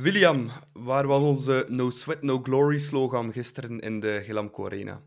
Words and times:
William, 0.00 0.50
waar 0.72 1.06
was 1.06 1.20
onze 1.20 1.66
No 1.68 1.90
Sweat 1.90 2.22
No 2.22 2.42
Glory 2.42 2.78
slogan 2.78 3.32
gisteren 3.32 3.80
in 3.80 4.00
de 4.00 4.22
Gelamco 4.24 4.64
Arena? 4.66 5.02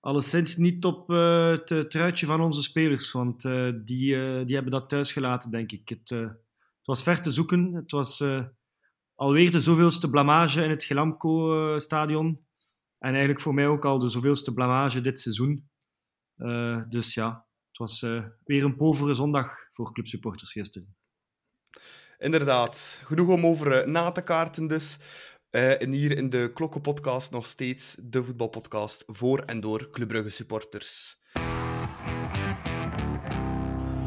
Alleszins 0.00 0.56
niet 0.56 0.84
op 0.84 1.10
uh, 1.10 1.50
het 1.50 1.90
truitje 1.90 2.26
van 2.26 2.40
onze 2.40 2.62
spelers, 2.62 3.12
want 3.12 3.44
uh, 3.44 3.72
die, 3.84 4.14
uh, 4.14 4.46
die 4.46 4.54
hebben 4.54 4.72
dat 4.72 4.88
thuis 4.88 5.12
gelaten, 5.12 5.50
denk 5.50 5.72
ik. 5.72 5.88
Het, 5.88 6.08
het 6.08 6.84
was 6.84 7.02
ver 7.02 7.22
te 7.22 7.30
zoeken. 7.30 7.74
Het 7.74 7.90
was 7.90 8.24
alweer 9.14 9.50
de 9.50 9.60
zoveelste 9.60 10.10
blamage 10.10 10.64
in 10.64 10.70
het 10.70 10.84
Gelamco-stadion. 10.84 12.26
en 12.98 13.10
eigenlijk 13.10 13.40
voor 13.40 13.54
mij 13.54 13.66
ook 13.66 13.84
al 13.84 13.98
de 13.98 14.08
zoveelste 14.08 14.54
blamage 14.54 15.00
dit 15.00 15.20
seizoen. 15.20 15.70
dus 16.88 17.14
ja, 17.14 17.46
het 17.68 17.78
was 17.78 18.00
weer 18.44 18.64
een 18.64 18.76
povere 18.76 19.14
zondag 19.14 19.68
voor 19.70 19.92
clubsupporters 19.92 20.52
gisteren. 20.52 20.94
Inderdaad, 22.20 23.00
genoeg 23.04 23.28
om 23.28 23.46
over 23.46 23.88
na 23.88 24.10
te 24.10 24.20
kaarten 24.20 24.66
dus. 24.66 24.96
Uh, 25.50 25.82
en 25.82 25.92
hier 25.92 26.16
in 26.16 26.30
de 26.30 26.50
Klokkenpodcast 26.54 27.30
nog 27.30 27.46
steeds 27.46 27.96
de 27.98 28.24
voetbalpodcast 28.24 29.04
voor 29.06 29.42
en 29.46 29.60
door 29.60 29.88
Club 29.90 30.08
Brugge 30.08 30.30
supporters. 30.30 31.16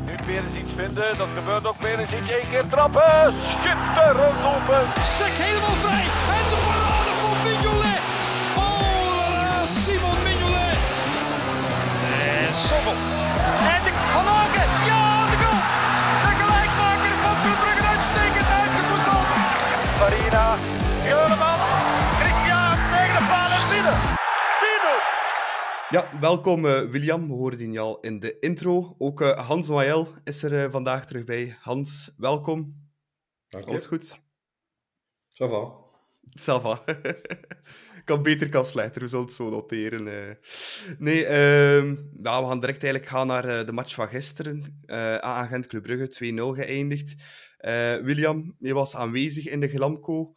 Nu 0.06 0.16
Perens 0.26 0.56
iets 0.56 0.72
vinden, 0.72 1.18
dat 1.18 1.28
gebeurt 1.36 1.68
ook. 1.68 1.78
Perens 1.78 2.14
iets, 2.14 2.30
één 2.30 2.50
keer 2.50 2.68
trappen. 2.68 3.34
Schitterend 3.44 4.40
open. 4.54 4.84
Sek 5.18 5.34
helemaal 5.46 5.76
vrij. 5.84 6.06
En 6.38 6.46
de 6.52 6.60
parade 6.68 7.14
van 7.22 7.36
Mignolet. 7.44 8.02
Oh, 8.58 9.66
Simon 9.66 10.18
Mignolet. 10.24 10.78
En 12.48 12.54
Sommel. 12.68 12.98
En 13.74 13.82
de 13.86 13.92
Van 14.14 14.28
Aken. 14.28 14.70
Ja, 14.90 15.03
Juremans, 20.34 21.64
Christian, 22.20 22.72
tegen 22.94 23.20
de 23.20 23.26
paal 23.30 23.52
en 23.52 23.68
binnen. 23.70 24.00
Ja, 25.90 26.20
welkom 26.20 26.66
uh, 26.66 26.90
William. 26.92 27.28
We 27.28 27.34
hoorden 27.34 27.72
je 27.72 27.80
al 27.80 28.00
in 28.00 28.20
de 28.20 28.40
intro. 28.40 28.96
Ook 28.98 29.22
uh, 29.22 29.48
Hans 29.48 29.68
Noël 29.68 30.08
is 30.24 30.44
er 30.44 30.64
uh, 30.64 30.72
vandaag 30.72 31.06
terug 31.06 31.24
bij. 31.24 31.58
Hans, 31.62 32.12
welkom. 32.18 32.90
Dank 33.48 33.64
je. 33.64 33.70
Alles 33.70 33.86
goed? 33.86 34.20
Ça 35.28 35.48
va. 35.50 35.74
Ça 36.40 36.62
va. 36.62 36.84
kan 38.06 38.24
beter, 38.24 38.50
kan 38.50 38.66
slechter. 38.66 39.02
We 39.02 39.08
zullen 39.08 39.26
het 39.26 39.34
zo 39.34 39.50
noteren. 39.50 40.38
Nee, 40.98 41.24
uh, 41.24 41.98
nou, 42.12 42.44
we 42.44 42.50
gaan 42.50 42.60
direct 42.60 42.84
eigenlijk 42.84 43.06
gaan 43.06 43.28
naar 43.28 43.66
de 43.66 43.72
match 43.72 43.94
van 43.94 44.08
gisteren. 44.08 44.82
aan 45.20 45.48
Gent 45.48 45.68
Club 45.68 45.84
Brugge, 45.84 46.34
2-0 46.34 46.60
geëindigd. 46.60 47.16
William, 48.04 48.56
je 48.60 48.74
was 48.74 48.96
aanwezig 48.96 49.48
in 49.48 49.60
de 49.60 49.68
Glamco. 49.68 50.34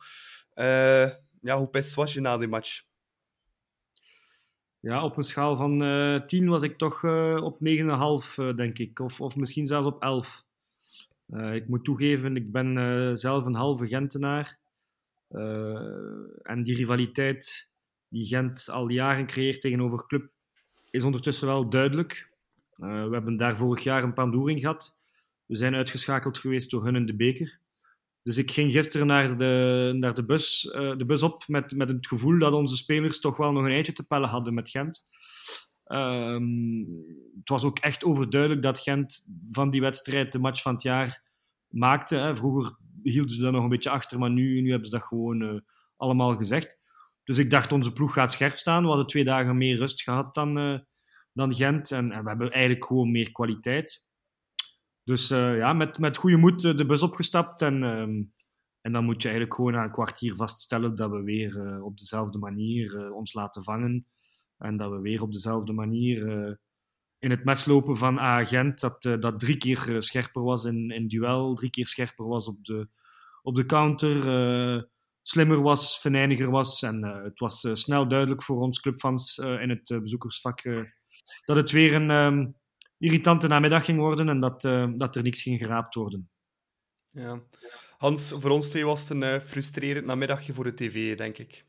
Uh, 0.55 1.11
ja, 1.41 1.59
hoe 1.59 1.71
best 1.71 1.95
was 1.95 2.15
je 2.15 2.21
na 2.21 2.37
die 2.37 2.49
match? 2.49 2.83
Ja, 4.81 5.05
op 5.05 5.17
een 5.17 5.23
schaal 5.23 5.57
van 5.57 5.83
uh, 5.83 6.15
eh, 6.15 6.25
10 6.25 6.49
was 6.49 6.63
ik 6.63 6.79
toch 6.79 7.03
uh, 7.03 7.43
op 7.43 7.59
9,5, 7.65 7.65
uh, 7.65 8.57
denk 8.57 8.79
ik. 8.79 8.99
Of, 8.99 9.21
of 9.21 9.37
misschien 9.37 9.67
zelfs 9.67 9.87
op 9.87 10.03
11. 10.03 10.45
ik 11.53 11.69
moet 11.69 11.85
toegeven, 11.85 12.37
ik 12.37 12.53
ben 12.53 13.19
zelf 13.19 13.45
een 13.45 13.55
halve 13.55 13.87
Gentenaar. 13.87 14.59
en 16.43 16.63
die 16.63 16.75
rivaliteit 16.75 17.69
die 18.09 18.27
Gent 18.27 18.69
al 18.71 18.89
jaren 18.89 19.27
creëert 19.27 19.61
tegenover 19.61 20.07
club, 20.07 20.31
is 20.91 21.05
ondertussen 21.05 21.47
wel 21.47 21.69
duidelijk. 21.69 22.29
we 22.77 23.09
hebben 23.11 23.37
daar 23.37 23.57
vorig 23.57 23.83
jaar 23.83 24.03
een 24.03 24.15
pandoer 24.15 24.51
in 24.51 24.59
gehad. 24.59 24.97
We 25.47 25.57
zijn 25.57 25.75
uitgeschakeld 25.75 26.39
geweest 26.39 26.71
door 26.71 26.85
hun 26.85 26.97
in 26.97 27.07
de 27.07 27.17
beker. 27.17 27.61
Dus 28.23 28.37
ik 28.37 28.51
ging 28.51 28.73
gisteren 28.73 29.07
naar 29.07 29.37
de, 29.37 29.93
naar 29.97 30.15
de, 30.15 30.25
bus, 30.25 30.65
uh, 30.65 30.97
de 30.97 31.05
bus 31.05 31.23
op 31.23 31.45
met, 31.47 31.77
met 31.77 31.89
het 31.89 32.07
gevoel 32.07 32.39
dat 32.39 32.53
onze 32.53 32.77
spelers 32.77 33.21
toch 33.21 33.37
wel 33.37 33.53
nog 33.53 33.65
een 33.65 33.71
eindje 33.71 33.93
te 33.93 34.07
pellen 34.07 34.29
hadden 34.29 34.55
met 34.55 34.71
Gent. 34.71 35.07
Um, 35.85 37.05
het 37.39 37.49
was 37.49 37.65
ook 37.65 37.79
echt 37.79 38.05
overduidelijk 38.05 38.63
dat 38.63 38.79
Gent 38.79 39.27
van 39.51 39.71
die 39.71 39.81
wedstrijd 39.81 40.33
de 40.33 40.39
match 40.39 40.63
van 40.63 40.73
het 40.73 40.83
jaar 40.83 41.23
maakte. 41.69 42.33
Vroeger 42.35 42.77
hielden 43.03 43.35
ze 43.35 43.43
dat 43.43 43.53
nog 43.53 43.63
een 43.63 43.69
beetje 43.69 43.91
achter, 43.91 44.19
maar 44.19 44.31
nu, 44.31 44.61
nu 44.61 44.71
hebben 44.71 44.89
ze 44.89 44.97
dat 44.97 45.07
gewoon 45.07 45.43
uh, 45.43 45.61
allemaal 45.97 46.37
gezegd. 46.37 46.79
Dus 47.25 47.39
ik 47.39 47.51
dacht, 47.51 47.73
onze 47.73 47.93
ploeg 47.93 48.13
gaat 48.13 48.33
scherp 48.33 48.57
staan. 48.57 48.83
We 48.83 48.89
hadden 48.89 49.07
twee 49.07 49.25
dagen 49.25 49.57
meer 49.57 49.77
rust 49.77 50.03
gehad 50.03 50.35
dan, 50.35 50.59
uh, 50.59 50.79
dan 51.33 51.55
Gent. 51.55 51.91
En, 51.91 52.13
en, 52.13 52.23
we 52.23 52.29
hebben 52.29 52.51
eigenlijk 52.51 52.85
gewoon 52.85 53.11
meer 53.11 53.33
kwaliteit. 53.33 54.06
Dus 55.07 55.31
uh, 55.31 55.57
ja, 55.57 55.73
met, 55.73 55.99
met 55.99 56.17
goede 56.17 56.37
moed 56.37 56.65
uh, 56.65 56.77
de 56.77 56.87
bus 56.87 57.03
opgestapt. 57.03 57.63
En, 57.63 57.83
um, 57.83 58.33
en 58.81 58.93
dan 58.93 59.05
moet 59.05 59.23
je 59.23 59.29
eigenlijk 59.29 59.57
gewoon 59.57 59.73
na 59.73 59.85
een 59.85 59.93
kwartier 59.93 60.35
vaststellen 60.37 60.95
dat 60.95 61.11
we 61.11 61.23
weer 61.23 61.57
uh, 61.57 61.85
op 61.85 61.99
dezelfde 61.99 62.39
manier 62.39 63.13
ons 63.13 63.33
laten 63.33 63.65
vangen. 63.65 64.07
En 64.59 64.77
dat 64.77 64.91
we 64.91 65.01
weer 65.01 65.23
op 65.23 65.33
dezelfde 65.33 65.73
manier 65.73 66.19
in 67.19 67.31
het 67.31 67.45
mes 67.45 67.65
lopen 67.65 67.97
van 67.97 68.21
agent. 68.21 68.81
Dat, 68.81 69.03
dat 69.03 69.41
drie 69.41 69.57
keer 69.57 69.97
scherper 69.99 70.43
was 70.43 70.65
in, 70.65 70.91
in 70.91 71.09
duel, 71.09 71.55
drie 71.55 71.71
keer 71.71 71.87
scherper 71.87 72.27
was 72.27 72.49
op 72.49 72.65
de, 72.65 72.89
op 73.43 73.55
de 73.55 73.67
counter. 73.67 74.89
slimmer 75.23 75.63
was, 75.63 76.01
venijniger 76.01 76.51
was. 76.51 76.83
En 76.83 77.03
het 77.03 77.39
was 77.39 77.69
snel 77.73 78.09
duidelijk 78.09 78.43
voor 78.43 78.61
ons 78.61 78.81
clubfans 78.81 79.39
in 79.39 79.71
het 79.71 80.03
bezoekersvak 80.03 80.63
dat 81.45 81.57
het 81.57 81.71
weer 81.71 81.95
een. 81.95 82.11
Um, 82.11 82.57
irritante 82.99 83.47
namiddag 83.47 83.85
ging 83.85 83.99
worden 83.99 84.29
en 84.29 84.41
dat, 84.41 84.65
uh, 84.65 84.87
dat 84.97 85.17
er 85.17 85.23
niks 85.23 85.43
ging 85.43 85.59
geraapt 85.59 85.95
worden. 85.95 86.31
Ja. 87.11 87.43
Hans, 87.99 88.35
voor 88.39 88.51
ons 88.51 88.69
twee 88.69 88.85
was 88.85 89.01
het 89.01 89.11
een 89.11 89.23
uh, 89.23 89.41
frustrerend 89.41 90.07
namiddagje 90.07 90.55
voor 90.55 90.65
de 90.65 90.75
tv, 90.75 91.17
denk 91.17 91.39
ik. 91.39 91.67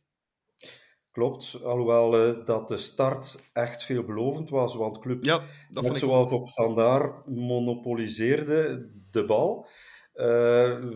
Klopt, 1.11 1.63
alhoewel 1.63 2.27
uh, 2.27 2.45
dat 2.45 2.67
de 2.67 2.77
start 2.77 3.49
echt 3.53 3.83
veelbelovend 3.83 4.49
was, 4.49 4.75
want 4.75 4.99
Club, 4.99 5.23
ja, 5.23 5.43
dat 5.69 5.83
net 5.83 5.97
zoals 5.97 6.31
op 6.31 6.43
standaard, 6.43 7.27
monopoliseerde 7.27 8.89
de 9.11 9.25
bal. 9.25 9.67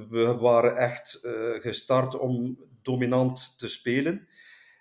we 0.10 0.38
waren 0.40 0.76
echt 0.76 1.20
gestart 1.62 2.20
om 2.20 2.58
dominant 2.82 3.58
te 3.58 3.68
spelen, 3.68 4.28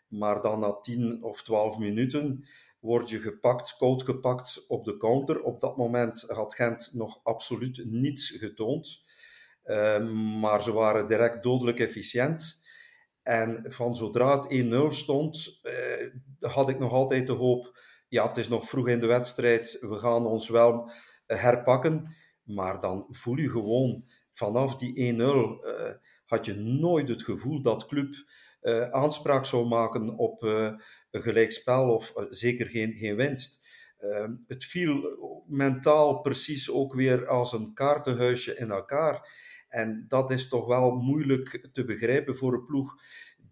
maar 0.08 0.42
dan 0.42 0.58
na 0.60 0.80
10 0.80 1.22
of 1.22 1.42
12 1.42 1.78
minuten 1.78 2.44
word 2.80 3.08
je 3.08 3.20
gepakt, 3.20 3.76
koud 3.76 4.02
gepakt 4.02 4.64
op 4.68 4.84
de 4.84 4.96
counter. 4.96 5.42
Op 5.42 5.60
dat 5.60 5.76
moment 5.76 6.24
had 6.28 6.54
Gent 6.54 6.90
nog 6.92 7.20
absoluut 7.22 7.84
niets 7.84 8.30
getoond. 8.30 9.02
Uh, 9.64 10.08
maar 10.40 10.62
ze 10.62 10.72
waren 10.72 11.06
direct 11.06 11.42
dodelijk 11.42 11.78
efficiënt. 11.78 12.58
En 13.22 13.72
van 13.72 13.96
zodra 13.96 14.40
het 14.40 14.64
1-0 14.64 14.86
stond, 14.88 15.60
uh, 15.62 16.50
had 16.52 16.68
ik 16.68 16.78
nog 16.78 16.92
altijd 16.92 17.26
de 17.26 17.32
hoop: 17.32 17.78
ja, 18.08 18.28
het 18.28 18.36
is 18.36 18.48
nog 18.48 18.68
vroeg 18.68 18.88
in 18.88 19.00
de 19.00 19.06
wedstrijd, 19.06 19.78
we 19.80 19.94
gaan 19.94 20.26
ons 20.26 20.48
wel 20.48 20.90
herpakken. 21.26 22.14
Maar 22.42 22.80
dan 22.80 23.06
voel 23.08 23.36
je 23.36 23.50
gewoon 23.50 24.04
vanaf 24.32 24.76
die 24.76 25.14
1-0 25.14 25.16
uh, 25.18 25.88
eh, 25.88 25.94
had 26.26 26.44
je 26.44 26.54
nooit 26.54 27.08
het 27.08 27.22
gevoel 27.22 27.62
dat 27.62 27.86
club 27.86 28.14
uh, 28.62 28.90
aanspraak 28.90 29.44
zou 29.44 29.66
maken 29.66 30.18
op 30.18 30.42
een 31.10 31.22
gelijkspel 31.22 31.94
of 31.94 32.12
uh, 32.16 32.24
zeker 32.28 32.66
geen, 32.66 32.92
geen 32.92 33.16
winst. 33.16 33.66
Ehm, 33.98 34.34
het 34.46 34.64
viel 34.64 35.18
mentaal 35.46 36.20
precies 36.20 36.70
ook 36.70 36.94
weer 36.94 37.26
als 37.28 37.52
een 37.52 37.74
kaartenhuisje 37.74 38.56
in 38.56 38.70
elkaar. 38.70 39.28
En 39.68 40.04
dat 40.08 40.30
is 40.30 40.48
toch 40.48 40.66
wel 40.66 40.90
moeilijk 40.90 41.68
te 41.72 41.84
begrijpen 41.84 42.36
voor 42.36 42.54
een 42.54 42.64
ploeg 42.64 42.94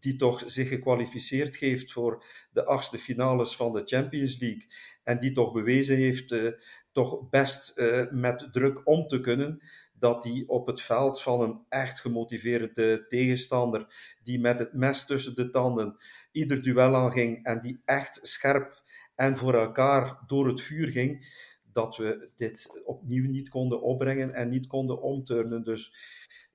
die 0.00 0.16
toch 0.16 0.42
zich 0.46 0.69
gekwalificeerd 0.69 1.56
heeft 1.56 1.92
voor 1.92 2.24
de 2.52 2.64
achtste 2.64 2.98
finales 2.98 3.56
van 3.56 3.72
de 3.72 3.82
Champions 3.84 4.38
League. 4.38 4.66
En 5.04 5.19
die 5.19 5.32
toch 5.32 5.52
bewezen 5.52 5.96
heeft 5.96 6.30
uh, 6.30 6.52
toch 6.92 7.28
best 7.28 7.78
uh, 7.78 8.10
met 8.10 8.48
druk 8.52 8.88
om 8.88 9.06
te 9.06 9.20
kunnen 9.20 9.62
dat 9.98 10.25
hij 10.25 10.44
op 10.47 10.66
het 10.66 10.81
veld 10.81 11.22
van 11.22 11.41
een 11.41 11.60
echt 11.69 12.00
gemotiveerde 12.00 13.06
tegenstander, 13.08 13.87
die 14.25 14.40
met 14.40 14.58
het 14.58 14.72
mes 14.72 15.06
tussen 15.06 15.34
de 15.34 15.50
tanden 15.50 15.96
ieder 16.32 16.62
duel 16.62 16.94
aanging 16.94 17.44
en 17.44 17.61
die 17.61 17.81
echt 17.84 18.20
scherp 18.22 18.82
en 19.14 19.38
voor 19.38 19.55
elkaar 19.55 20.22
door 20.26 20.49
het 20.49 20.61
vuur 20.61 20.88
ging, 20.88 21.26
dat 21.72 21.96
we 21.96 22.31
dit 22.37 22.82
opnieuw 22.84 23.31
niet 23.31 23.49
konden 23.49 23.82
opbrengen 23.82 24.34
en 24.34 24.49
niet 24.49 24.67
konden 24.67 25.02
omturnen. 25.02 25.64
Dus 25.64 25.94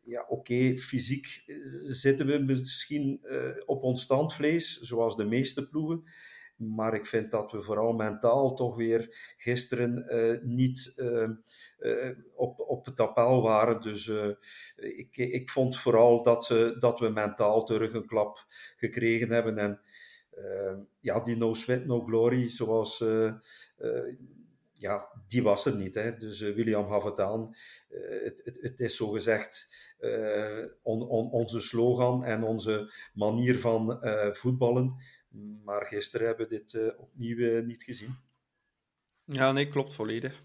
ja, 0.01 0.25
oké, 0.27 0.77
fysiek 0.77 1.43
eh, 1.45 1.55
zitten 1.85 2.27
we 2.27 2.37
misschien 2.39 3.19
uh, 3.23 3.49
op 3.65 3.83
ons 3.83 4.01
standvlees, 4.01 4.79
zoals 4.79 5.15
de 5.15 5.25
meeste 5.25 5.67
ploegen. 5.67 6.03
Maar 6.55 6.93
ik 6.93 7.05
vind 7.05 7.31
dat 7.31 7.51
we 7.51 7.61
vooral 7.61 7.93
mentaal 7.93 8.53
toch 8.53 8.75
weer 8.75 9.33
gisteren 9.37 10.05
uh, 10.09 10.41
niet 10.41 10.93
uh, 10.95 11.29
uh, 11.79 12.17
op, 12.35 12.59
op 12.59 12.85
het 12.85 12.99
appel 12.99 13.41
waren. 13.41 13.81
Dus 13.81 14.11
ik, 14.75 15.17
ik 15.17 15.49
vond 15.49 15.77
vooral 15.77 16.23
dat, 16.23 16.45
ze, 16.45 16.75
dat 16.79 16.99
we 16.99 17.09
mentaal 17.09 17.63
terug 17.63 17.93
een 17.93 18.07
klap 18.07 18.45
gekregen 18.77 19.29
hebben. 19.29 19.57
En 19.57 19.81
ja, 20.99 21.19
die 21.19 21.37
no 21.37 21.53
sweat, 21.53 21.85
no 21.85 22.01
glory, 22.01 22.49
zoals 22.49 23.03
ja, 24.73 25.07
die 25.27 25.43
was 25.43 25.65
er 25.65 25.75
niet. 25.75 25.95
Hè. 25.95 26.17
Dus 26.17 26.39
William 26.39 26.89
gaf 26.89 27.03
het 27.03 27.19
aan. 27.19 27.55
het, 28.23 28.41
het, 28.43 28.61
het, 28.61 28.79
is 28.79 28.95
zogezegd 28.95 29.67
on, 30.81 31.01
on, 31.01 31.31
onze 31.31 31.61
slogan 31.61 32.23
en 32.23 32.43
onze 32.43 32.93
manier 33.13 33.59
van 33.59 34.03
voetballen. 34.31 34.95
Maar 35.63 35.85
gisteren 35.85 36.27
hebben 36.27 36.47
we 36.47 36.55
dit 36.55 36.97
opnieuw 36.97 37.63
niet 37.63 37.83
gezien. 37.83 38.15
Ja, 39.25 39.51
nee, 39.51 39.67
klopt 39.67 39.93
volledig. 39.93 40.43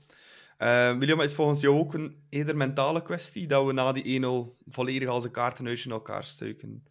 Uh, 0.59 0.99
William, 0.99 1.21
is 1.21 1.35
volgens 1.35 1.61
jou 1.61 1.79
ook 1.79 1.95
een 1.95 2.27
eerder 2.29 2.57
mentale 2.57 3.03
kwestie 3.03 3.47
dat 3.47 3.67
we 3.67 3.73
na 3.73 3.93
die 3.93 4.21
1-0 4.23 4.65
volledig 4.69 5.09
als 5.09 5.25
een 5.25 5.31
kaartenhuisje 5.31 5.89
in 5.89 5.95
elkaar 5.95 6.25
stuiken? 6.25 6.85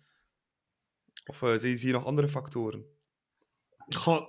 Of 1.25 1.41
uh, 1.41 1.55
zie 1.55 1.87
je 1.87 1.91
nog 1.91 2.05
andere 2.05 2.29
factoren? 2.29 2.85
Goh, 3.95 4.27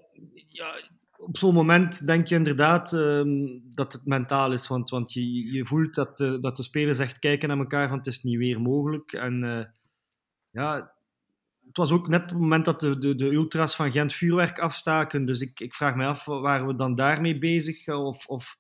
ja, 0.49 0.81
op 1.17 1.37
zo'n 1.37 1.55
moment 1.55 2.06
denk 2.06 2.26
je 2.26 2.35
inderdaad 2.35 2.93
um, 2.93 3.62
dat 3.75 3.93
het 3.93 4.06
mentaal 4.06 4.53
is. 4.53 4.69
Want, 4.69 4.91
want 4.91 5.12
je, 5.12 5.53
je 5.53 5.67
voelt 5.67 5.94
dat 5.94 6.19
de, 6.19 6.41
dat 6.41 6.56
de 6.56 6.62
spelers 6.62 6.99
echt 6.99 7.19
kijken 7.19 7.49
naar 7.49 7.59
elkaar 7.59 7.88
van 7.88 7.99
het 7.99 8.06
is 8.06 8.23
niet 8.23 8.38
weer 8.38 8.61
mogelijk. 8.61 9.12
En 9.12 9.44
uh, 9.44 9.64
ja, 10.50 10.94
het 11.69 11.76
was 11.76 11.91
ook 11.91 12.09
net 12.09 12.31
het 12.31 12.41
moment 12.41 12.65
dat 12.65 12.81
de, 12.81 12.99
de, 12.99 13.15
de 13.15 13.32
ultras 13.32 13.76
van 13.76 13.93
Gent 13.93 14.12
vuurwerk 14.12 14.59
afstaken. 14.59 15.25
Dus 15.25 15.41
ik, 15.41 15.61
ik 15.61 15.75
vraag 15.75 15.94
me 15.94 16.06
af, 16.06 16.25
waren 16.25 16.67
we 16.67 16.75
dan 16.75 16.94
daarmee 16.94 17.38
bezig? 17.38 17.88
Of, 17.88 18.26
of 18.26 18.56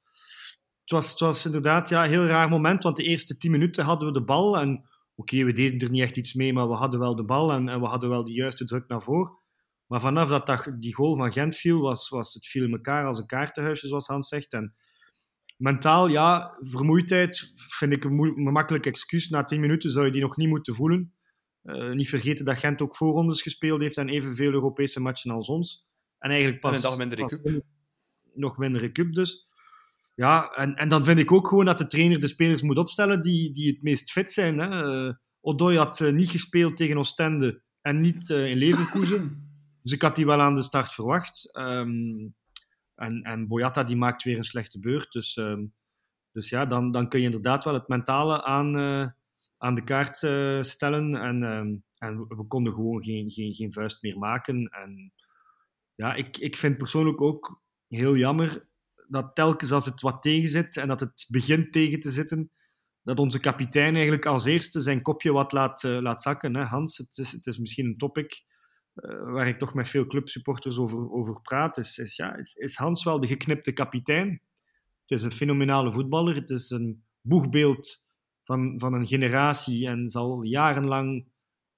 het 0.80 0.90
was, 0.90 1.10
het 1.10 1.20
was 1.20 1.44
inderdaad 1.44 1.88
ja, 1.88 2.04
een 2.04 2.10
heel 2.10 2.26
raar 2.26 2.48
moment, 2.48 2.82
want 2.82 2.96
de 2.96 3.02
eerste 3.02 3.36
tien 3.36 3.50
minuten 3.50 3.84
hadden 3.84 4.08
we 4.08 4.14
de 4.14 4.24
bal. 4.24 4.58
En 4.58 4.88
oké, 5.14 5.44
we 5.44 5.52
deden 5.52 5.78
er 5.78 5.90
niet 5.90 6.02
echt 6.02 6.16
iets 6.16 6.34
mee, 6.34 6.52
maar 6.52 6.68
we 6.68 6.74
hadden 6.74 7.00
wel 7.00 7.16
de 7.16 7.24
bal 7.24 7.52
en, 7.52 7.68
en 7.68 7.80
we 7.80 7.86
hadden 7.86 8.08
wel 8.08 8.24
de 8.24 8.32
juiste 8.32 8.64
druk 8.64 8.88
naar 8.88 9.02
voren. 9.02 9.38
Maar 9.86 10.00
vanaf 10.00 10.28
dat, 10.28 10.46
dat 10.46 10.72
die 10.78 10.94
goal 10.94 11.16
van 11.16 11.32
Gent 11.32 11.56
viel, 11.56 11.80
was, 11.80 12.08
was 12.08 12.34
het 12.34 12.46
viel 12.46 12.64
in 12.64 12.72
elkaar 12.72 13.06
als 13.06 13.18
een 13.18 13.26
kaartenhuisje, 13.26 13.86
zoals 13.86 14.06
Hans 14.06 14.28
zegt. 14.28 14.52
En 14.52 14.74
mentaal, 15.56 16.08
ja, 16.08 16.58
vermoeidheid 16.60 17.52
vind 17.54 17.92
ik 17.92 18.04
een, 18.04 18.18
een 18.18 18.52
makkelijk 18.52 18.86
excuus. 18.86 19.28
Na 19.28 19.44
tien 19.44 19.60
minuten 19.60 19.90
zou 19.90 20.06
je 20.06 20.12
die 20.12 20.20
nog 20.20 20.36
niet 20.36 20.48
moeten 20.48 20.74
voelen. 20.74 21.17
Uh, 21.64 21.92
niet 21.92 22.08
vergeten 22.08 22.44
dat 22.44 22.58
Gent 22.58 22.82
ook 22.82 22.96
voorrondes 22.96 23.42
gespeeld 23.42 23.80
heeft 23.80 23.98
en 23.98 24.08
evenveel 24.08 24.52
Europese 24.52 25.00
matchen 25.00 25.30
als 25.30 25.48
ons. 25.48 25.86
En 26.18 26.30
eigenlijk 26.30 26.60
pas... 26.60 26.70
En 26.70 26.76
een 26.76 26.82
dag 26.82 26.96
minder 26.98 27.18
recup. 27.18 27.62
Nog 28.34 28.58
minder 28.58 28.80
recup 28.80 29.12
dus. 29.12 29.48
Ja, 30.14 30.50
en, 30.50 30.74
en 30.74 30.88
dan 30.88 31.04
vind 31.04 31.18
ik 31.18 31.32
ook 31.32 31.48
gewoon 31.48 31.64
dat 31.64 31.78
de 31.78 31.86
trainer 31.86 32.20
de 32.20 32.26
spelers 32.26 32.62
moet 32.62 32.78
opstellen 32.78 33.22
die, 33.22 33.52
die 33.52 33.72
het 33.72 33.82
meest 33.82 34.12
fit 34.12 34.32
zijn. 34.32 34.58
Hè. 34.58 35.06
Uh, 35.06 35.14
Odoi 35.40 35.76
had 35.76 36.00
uh, 36.00 36.12
niet 36.12 36.30
gespeeld 36.30 36.76
tegen 36.76 36.98
Oostende 36.98 37.62
en 37.80 38.00
niet 38.00 38.28
in 38.28 38.56
Leverkusen. 38.56 39.46
Dus 39.82 39.92
ik 39.96 40.02
had 40.02 40.16
die 40.16 40.26
wel 40.26 40.40
aan 40.40 40.54
de 40.54 40.62
start 40.62 40.92
verwacht. 40.92 41.50
Um, 41.58 42.34
en, 42.94 43.22
en 43.22 43.48
Boyata 43.48 43.84
die 43.84 43.96
maakt 43.96 44.22
weer 44.22 44.36
een 44.36 44.44
slechte 44.44 44.80
beurt. 44.80 45.12
Dus, 45.12 45.36
um, 45.36 45.74
dus 46.32 46.48
ja, 46.48 46.66
dan, 46.66 46.90
dan 46.90 47.08
kun 47.08 47.18
je 47.18 47.24
inderdaad 47.24 47.64
wel 47.64 47.74
het 47.74 47.88
mentale 47.88 48.44
aan, 48.44 48.76
aan 49.58 49.74
de 49.74 49.84
kaart 49.84 50.16
stellen. 50.66 51.14
En, 51.14 51.42
um, 51.42 51.84
en 51.98 52.26
we 52.28 52.46
konden 52.46 52.72
gewoon 52.72 53.02
geen, 53.02 53.30
geen, 53.30 53.54
geen 53.54 53.72
vuist 53.72 54.02
meer 54.02 54.18
maken. 54.18 54.66
En 54.66 55.12
ja, 55.94 56.14
ik, 56.14 56.36
ik 56.36 56.56
vind 56.56 56.76
persoonlijk 56.76 57.20
ook 57.20 57.62
heel 57.88 58.16
jammer 58.16 58.68
dat 59.08 59.34
telkens 59.34 59.72
als 59.72 59.84
het 59.84 60.00
wat 60.00 60.22
tegen 60.22 60.48
zit 60.48 60.76
en 60.76 60.88
dat 60.88 61.00
het 61.00 61.26
begint 61.28 61.72
tegen 61.72 62.00
te 62.00 62.10
zitten, 62.10 62.50
dat 63.02 63.18
onze 63.18 63.40
kapitein 63.40 63.94
eigenlijk 63.94 64.26
als 64.26 64.44
eerste 64.44 64.80
zijn 64.80 65.02
kopje 65.02 65.32
wat 65.32 65.52
laat, 65.52 65.82
uh, 65.82 66.00
laat 66.00 66.22
zakken. 66.22 66.56
Hè? 66.56 66.64
Hans, 66.64 66.96
het 66.96 67.18
is, 67.18 67.32
het 67.32 67.46
is 67.46 67.58
misschien 67.58 67.86
een 67.86 67.96
topic 67.96 68.44
uh, 68.94 69.32
waar 69.32 69.48
ik 69.48 69.58
toch 69.58 69.74
met 69.74 69.88
veel 69.88 70.06
clubsupporters 70.06 70.78
over, 70.78 71.10
over 71.10 71.40
praat. 71.40 71.76
Is, 71.76 71.98
is, 71.98 72.16
ja, 72.16 72.36
is 72.54 72.76
Hans 72.76 73.04
wel 73.04 73.20
de 73.20 73.26
geknipte 73.26 73.72
kapitein? 73.72 74.42
Het 75.06 75.18
is 75.18 75.22
een 75.22 75.32
fenomenale 75.32 75.92
voetballer. 75.92 76.34
Het 76.34 76.50
is 76.50 76.70
een 76.70 77.04
boegbeeld 77.20 78.04
van, 78.48 78.78
van 78.78 78.92
een 78.92 79.06
generatie 79.06 79.86
en 79.86 80.08
zal 80.08 80.42
jarenlang 80.42 81.26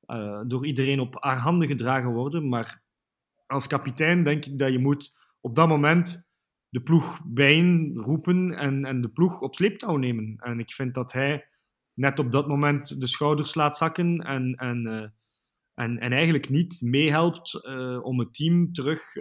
uh, 0.07 0.41
door 0.47 0.67
iedereen 0.67 1.01
op 1.01 1.17
haar 1.23 1.37
handen 1.37 1.69
gedragen 1.69 2.13
worden. 2.13 2.49
Maar 2.49 2.83
als 3.47 3.67
kapitein 3.67 4.23
denk 4.23 4.45
ik 4.45 4.59
dat 4.59 4.73
je 4.73 4.79
moet 4.79 5.19
op 5.41 5.55
dat 5.55 5.69
moment 5.69 6.29
de 6.69 6.83
ploeg 6.83 7.21
bijeenroepen 7.25 8.53
en, 8.53 8.85
en 8.85 9.01
de 9.01 9.09
ploeg 9.09 9.41
op 9.41 9.55
sleeptouw 9.55 9.97
nemen. 9.97 10.37
En 10.37 10.59
ik 10.59 10.73
vind 10.73 10.95
dat 10.95 11.13
hij 11.13 11.49
net 11.95 12.19
op 12.19 12.33
dat 12.33 12.49
moment 12.49 13.01
de 13.01 13.07
schouders 13.07 13.55
laat 13.55 13.79
zakken 13.79 14.19
en, 14.19 14.55
en, 14.55 14.87
uh, 14.87 15.07
en, 15.75 15.99
en 15.99 16.13
eigenlijk 16.13 16.49
niet 16.49 16.81
meehelpt 16.81 17.61
uh, 17.63 18.05
om 18.05 18.19
het 18.19 18.35
team 18.35 18.73
terug 18.73 19.13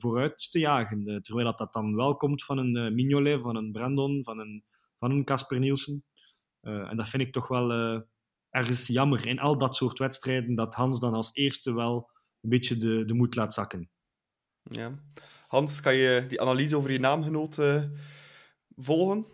vooruit 0.00 0.50
te 0.50 0.58
jagen. 0.58 1.22
terwijl 1.22 1.46
dat, 1.46 1.58
dat 1.58 1.72
dan 1.72 1.94
wel 1.94 2.16
komt 2.16 2.44
van 2.44 2.58
een 2.58 2.94
Mignolet, 2.94 3.40
van 3.40 3.56
een 3.56 3.72
Brandon, 3.72 4.22
van 4.22 4.38
een 4.38 4.64
van 5.02 5.10
een 5.10 5.24
Casper 5.24 5.58
Nielsen. 5.58 6.04
En 6.62 6.96
dat 6.96 7.08
vind 7.08 7.22
ik 7.22 7.32
toch 7.32 7.48
wel 7.48 7.72
ergens 8.50 8.86
jammer 8.86 9.26
in 9.26 9.38
al 9.38 9.58
dat 9.58 9.76
soort 9.76 9.98
wedstrijden, 9.98 10.54
dat 10.54 10.74
Hans 10.74 11.00
dan 11.00 11.14
als 11.14 11.30
eerste 11.32 11.74
wel 11.74 12.10
een 12.40 12.50
beetje 12.50 12.76
de, 12.76 13.04
de 13.04 13.14
moed 13.14 13.34
laat 13.34 13.54
zakken. 13.54 13.90
Ja. 14.62 14.98
Hans, 15.46 15.80
kan 15.80 15.94
je 15.94 16.24
die 16.28 16.40
analyse 16.40 16.76
over 16.76 16.92
je 16.92 16.98
naamgenoot 16.98 17.58
uh, 17.58 17.82
volgen? 18.76 19.26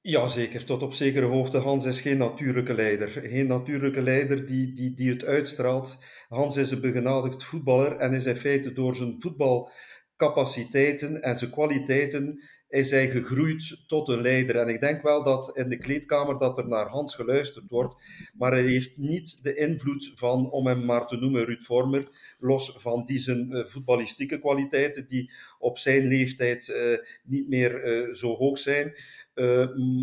Jazeker, 0.00 0.64
tot 0.64 0.82
op 0.82 0.92
zekere 0.92 1.26
hoogte. 1.26 1.58
Hans 1.58 1.84
is 1.84 2.00
geen 2.00 2.18
natuurlijke 2.18 2.74
leider. 2.74 3.08
Geen 3.08 3.46
natuurlijke 3.46 4.00
leider 4.00 4.46
die, 4.46 4.72
die, 4.72 4.94
die 4.94 5.10
het 5.10 5.24
uitstraalt. 5.24 6.04
Hans 6.28 6.56
is 6.56 6.70
een 6.70 6.80
begenadigd 6.80 7.44
voetballer 7.44 7.96
en 7.96 8.12
is 8.12 8.26
in 8.26 8.36
feite 8.36 8.72
door 8.72 8.94
zijn 8.94 9.20
voetbalcapaciteiten 9.20 11.22
en 11.22 11.38
zijn 11.38 11.50
kwaliteiten 11.50 12.42
is 12.68 12.90
hij 12.90 13.10
gegroeid 13.10 13.82
tot 13.86 14.08
een 14.08 14.20
leider. 14.20 14.56
En 14.56 14.68
ik 14.68 14.80
denk 14.80 15.02
wel 15.02 15.22
dat 15.22 15.56
in 15.56 15.68
de 15.68 15.78
kleedkamer 15.78 16.38
dat 16.38 16.58
er 16.58 16.68
naar 16.68 16.86
Hans 16.86 17.14
geluisterd 17.14 17.64
wordt, 17.68 17.94
maar 18.34 18.52
hij 18.52 18.62
heeft 18.62 18.96
niet 18.96 19.38
de 19.42 19.54
invloed 19.54 20.12
van, 20.14 20.50
om 20.50 20.66
hem 20.66 20.84
maar 20.84 21.06
te 21.06 21.16
noemen, 21.16 21.44
Ruud 21.44 21.62
Vormer, 21.62 22.08
los 22.38 22.76
van 22.78 23.04
die 23.04 23.18
zijn 23.18 23.48
uh, 23.50 23.66
voetballistieke 23.66 24.40
kwaliteiten, 24.40 25.06
die 25.08 25.32
op 25.58 25.78
zijn 25.78 26.06
leeftijd 26.06 26.68
uh, 26.68 26.98
niet 27.22 27.48
meer 27.48 27.84
uh, 27.86 28.14
zo 28.14 28.36
hoog 28.36 28.58
zijn. 28.58 28.94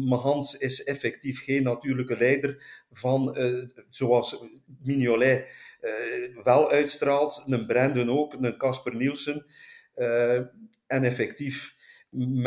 maar 0.08 0.20
Hans 0.20 0.58
is 0.58 0.84
effectief 0.84 1.44
geen 1.44 1.64
natuurlijke 1.64 2.18
leider 2.18 2.84
van, 2.92 3.38
zoals 3.90 4.46
Mignolet 4.84 5.46
wel 6.44 6.72
uitstraalt, 6.72 7.44
een 7.48 7.66
Brandon 7.66 8.10
ook, 8.10 8.34
een 8.34 8.58
Casper 8.58 8.96
Nielsen. 8.96 9.46
en 10.88 11.04
effectief 11.04 11.75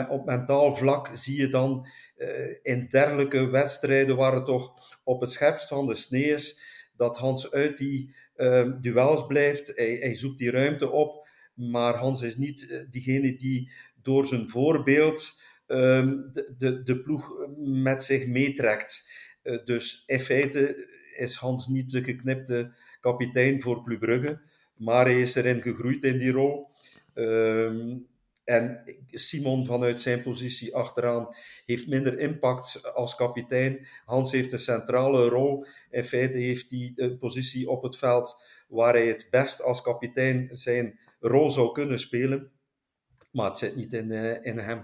op 0.09 0.27
mentaal 0.27 0.75
vlak 0.75 1.11
zie 1.13 1.41
je 1.41 1.49
dan 1.49 1.89
uh, 2.17 2.57
in 2.63 2.87
dergelijke 2.91 3.51
wedstrijden 3.51 4.17
waar 4.17 4.35
het 4.35 4.47
toch 4.47 4.75
op 5.05 5.21
het 5.21 5.31
scherpst 5.31 5.69
van 5.69 5.87
de 5.87 5.95
snee 5.95 6.25
is, 6.25 6.61
dat 6.97 7.17
Hans 7.17 7.51
uit 7.51 7.77
die 7.77 8.15
uh, 8.37 8.73
duels 8.81 9.27
blijft. 9.27 9.73
Hij, 9.75 9.97
hij, 10.01 10.15
zoekt 10.15 10.39
die 10.39 10.51
ruimte 10.51 10.91
op, 10.91 11.29
maar 11.55 11.95
Hans 11.95 12.23
is 12.23 12.37
niet 12.37 12.63
uh, 12.63 12.81
diegene 12.91 13.37
die 13.37 13.73
door 14.03 14.27
zijn 14.27 14.49
voorbeeld 14.49 15.41
ehm, 15.67 16.17
de, 16.33 16.55
de, 16.57 16.83
de 16.83 17.03
ploeg 17.03 17.47
met 17.59 18.03
zich 18.03 18.27
meetrekt. 18.27 19.09
Eh, 19.43 19.65
dus 19.65 20.03
in 20.07 20.21
feite 20.21 20.89
is 21.17 21.35
Hans 21.35 21.69
niet 21.69 21.91
de 21.91 22.05
geknipte 22.05 22.73
kapitein 23.01 23.63
voor 23.63 23.83
Club 23.83 24.01
Brugge, 24.01 24.41
maar 24.77 25.05
hij 25.05 25.21
is 25.21 25.35
erin 25.35 25.63
gegroeid 25.63 26.05
in 26.05 26.19
die 26.19 26.33
rol. 26.33 26.67
En 28.49 28.83
Simon 29.07 29.67
vanuit 29.67 30.01
zijn 30.01 30.23
positie 30.23 30.75
achteraan 30.75 31.29
heeft 31.67 31.89
minder 31.89 32.19
impact 32.19 32.95
als 32.95 33.15
kapitein. 33.15 33.87
Hans 34.05 34.33
heeft 34.33 34.53
een 34.53 34.59
centrale 34.59 35.29
rol. 35.29 35.67
In 35.91 36.05
feite 36.05 36.37
heeft 36.37 36.71
hij 36.71 36.93
een 36.97 37.19
positie 37.19 37.71
op 37.71 37.83
het 37.83 37.97
veld 37.97 38.45
waar 38.69 38.93
hij 38.93 39.07
het 39.07 39.27
best 39.31 39.63
als 39.63 39.83
kapitein 39.83 40.49
zijn 40.53 40.99
rol 41.21 41.51
zou 41.51 41.73
kunnen 41.73 41.99
spelen. 41.99 42.51
Maar 43.31 43.47
het 43.47 43.59
zit 43.59 43.77
niet 43.77 43.93
in, 43.93 44.11
uh, 44.11 44.45
in 44.45 44.59
hem. 44.59 44.81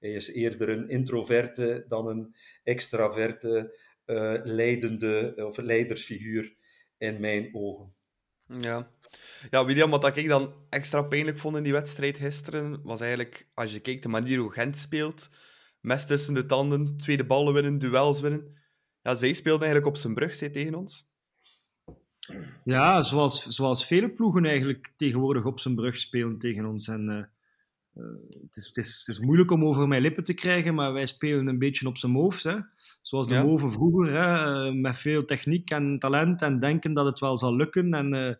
Hij 0.00 0.10
is 0.10 0.32
eerder 0.32 0.68
een 0.68 0.88
introverte 0.88 1.84
dan 1.88 2.06
een 2.06 2.34
extraverte 2.62 3.78
uh, 4.06 4.34
leidende 4.42 5.34
of 5.36 5.56
leidersfiguur 5.56 6.54
in 6.98 7.20
mijn 7.20 7.54
ogen. 7.54 7.94
Ja, 8.46 8.90
ja, 9.50 9.64
William, 9.64 9.90
wat 9.90 10.16
ik 10.16 10.28
dan 10.28 10.54
extra 10.68 11.02
pijnlijk 11.02 11.38
vond 11.38 11.56
in 11.56 11.62
die 11.62 11.72
wedstrijd 11.72 12.18
gisteren, 12.18 12.82
was 12.82 13.00
eigenlijk, 13.00 13.48
als 13.54 13.72
je 13.72 13.80
kijkt 13.80 14.02
de 14.02 14.08
manier 14.08 14.38
hoe 14.38 14.52
Gent 14.52 14.76
speelt, 14.76 15.28
mes 15.80 16.06
tussen 16.06 16.34
de 16.34 16.46
tanden, 16.46 16.96
tweede 16.96 17.24
ballen 17.26 17.54
winnen, 17.54 17.78
duels 17.78 18.20
winnen. 18.20 18.60
Ja, 19.02 19.14
zij 19.14 19.32
speelden 19.32 19.62
eigenlijk 19.62 19.94
op 19.94 20.00
zijn 20.00 20.14
brug, 20.14 20.34
zij 20.34 20.50
tegen 20.50 20.74
ons. 20.74 21.10
Ja, 22.64 23.02
zoals, 23.02 23.46
zoals 23.46 23.86
vele 23.86 24.10
ploegen 24.10 24.44
eigenlijk 24.44 24.92
tegenwoordig 24.96 25.44
op 25.44 25.60
zijn 25.60 25.74
brug 25.74 25.98
spelen 25.98 26.38
tegen 26.38 26.64
ons. 26.66 26.88
En, 26.88 27.08
uh, 27.08 28.04
uh, 28.04 28.10
het, 28.42 28.56
is, 28.56 28.66
het, 28.66 28.76
is, 28.76 28.98
het 28.98 29.08
is 29.08 29.18
moeilijk 29.18 29.50
om 29.50 29.64
over 29.64 29.88
mijn 29.88 30.02
lippen 30.02 30.24
te 30.24 30.34
krijgen, 30.34 30.74
maar 30.74 30.92
wij 30.92 31.06
spelen 31.06 31.46
een 31.46 31.58
beetje 31.58 31.86
op 31.86 31.96
zijn 31.96 32.12
moves. 32.12 32.42
Hè? 32.42 32.58
Zoals 33.02 33.28
de 33.28 33.34
ja. 33.34 33.42
moven 33.42 33.72
vroeger, 33.72 34.12
hè? 34.12 34.72
met 34.72 34.96
veel 34.96 35.24
techniek 35.24 35.70
en 35.70 35.98
talent 35.98 36.42
en 36.42 36.60
denken 36.60 36.94
dat 36.94 37.06
het 37.06 37.18
wel 37.18 37.38
zal 37.38 37.56
lukken. 37.56 37.94
En 37.94 38.14
uh, 38.14 38.34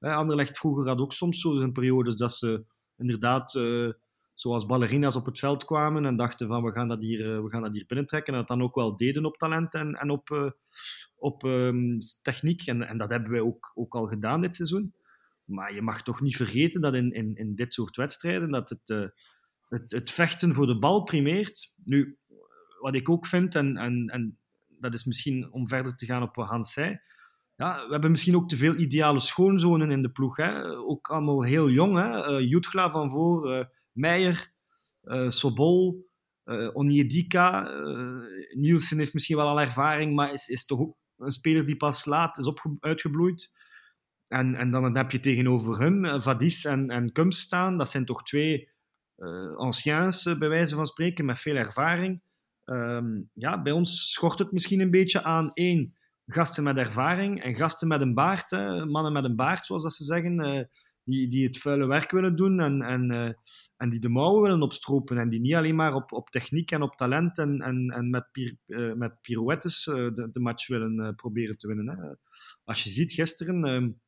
Anderlecht 0.00 0.58
vroeger 0.58 0.88
had 0.88 0.98
ook 0.98 1.12
soms 1.12 1.40
zo 1.40 1.56
zijn 1.56 1.72
periodes 1.72 2.16
dat 2.16 2.32
ze 2.32 2.64
inderdaad 2.96 3.54
uh, 3.54 3.92
zoals 4.34 4.66
ballerina's 4.66 5.16
op 5.16 5.26
het 5.26 5.38
veld 5.38 5.64
kwamen 5.64 6.04
en 6.04 6.16
dachten 6.16 6.46
van 6.46 6.64
we 6.64 6.72
gaan 6.72 6.88
dat 6.88 7.00
hier, 7.00 7.42
we 7.42 7.50
gaan 7.50 7.62
dat 7.62 7.72
hier 7.72 7.86
binnentrekken. 7.86 8.32
En 8.32 8.38
dat 8.38 8.48
dan 8.48 8.62
ook 8.62 8.74
wel 8.74 8.96
deden 8.96 9.24
op 9.24 9.36
talent 9.36 9.74
en, 9.74 9.94
en 9.94 10.10
op, 10.10 10.54
op 11.16 11.44
ehm, 11.44 11.98
techniek. 12.22 12.66
En, 12.66 12.88
en 12.88 12.98
dat 12.98 13.10
hebben 13.10 13.30
wij 13.30 13.40
ook, 13.40 13.72
ook 13.74 13.94
al 13.94 14.06
gedaan 14.06 14.40
dit 14.40 14.54
seizoen. 14.54 14.94
Maar 15.44 15.74
je 15.74 15.82
mag 15.82 16.02
toch 16.02 16.20
niet 16.20 16.36
vergeten 16.36 16.80
dat 16.80 16.94
in, 16.94 17.12
in, 17.12 17.34
in 17.34 17.54
dit 17.54 17.74
soort 17.74 17.96
wedstrijden 17.96 18.50
dat 18.50 18.68
het, 18.68 19.12
het, 19.68 19.92
het 19.92 20.10
vechten 20.10 20.54
voor 20.54 20.66
de 20.66 20.78
bal 20.78 21.02
primeert. 21.02 21.72
Nu, 21.84 22.18
wat 22.80 22.94
ik 22.94 23.08
ook 23.08 23.26
vind, 23.26 23.54
en, 23.54 23.76
en, 23.76 24.08
en 24.08 24.38
dat 24.80 24.94
is 24.94 25.04
misschien 25.04 25.52
om 25.52 25.68
verder 25.68 25.96
te 25.96 26.06
gaan 26.06 26.22
op 26.22 26.34
wat 26.34 26.48
Hans 26.48 26.72
zei, 26.72 27.00
ja, 27.56 27.86
we 27.86 27.92
hebben 27.92 28.10
misschien 28.10 28.36
ook 28.36 28.48
te 28.48 28.56
veel 28.56 28.74
ideale 28.74 29.20
schoonzonen 29.20 29.90
in 29.90 30.02
de 30.02 30.10
ploeg. 30.10 30.36
Hè? 30.36 30.76
Ook 30.76 31.08
allemaal 31.08 31.42
heel 31.42 31.70
jong. 31.70 31.98
Hè? 31.98 32.40
Uh, 32.40 32.50
Jutgla 32.50 32.90
van 32.90 33.10
voor, 33.10 33.50
uh, 33.50 33.64
Meijer, 33.92 34.52
uh, 35.02 35.30
Sobol, 35.30 36.08
uh. 36.44 36.70
Nielsen 38.54 38.98
heeft 38.98 39.14
misschien 39.14 39.36
wel 39.36 39.48
al 39.48 39.60
ervaring, 39.60 40.14
maar 40.14 40.32
is, 40.32 40.48
is 40.48 40.66
toch 40.66 40.78
ook 40.78 40.96
een 41.18 41.30
speler 41.30 41.66
die 41.66 41.76
pas 41.76 42.04
laat 42.04 42.38
is 42.38 42.52
uitgebloeid. 42.80 43.54
En, 44.28 44.54
en 44.54 44.70
dan 44.70 44.96
heb 44.96 45.10
je 45.10 45.20
tegenover 45.20 45.80
hem 45.80 46.22
Vadis 46.22 46.64
en, 46.64 46.90
en 46.90 47.12
Kums 47.12 47.40
staan. 47.40 47.78
Dat 47.78 47.90
zijn 47.90 48.04
toch 48.04 48.22
twee 48.22 48.68
anciens, 49.56 50.22
bij 50.38 50.48
wijze 50.48 50.74
van 50.74 50.86
spreken, 50.86 51.24
met 51.24 51.38
veel 51.38 51.56
ervaring. 51.56 52.22
Um, 52.64 53.30
ja, 53.34 53.62
bij 53.62 53.72
ons 53.72 54.12
schort 54.12 54.38
het 54.38 54.52
misschien 54.52 54.80
een 54.80 54.90
beetje 54.90 55.22
aan 55.22 55.52
één, 55.52 55.95
gasten 56.26 56.64
met 56.64 56.76
ervaring 56.76 57.42
en 57.42 57.54
gasten 57.54 57.88
met 57.88 58.00
een 58.00 58.14
baard, 58.14 58.50
hè, 58.50 58.86
mannen 58.86 59.12
met 59.12 59.24
een 59.24 59.36
baard, 59.36 59.66
zoals 59.66 59.82
dat 59.82 59.92
ze 59.92 60.04
zeggen, 60.04 60.46
uh, 60.46 60.62
die, 61.04 61.28
die 61.28 61.46
het 61.46 61.58
vuile 61.58 61.86
werk 61.86 62.10
willen 62.10 62.36
doen 62.36 62.60
en, 62.60 62.82
en, 62.82 63.12
uh, 63.12 63.30
en 63.76 63.90
die 63.90 64.00
de 64.00 64.08
mouwen 64.08 64.42
willen 64.42 64.62
opstropen 64.62 65.18
en 65.18 65.28
die 65.28 65.40
niet 65.40 65.54
alleen 65.54 65.74
maar 65.74 65.94
op, 65.94 66.12
op 66.12 66.30
techniek 66.30 66.70
en 66.70 66.82
op 66.82 66.96
talent 66.96 67.38
en, 67.38 67.60
en, 67.60 67.90
en 67.90 68.10
met, 68.10 68.28
pir, 68.32 68.56
uh, 68.66 68.94
met 68.94 69.20
pirouettes 69.22 69.84
de, 69.84 70.28
de 70.32 70.40
match 70.40 70.66
willen 70.66 71.14
proberen 71.14 71.58
te 71.58 71.66
winnen. 71.66 71.88
Hè. 71.88 72.14
Als 72.64 72.84
je 72.84 72.90
ziet 72.90 73.12
gisteren, 73.12 74.00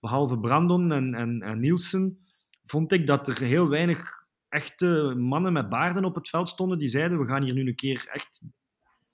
behalve 0.00 0.38
Brandon 0.38 0.92
en, 0.92 1.14
en, 1.14 1.42
en 1.42 1.60
Nielsen, 1.60 2.18
vond 2.64 2.92
ik 2.92 3.06
dat 3.06 3.28
er 3.28 3.40
heel 3.40 3.68
weinig 3.68 4.26
echte 4.48 5.14
mannen 5.16 5.52
met 5.52 5.68
baarden 5.68 6.04
op 6.04 6.14
het 6.14 6.28
veld 6.28 6.48
stonden 6.48 6.78
die 6.78 6.88
zeiden: 6.88 7.18
We 7.18 7.26
gaan 7.26 7.42
hier 7.42 7.54
nu 7.54 7.66
een 7.66 7.74
keer 7.74 8.08
echt 8.12 8.42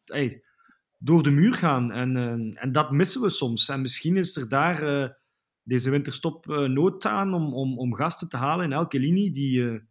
hey, 0.05 0.43
door 1.05 1.23
de 1.23 1.31
muur 1.31 1.55
gaan. 1.55 1.93
En, 1.93 2.17
uh, 2.17 2.63
en 2.63 2.73
dat 2.73 2.91
missen 2.91 3.21
we 3.21 3.31
soms. 3.31 3.69
En 3.69 3.81
misschien 3.81 4.17
is 4.17 4.37
er 4.37 4.49
daar 4.49 4.83
uh, 4.83 5.09
deze 5.63 5.91
winterstop 5.91 6.47
uh, 6.47 6.69
nood 6.69 7.05
aan 7.05 7.35
om, 7.35 7.55
om, 7.55 7.79
om 7.79 7.95
gasten 7.95 8.29
te 8.29 8.37
halen 8.37 8.65
in 8.65 8.73
elke 8.73 8.99
linie 8.99 9.31
die, 9.31 9.83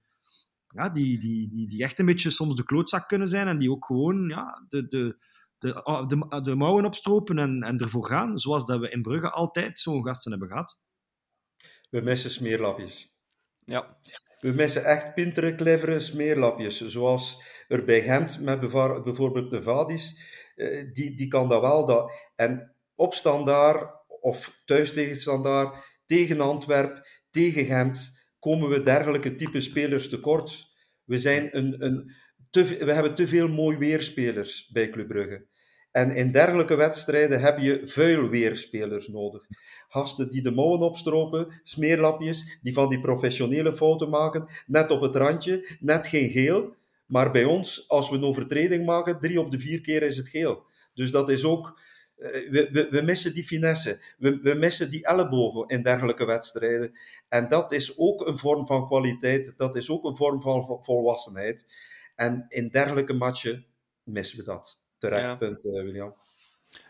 ja, 0.67 0.89
die, 0.89 1.19
die, 1.19 1.49
die, 1.49 1.67
die 1.67 1.83
echt 1.83 1.99
een 1.99 2.05
beetje 2.05 2.29
soms 2.29 2.55
de 2.55 2.63
klootzak 2.63 3.07
kunnen 3.07 3.27
zijn 3.27 3.47
en 3.47 3.57
die 3.57 3.71
ook 3.71 3.85
gewoon 3.85 4.27
ja, 4.27 4.65
de, 4.69 4.87
de, 4.87 5.17
de, 5.57 6.05
de, 6.07 6.41
de 6.41 6.55
mouwen 6.55 6.85
opstropen 6.85 7.37
en, 7.37 7.63
en 7.63 7.77
ervoor 7.77 8.05
gaan. 8.05 8.39
Zoals 8.39 8.65
dat 8.65 8.79
we 8.79 8.89
in 8.89 9.01
Brugge 9.01 9.31
altijd 9.31 9.79
zo'n 9.79 10.05
gasten 10.05 10.31
hebben 10.31 10.49
gehad. 10.49 10.79
We 11.89 12.01
missen 12.01 12.31
smeerlapjes. 12.31 13.15
Ja. 13.65 13.97
We 14.43 14.51
missen 14.51 14.85
echt 14.85 15.13
pintere, 15.13 15.55
clevere 15.55 15.99
smeerlapjes. 15.99 16.85
Zoals 16.85 17.43
er 17.67 17.85
bij 17.85 18.01
Gent 18.01 18.41
met 18.41 18.59
bijvoorbeeld 18.59 19.51
de 19.51 19.63
Vadis. 19.63 20.17
Die, 20.91 21.15
die 21.15 21.27
kan 21.27 21.49
dat 21.49 21.61
wel. 21.61 21.85
Dat. 21.85 22.11
En 22.35 22.75
op 22.95 23.13
standaard 23.13 23.91
of 24.07 24.61
thuis 24.65 24.93
tegen 24.93 25.17
standaard, 25.17 25.85
tegen 26.05 26.41
Antwerp, 26.41 27.07
tegen 27.29 27.65
Gent, 27.65 28.23
komen 28.39 28.69
we 28.69 28.83
dergelijke 28.83 29.35
type 29.35 29.61
spelers 29.61 30.09
tekort. 30.09 30.65
We, 31.03 31.19
zijn 31.19 31.57
een, 31.57 31.85
een 31.85 32.15
te, 32.49 32.63
we 32.63 32.93
hebben 32.93 33.15
te 33.15 33.27
veel 33.27 33.47
mooi 33.47 33.77
weerspelers 33.77 34.69
bij 34.71 34.89
Club 34.89 35.07
Brugge. 35.07 35.47
En 35.93 36.11
in 36.11 36.31
dergelijke 36.31 36.75
wedstrijden 36.75 37.41
heb 37.41 37.57
je 37.57 37.81
vuil 37.83 38.29
weerspelers 38.29 39.07
nodig. 39.07 39.47
Gasten 39.87 40.31
die 40.31 40.41
de 40.41 40.51
mouwen 40.51 40.79
opstropen, 40.79 41.59
smeerlapjes, 41.63 42.59
die 42.61 42.73
van 42.73 42.89
die 42.89 43.01
professionele 43.01 43.73
fouten 43.73 44.09
maken, 44.09 44.47
net 44.67 44.91
op 44.91 45.01
het 45.01 45.15
randje, 45.15 45.77
net 45.79 46.07
geen 46.07 46.29
geel. 46.29 46.75
Maar 47.05 47.31
bij 47.31 47.43
ons, 47.43 47.89
als 47.89 48.09
we 48.09 48.15
een 48.15 48.23
overtreding 48.23 48.85
maken, 48.85 49.19
drie 49.19 49.39
op 49.39 49.51
de 49.51 49.59
vier 49.59 49.81
keer 49.81 50.03
is 50.03 50.17
het 50.17 50.27
geel. 50.27 50.63
Dus 50.93 51.11
dat 51.11 51.29
is 51.29 51.45
ook, 51.45 51.79
we, 52.15 52.69
we, 52.71 52.87
we 52.89 53.01
missen 53.01 53.33
die 53.33 53.43
finesse. 53.43 54.01
We, 54.17 54.39
we 54.41 54.53
missen 54.53 54.89
die 54.89 55.05
ellebogen 55.05 55.67
in 55.67 55.83
dergelijke 55.83 56.25
wedstrijden. 56.25 56.91
En 57.29 57.49
dat 57.49 57.71
is 57.71 57.97
ook 57.97 58.27
een 58.27 58.37
vorm 58.37 58.67
van 58.67 58.87
kwaliteit. 58.87 59.53
Dat 59.57 59.75
is 59.75 59.89
ook 59.89 60.03
een 60.03 60.15
vorm 60.15 60.41
van 60.41 60.83
volwassenheid. 60.83 61.65
En 62.15 62.45
in 62.47 62.69
dergelijke 62.69 63.13
matchen 63.13 63.65
missen 64.03 64.37
we 64.37 64.43
dat. 64.43 64.82
Terecht 65.03 65.21
Ja. 65.21 65.35
punt, 65.35 65.65
eh, 65.65 65.71
William. 65.71 66.15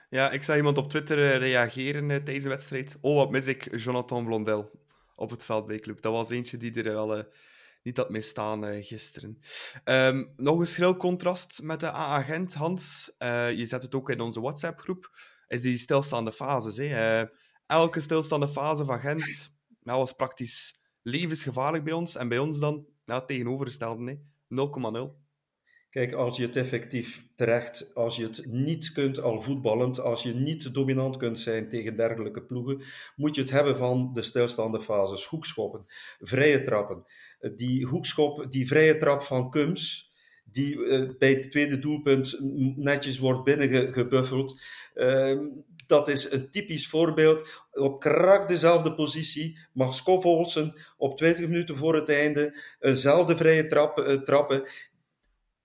Ja, 0.09 0.31
ik 0.31 0.43
zag 0.43 0.55
iemand 0.55 0.77
op 0.77 0.89
Twitter 0.89 1.31
eh, 1.31 1.37
reageren 1.37 2.11
eh, 2.11 2.17
tijdens 2.17 2.43
de 2.43 2.49
wedstrijd. 2.49 2.97
Oh, 3.01 3.15
wat 3.15 3.31
mis 3.31 3.45
ik 3.45 3.79
Jonathan 3.79 4.25
Blondel 4.25 4.71
op 5.15 5.29
het 5.29 5.43
veld 5.45 5.65
bij 5.67 5.77
Club. 5.77 6.01
Dat 6.01 6.11
was 6.13 6.29
eentje 6.29 6.57
die 6.57 6.83
er 6.83 6.93
wel 6.93 7.23
niet 7.83 7.97
had 7.97 8.09
misstaan 8.09 8.65
eh 8.65 8.85
gisteren. 8.85 9.39
Ehm, 9.83 10.25
nog 10.35 10.59
een 10.59 10.67
schril 10.67 10.97
contrast 10.97 11.61
met 11.61 11.79
de 11.79 11.91
AA-agent, 11.91 12.53
Hans. 12.53 13.11
Je 13.55 13.65
zet 13.65 13.81
het 13.83 13.95
ook 13.95 14.09
in 14.09 14.19
onze 14.19 14.41
WhatsApp-groep. 14.41 15.17
Is 15.47 15.61
die 15.61 15.77
stilstaande 15.77 16.31
fases. 16.31 16.77
Hè? 16.77 17.25
Elke 17.65 17.99
stilstaande 17.99 18.49
fase 18.49 18.85
van 18.85 18.99
Gent 18.99 19.51
nou, 19.81 19.99
was 19.99 20.13
praktisch 20.13 20.75
levensgevaarlijk 21.01 21.83
bij 21.83 21.93
ons. 21.93 22.15
En 22.15 22.27
bij 22.27 22.39
ons 22.39 22.59
dan 22.59 22.85
nou, 23.05 23.25
tegenovergestelde. 23.25 24.05
hè. 24.05 24.15
0,0. 24.47 25.22
Kijk, 25.93 26.13
als 26.13 26.37
je 26.37 26.43
het 26.43 26.55
effectief 26.55 27.25
terecht, 27.35 27.95
als 27.95 28.15
je 28.15 28.23
het 28.23 28.45
niet 28.45 28.91
kunt 28.91 29.21
al 29.21 29.41
voetballend, 29.41 29.99
als 29.99 30.23
je 30.23 30.33
niet 30.33 30.73
dominant 30.73 31.17
kunt 31.17 31.39
zijn 31.39 31.69
tegen 31.69 31.95
dergelijke 31.95 32.43
ploegen, 32.43 32.83
moet 33.15 33.35
je 33.35 33.41
het 33.41 33.49
hebben 33.49 33.77
van 33.77 34.13
de 34.13 34.21
stilstaande 34.21 34.81
fases. 34.81 35.25
Hoekschoppen, 35.25 35.85
vrije 36.19 36.61
trappen. 36.61 37.05
Eh, 37.39 37.51
Die 37.55 37.85
hoekschop, 37.85 38.51
die 38.51 38.67
vrije 38.67 38.97
trap 38.97 39.21
van 39.23 39.49
Kums, 39.49 40.11
die 40.43 40.85
eh, 40.85 41.09
bij 41.17 41.29
het 41.29 41.51
tweede 41.51 41.79
doelpunt 41.79 42.37
netjes 42.75 43.19
wordt 43.19 43.43
binnengebuffeld. 43.43 44.61
Uh, 44.95 45.39
dat 45.87 46.07
is 46.07 46.31
een 46.31 46.49
typisch 46.51 46.87
voorbeeld. 46.87 47.63
Op 47.71 47.99
krak 47.99 48.47
dezelfde 48.47 48.95
positie 48.95 49.59
mag 49.73 50.05
Olsen 50.07 50.75
op 50.97 51.17
20 51.17 51.47
minuten 51.47 51.77
voor 51.77 51.95
het 51.95 52.09
einde 52.09 52.57
eenzelfde 52.79 53.35
vrije 53.35 53.65
trap, 53.65 53.99
uh, 53.99 54.21
trappen 54.21 54.63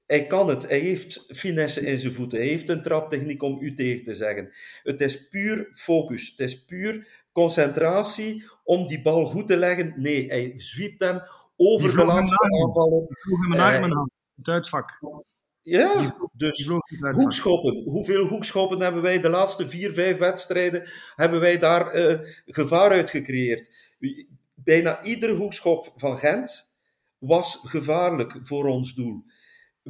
hij 0.08 0.26
kan 0.26 0.48
het. 0.48 0.68
Hij 0.68 0.78
heeft 0.78 1.24
finesse 1.28 1.80
in 1.80 1.98
zijn 1.98 2.14
voeten. 2.14 2.38
Hij 2.38 2.48
heeft 2.48 2.68
een 2.68 2.82
traptechniek 2.82 3.42
om 3.42 3.58
u 3.60 3.74
tegen 3.74 4.04
te 4.04 4.14
zeggen. 4.14 4.52
Het 4.82 5.00
is 5.00 5.28
puur 5.28 5.68
focus. 5.72 6.30
Het 6.30 6.40
is 6.40 6.64
puur 6.64 7.22
concentratie 7.32 8.44
om 8.64 8.86
die 8.86 9.02
bal 9.02 9.26
goed 9.26 9.46
te 9.46 9.56
leggen. 9.56 9.94
Nee, 9.96 10.26
hij 10.26 10.54
zwiept 10.56 11.00
hem 11.00 11.20
over 11.56 11.96
de 11.96 12.04
laatste 12.04 12.62
aanvallen. 12.64 13.02
Ik 13.02 13.18
vroeg 13.18 13.40
hem 13.40 13.52
een 13.52 13.60
armen 13.60 13.96
aan. 13.96 14.10
Het 14.36 14.48
uitvak. 14.48 15.00
Ja, 15.62 16.16
dus 16.32 16.70
hoekschoppen. 17.12 17.82
Hoeveel 17.84 18.26
hoekschoppen 18.26 18.80
hebben 18.80 19.02
wij 19.02 19.20
de 19.20 19.28
laatste 19.28 19.68
vier, 19.68 19.92
vijf 19.92 20.18
wedstrijden 20.18 20.88
hebben 21.14 21.40
wij 21.40 21.58
daar 21.58 21.94
uh, 21.94 22.18
gevaar 22.46 22.90
uit 22.90 23.10
gecreëerd? 23.10 23.70
Bijna 24.54 25.02
iedere 25.02 25.34
hoekschop 25.34 25.92
van 25.96 26.18
Gent 26.18 26.76
was 27.18 27.60
gevaarlijk 27.64 28.38
voor 28.42 28.66
ons 28.66 28.94
doel 28.94 29.24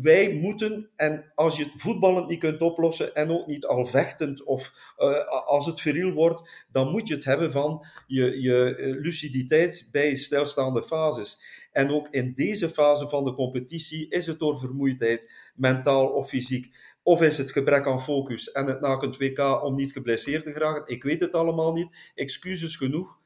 wij 0.02 0.34
moeten, 0.34 0.90
en 0.96 1.32
als 1.34 1.56
je 1.56 1.64
het 1.64 1.72
voetballend 1.76 2.28
niet 2.28 2.38
kunt 2.38 2.62
oplossen 2.62 3.14
en 3.14 3.30
ook 3.30 3.46
niet 3.46 3.66
al 3.66 3.86
vechtend 3.86 4.44
of 4.44 4.94
uh, 4.98 5.26
als 5.26 5.66
het 5.66 5.80
viriel 5.80 6.12
wordt, 6.12 6.66
dan 6.72 6.90
moet 6.90 7.08
je 7.08 7.14
het 7.14 7.24
hebben 7.24 7.52
van 7.52 7.86
je, 8.06 8.40
je 8.40 8.74
luciditeit 9.00 9.88
bij 9.92 10.16
stilstaande 10.16 10.82
fases. 10.82 11.40
En 11.72 11.90
ook 11.90 12.08
in 12.10 12.34
deze 12.34 12.68
fase 12.68 13.08
van 13.08 13.24
de 13.24 13.34
competitie 13.34 14.08
is 14.08 14.26
het 14.26 14.38
door 14.38 14.58
vermoeidheid, 14.58 15.30
mentaal 15.54 16.08
of 16.08 16.28
fysiek, 16.28 16.76
of 17.02 17.22
is 17.22 17.38
het 17.38 17.50
gebrek 17.50 17.86
aan 17.86 18.02
focus 18.02 18.50
en 18.52 18.66
het 18.66 18.80
na 18.80 19.02
een 19.02 19.14
2K 19.14 19.62
om 19.62 19.74
niet 19.74 19.92
geblesseerd 19.92 20.44
te 20.44 20.52
geraken. 20.52 20.94
Ik 20.94 21.02
weet 21.02 21.20
het 21.20 21.32
allemaal 21.32 21.72
niet, 21.72 22.12
excuses 22.14 22.76
genoeg, 22.76 23.20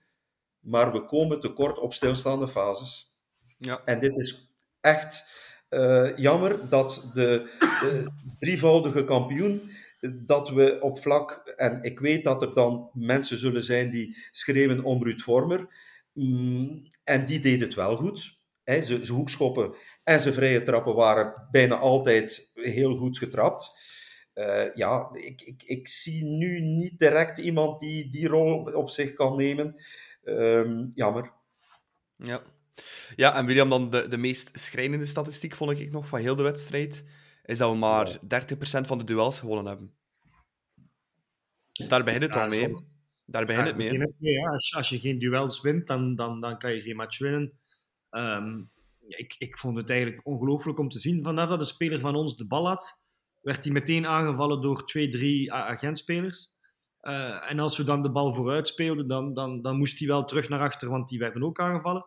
maar 0.61 0.93
we 0.93 1.05
komen 1.05 1.41
tekort 1.41 1.79
op 1.79 1.93
stilstaande 1.93 2.49
fases. 2.49 3.17
Ja. 3.59 3.83
En 3.85 4.01
dit 4.01 4.19
is 4.19 4.55
echt 4.81 5.25
uh, 5.73 6.17
jammer 6.17 6.69
dat 6.69 7.11
de, 7.15 7.51
drievoudige 8.39 9.05
kampioen, 9.05 9.71
dat 10.13 10.51
we 10.51 10.81
op 10.81 10.99
vlak, 10.99 11.53
en 11.57 11.83
ik 11.83 11.99
weet 11.99 12.25
dat 12.25 12.43
er 12.43 12.55
dan 12.55 12.91
mensen 12.93 13.39
zullen 13.39 13.63
zijn 13.63 13.91
die 13.91 14.17
schreeuwen 14.31 14.85
om 14.85 15.03
Ruud 15.05 15.21
Vormer, 15.21 15.69
mm, 16.13 16.83
en 17.05 17.27
die 17.27 17.41
deed 17.41 17.61
het 17.61 17.75
wel 17.75 17.97
goed. 17.97 18.41
Hè, 18.65 18.85
ze, 18.85 19.05
ze 19.05 19.13
hoekschoppen 19.13 19.75
en 20.05 20.21
zijn 20.21 20.35
vrije 20.35 20.63
trappen 20.63 20.95
waren 20.95 21.49
bijna 21.51 21.77
altijd 21.77 22.51
heel 22.55 22.97
goed 22.97 23.19
getrapt. 23.19 23.81
Uh, 24.35 24.75
ja, 24.75 25.09
ik, 25.13 25.41
ik, 25.41 25.63
ik 25.63 25.89
zie 25.89 26.25
nu 26.25 26.61
niet 26.61 26.99
direct 26.99 27.39
iemand 27.39 27.81
die 27.81 28.11
die 28.11 28.29
rol 28.29 28.63
op 28.63 28.91
zich 28.91 29.13
kan 29.13 29.37
nemen. 29.37 29.75
Um, 30.25 30.93
jammer. 30.95 31.33
Ja. 32.17 32.43
Ja, 33.17 33.35
en 33.35 33.47
William, 33.47 33.69
dan 33.71 33.91
de, 33.91 34.09
de 34.09 34.17
meest 34.17 34.59
schrijnende 34.59 35.05
statistiek 35.05 35.55
vond 35.55 35.71
ik 35.81 35.93
nog 35.93 36.09
van 36.09 36.19
heel 36.21 36.37
de 36.37 36.43
wedstrijd, 36.43 37.05
is 37.45 37.59
dat 37.59 37.71
we 37.71 37.77
maar 37.77 38.19
30% 38.19 38.21
van 38.87 38.99
de 38.99 39.05
duels 39.05 39.39
gewonnen 39.41 39.67
hebben. 39.67 39.95
Daar 41.89 42.05
begint 42.05 42.23
het 42.23 42.35
Ja, 42.35 42.43
al 42.43 42.49
mee. 42.49 42.75
Daar 43.25 43.47
begint 43.47 43.67
Ja, 43.67 43.73
het 43.73 44.17
mee. 44.21 44.39
hè. 44.41 44.49
Als, 44.49 44.69
je- 44.69 44.77
als 44.77 44.89
je 44.89 44.99
geen 45.01 45.19
duels 45.19 45.61
wint, 45.61 45.87
dan, 45.87 46.15
dan, 46.15 46.41
dan 46.41 46.59
kan 46.59 46.75
je 46.75 46.83
geen 46.83 46.97
match 46.97 47.19
winnen. 47.19 47.61
Ehm, 48.11 48.63
ik, 49.09 49.35
ik 49.39 49.59
vond 49.59 49.77
het 49.77 49.91
eigenlijk 49.91 50.27
ongelooflijk 50.27 50.79
om 50.79 50.89
te 50.89 50.99
zien. 50.99 51.23
Vanaf 51.23 51.49
dat 51.49 51.59
de 51.59 51.65
speler 51.65 52.01
van 52.01 52.15
ons 52.15 52.37
de 52.37 52.47
bal 52.47 52.69
had, 52.69 53.01
werd 53.41 53.65
hij 53.65 53.73
meteen 53.73 54.07
aangevallen 54.07 54.61
door 54.61 54.87
twee, 54.87 55.09
drie 55.09 55.53
agentspelers. 55.53 56.53
Eh, 57.01 57.51
en 57.51 57.59
als 57.59 57.77
we 57.77 57.85
dan 57.85 58.03
de 58.03 58.11
bal 58.11 58.35
vooruit 58.35 58.69
speelden, 58.69 59.09
dan, 59.09 59.35
dan, 59.35 59.63
dan 59.63 59.77
moest 59.77 59.99
hij 59.99 60.09
wel 60.09 60.25
terug 60.25 60.49
naar 60.49 60.61
achter, 60.61 60.89
want 60.89 61.09
die 61.09 61.19
werden 61.19 61.43
ook 61.43 61.61
aangevallen. 61.61 62.05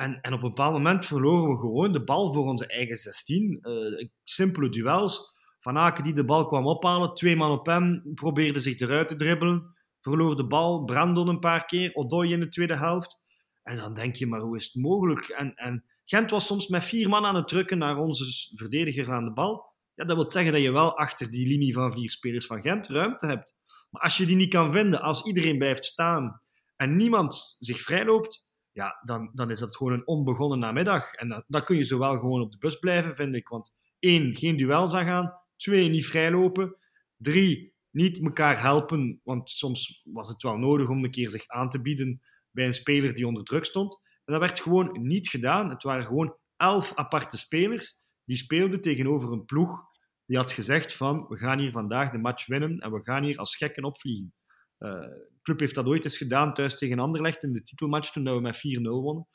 En, 0.00 0.20
en 0.20 0.32
op 0.32 0.42
een 0.42 0.48
bepaald 0.48 0.72
moment 0.72 1.06
verloren 1.06 1.50
we 1.50 1.60
gewoon 1.60 1.92
de 1.92 2.04
bal 2.04 2.32
voor 2.32 2.44
onze 2.44 2.66
eigen 2.66 2.96
16. 2.96 3.58
Eh, 3.60 4.08
simpele 4.22 4.68
duels. 4.68 5.38
Van 5.60 5.78
Aken 5.78 6.04
die 6.04 6.14
de 6.14 6.24
bal 6.24 6.46
kwam 6.46 6.66
ophalen, 6.66 7.14
twee 7.14 7.36
man 7.36 7.50
op 7.50 7.66
hem, 7.66 8.02
probeerde 8.14 8.60
zich 8.60 8.78
eruit 8.78 9.08
te 9.08 9.16
dribbelen 9.16 9.74
verloor 10.00 10.36
de 10.36 10.46
bal, 10.46 10.84
Brandon 10.84 11.28
een 11.28 11.38
paar 11.38 11.64
keer, 11.64 11.94
Odoi 11.94 12.32
in 12.32 12.40
de 12.40 12.48
tweede 12.48 12.76
helft. 12.76 13.18
En 13.62 13.76
dan 13.76 13.94
denk 13.94 14.16
je, 14.16 14.26
maar 14.26 14.40
hoe 14.40 14.56
is 14.56 14.64
het 14.64 14.82
mogelijk? 14.82 15.28
En, 15.28 15.54
en 15.54 15.84
Gent 16.04 16.30
was 16.30 16.46
soms 16.46 16.68
met 16.68 16.84
vier 16.84 17.08
man 17.08 17.24
aan 17.24 17.34
het 17.34 17.48
drukken 17.48 17.78
naar 17.78 17.96
onze 17.96 18.56
verdediger 18.56 19.12
aan 19.12 19.24
de 19.24 19.32
bal. 19.32 19.72
Ja, 19.94 20.04
dat 20.04 20.16
wil 20.16 20.30
zeggen 20.30 20.52
dat 20.52 20.62
je 20.62 20.72
wel 20.72 20.96
achter 20.96 21.30
die 21.30 21.46
linie 21.46 21.74
van 21.74 21.92
vier 21.92 22.10
spelers 22.10 22.46
van 22.46 22.60
Gent 22.60 22.86
ruimte 22.86 23.26
hebt. 23.26 23.54
Maar 23.90 24.02
als 24.02 24.16
je 24.16 24.26
die 24.26 24.36
niet 24.36 24.50
kan 24.50 24.72
vinden, 24.72 25.00
als 25.00 25.24
iedereen 25.24 25.58
blijft 25.58 25.84
staan 25.84 26.42
en 26.76 26.96
niemand 26.96 27.56
zich 27.58 27.80
vrijloopt, 27.80 28.48
ja, 28.72 29.00
dan, 29.02 29.30
dan 29.34 29.50
is 29.50 29.60
dat 29.60 29.76
gewoon 29.76 29.92
een 29.92 30.06
onbegonnen 30.06 30.58
namiddag. 30.58 31.12
En 31.14 31.44
dan, 31.46 31.64
kun 31.64 31.76
je 31.76 31.84
zowel 31.84 32.18
gewoon 32.18 32.40
op 32.40 32.52
de 32.52 32.58
bus 32.58 32.78
blijven, 32.78 33.16
vind 33.16 33.34
ik. 33.34 33.48
Want 33.48 33.74
één, 33.98 34.36
geen 34.36 34.56
duels 34.56 34.92
aangaan. 34.92 35.34
Twee, 35.56 35.88
niet 35.88 36.06
vrijlopen. 36.06 36.76
Drie, 37.16 37.74
niet 37.90 38.20
elkaar 38.22 38.60
helpen, 38.60 39.20
want 39.24 39.50
soms 39.50 40.02
was 40.04 40.28
het 40.28 40.42
wel 40.42 40.56
nodig 40.56 40.88
om 40.88 41.04
een 41.04 41.10
keer 41.10 41.30
zich 41.30 41.48
aan 41.48 41.68
te 41.68 41.82
bieden 41.82 42.20
bij 42.50 42.66
een 42.66 42.74
speler 42.74 43.14
die 43.14 43.26
onder 43.26 43.44
druk 43.44 43.64
stond. 43.64 44.00
En 44.24 44.32
dat 44.32 44.40
werd 44.40 44.60
gewoon 44.60 45.06
niet 45.06 45.28
gedaan. 45.28 45.70
Het 45.70 45.82
waren 45.82 46.04
gewoon 46.04 46.36
elf 46.56 46.94
aparte 46.94 47.36
spelers 47.36 47.98
die 48.24 48.36
speelden 48.36 48.80
tegenover 48.80 49.32
een 49.32 49.44
ploeg 49.44 49.88
die 50.26 50.38
had 50.38 50.52
gezegd 50.52 50.96
van 50.96 51.26
we 51.28 51.36
gaan 51.36 51.58
hier 51.58 51.72
vandaag 51.72 52.10
de 52.10 52.18
match 52.18 52.46
winnen 52.46 52.78
en 52.78 52.92
we 52.92 53.02
gaan 53.02 53.24
hier 53.24 53.38
als 53.38 53.56
gekken 53.56 53.84
opvliegen. 53.84 54.34
Eh, 54.78 55.06
club 55.50 55.60
heeft 55.60 55.74
dat 55.74 55.86
ooit 55.86 56.04
eens 56.04 56.16
gedaan 56.16 56.54
thuis 56.54 56.78
tegen 56.78 56.98
Anderlecht 56.98 57.42
in 57.42 57.52
de 57.52 57.62
titelmatch 57.62 58.10
toen 58.10 58.24
we 58.24 58.40
met 58.40 58.56
4-0 58.56 58.80
wonnen. 58.80 59.28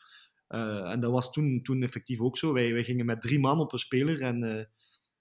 Eh, 0.48 0.91
en 0.91 1.00
dat 1.00 1.12
was 1.12 1.31
toen, 1.31 1.62
toen 1.62 1.84
effectief 1.84 2.19
ook 2.19 2.38
zo. 2.38 2.53
Wij, 2.53 2.74
wij 2.74 2.84
gingen 2.84 3.05
met 3.05 3.22
drie 3.22 3.39
man 3.39 3.60
op 3.60 3.74
een 3.74 3.79
speler 3.79 4.22
en 4.22 4.43
eh, 4.43 4.60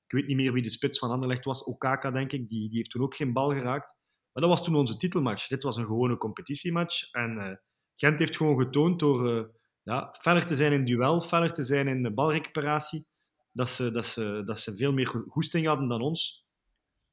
ik 0.06 0.12
weet 0.12 0.26
niet 0.26 0.36
meer 0.36 0.52
wie 0.52 0.62
de 0.62 0.70
spits 0.70 0.98
van 0.98 1.10
Anderlecht 1.10 1.44
was, 1.44 1.64
Okaka 1.64 2.10
denk 2.10 2.32
ik, 2.32 2.48
die, 2.48 2.68
die 2.68 2.76
heeft 2.76 2.90
toen 2.90 3.02
ook 3.02 3.14
geen 3.14 3.32
bal 3.32 3.50
geraakt. 3.50 3.94
Maar 4.32 4.42
dat 4.42 4.52
was 4.52 4.64
toen 4.64 4.74
onze 4.74 4.96
titelmatch. 4.96 5.46
Dit 5.46 5.62
was 5.62 5.76
een 5.76 5.86
gewone 5.86 6.16
competitiematch. 6.16 7.12
En 7.12 7.38
eh, 7.38 7.56
Gent 7.94 8.18
heeft 8.18 8.36
gewoon 8.36 8.58
getoond 8.58 8.98
door 8.98 9.52
ja, 9.82 10.14
feller 10.20 10.46
te 10.46 10.56
zijn 10.56 10.72
in 10.72 10.84
duel, 10.84 11.20
feller 11.20 11.52
te 11.52 11.62
zijn 11.62 11.88
in 11.88 12.14
balrecuperatie, 12.14 13.06
dat 13.52 13.70
ze, 13.70 13.90
dat 13.90 14.06
ze, 14.06 14.42
dat 14.44 14.60
ze 14.60 14.76
veel 14.76 14.92
meer 14.92 15.06
go- 15.06 15.24
goesting 15.28 15.66
hadden 15.66 15.88
dan 15.88 16.00
ons. 16.00 16.43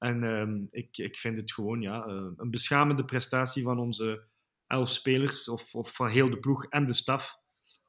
En 0.01 0.23
ehm, 0.23 0.65
ik, 0.71 0.97
ik 0.97 1.17
vind 1.17 1.37
het 1.37 1.53
gewoon 1.53 1.81
ja, 1.81 2.05
eh, 2.05 2.27
een 2.37 2.49
beschamende 2.49 3.05
prestatie 3.05 3.63
van 3.63 3.79
onze 3.79 4.23
elf 4.67 4.89
spelers, 4.89 5.49
of, 5.49 5.75
of 5.75 5.95
van 5.95 6.09
heel 6.09 6.29
de 6.29 6.39
ploeg 6.39 6.65
en 6.65 6.85
de 6.85 6.93
staf. 6.93 7.35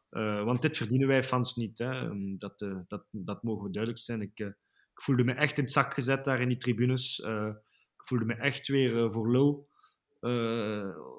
Eh, 0.08 0.44
want 0.44 0.62
dit 0.62 0.76
verdienen 0.76 1.08
wij 1.08 1.24
fans 1.24 1.56
niet. 1.56 1.78
Hè. 1.78 1.90
Ehm, 1.90 2.36
Dat, 2.36 2.60
eh, 2.62 2.78
dat, 2.88 3.04
dat 3.10 3.42
mogen 3.42 3.64
we 3.64 3.70
duidelijk 3.70 4.02
zijn. 4.02 4.20
Ik, 4.22 4.38
ik 4.38 5.02
voelde 5.02 5.24
me 5.24 5.32
echt 5.32 5.58
in 5.58 5.64
het 5.64 5.72
zak 5.72 5.94
gezet 5.94 6.24
daar 6.24 6.40
in 6.40 6.48
die 6.48 6.56
tribunes. 6.56 7.18
Ik 7.98 8.06
voelde 8.08 8.24
me 8.24 8.34
echt 8.34 8.68
weer 8.68 9.12
voor 9.12 9.30
lul. 9.30 9.68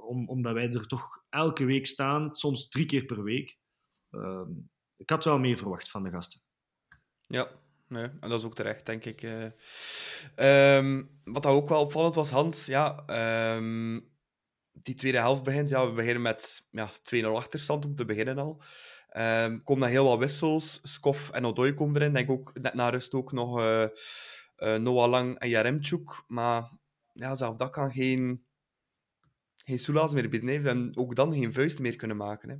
Om, 0.08 0.28
omdat 0.30 0.54
wij 0.54 0.74
er 0.74 0.88
toch 0.88 1.24
elke 1.30 1.66
week 1.66 1.86
staan, 1.86 2.36
soms 2.36 2.70
drie 2.70 2.86
keer 2.86 3.06
per 3.06 3.24
week. 3.24 3.58
Ehm, 4.10 4.52
ik 4.98 5.10
had 5.10 5.26
wel 5.26 5.40
meer 5.40 5.58
verwacht 5.58 5.90
van 5.90 6.04
de 6.04 6.10
gasten. 6.10 6.42
Ja, 7.28 7.52
nee, 7.94 8.04
en 8.20 8.30
dat 8.30 8.40
is 8.40 8.46
ook 8.46 8.56
terecht, 8.56 8.86
denk 8.86 9.06
ik. 9.06 9.22
eh. 9.24 9.46
Ehm, 10.36 11.04
wat 11.24 11.44
dat 11.44 11.52
ook 11.52 11.70
wel 11.70 11.82
opvallend 11.82 12.16
was, 12.16 12.30
Hans, 12.30 12.66
ja, 12.66 13.04
ehm, 13.06 14.00
die 14.72 14.96
tweede 14.96 15.18
helft 15.18 15.44
begint. 15.44 15.70
Ja, 15.70 15.88
we 15.88 15.94
beginnen 15.94 16.22
met 16.22 16.68
ja, 16.72 16.90
2-0 17.04 17.26
achterstand 17.36 17.86
om 17.86 17.96
te 17.96 18.06
beginnen 18.06 18.38
al. 18.38 18.62
Ehm 19.10 19.64
komen 19.64 19.82
dan 19.82 19.92
heel 19.92 20.08
wat 20.08 20.20
wissels. 20.20 20.80
Skof 20.84 21.30
en 21.30 21.46
Odoi 21.46 21.74
komen 21.74 21.96
erin. 21.96 22.14
Denk 22.14 22.30
ook 22.32 22.60
net 22.62 22.74
na 22.74 22.90
rust 22.90 23.14
ook 23.14 23.32
nog 23.32 23.60
eh, 23.60 23.84
eh, 23.84 24.82
Noah 24.82 25.10
Lang 25.10 25.40
en 25.40 25.50
Jaremchuk. 25.50 26.24
Maar 26.28 26.72
ja, 27.14 27.36
zelf 27.36 27.56
dat 27.56 27.70
kan 27.70 27.92
geen, 27.92 28.46
geen 29.56 29.80
soelaas 29.80 30.14
meer 30.14 30.30
bieden. 30.30 30.50
Hebben 30.50 30.92
ook 30.98 31.16
dan 31.16 31.34
geen 31.34 31.54
vuist 31.54 31.80
meer 31.80 31.96
kunnen 31.96 32.18
maken. 32.18 32.50
Hè. 32.50 32.56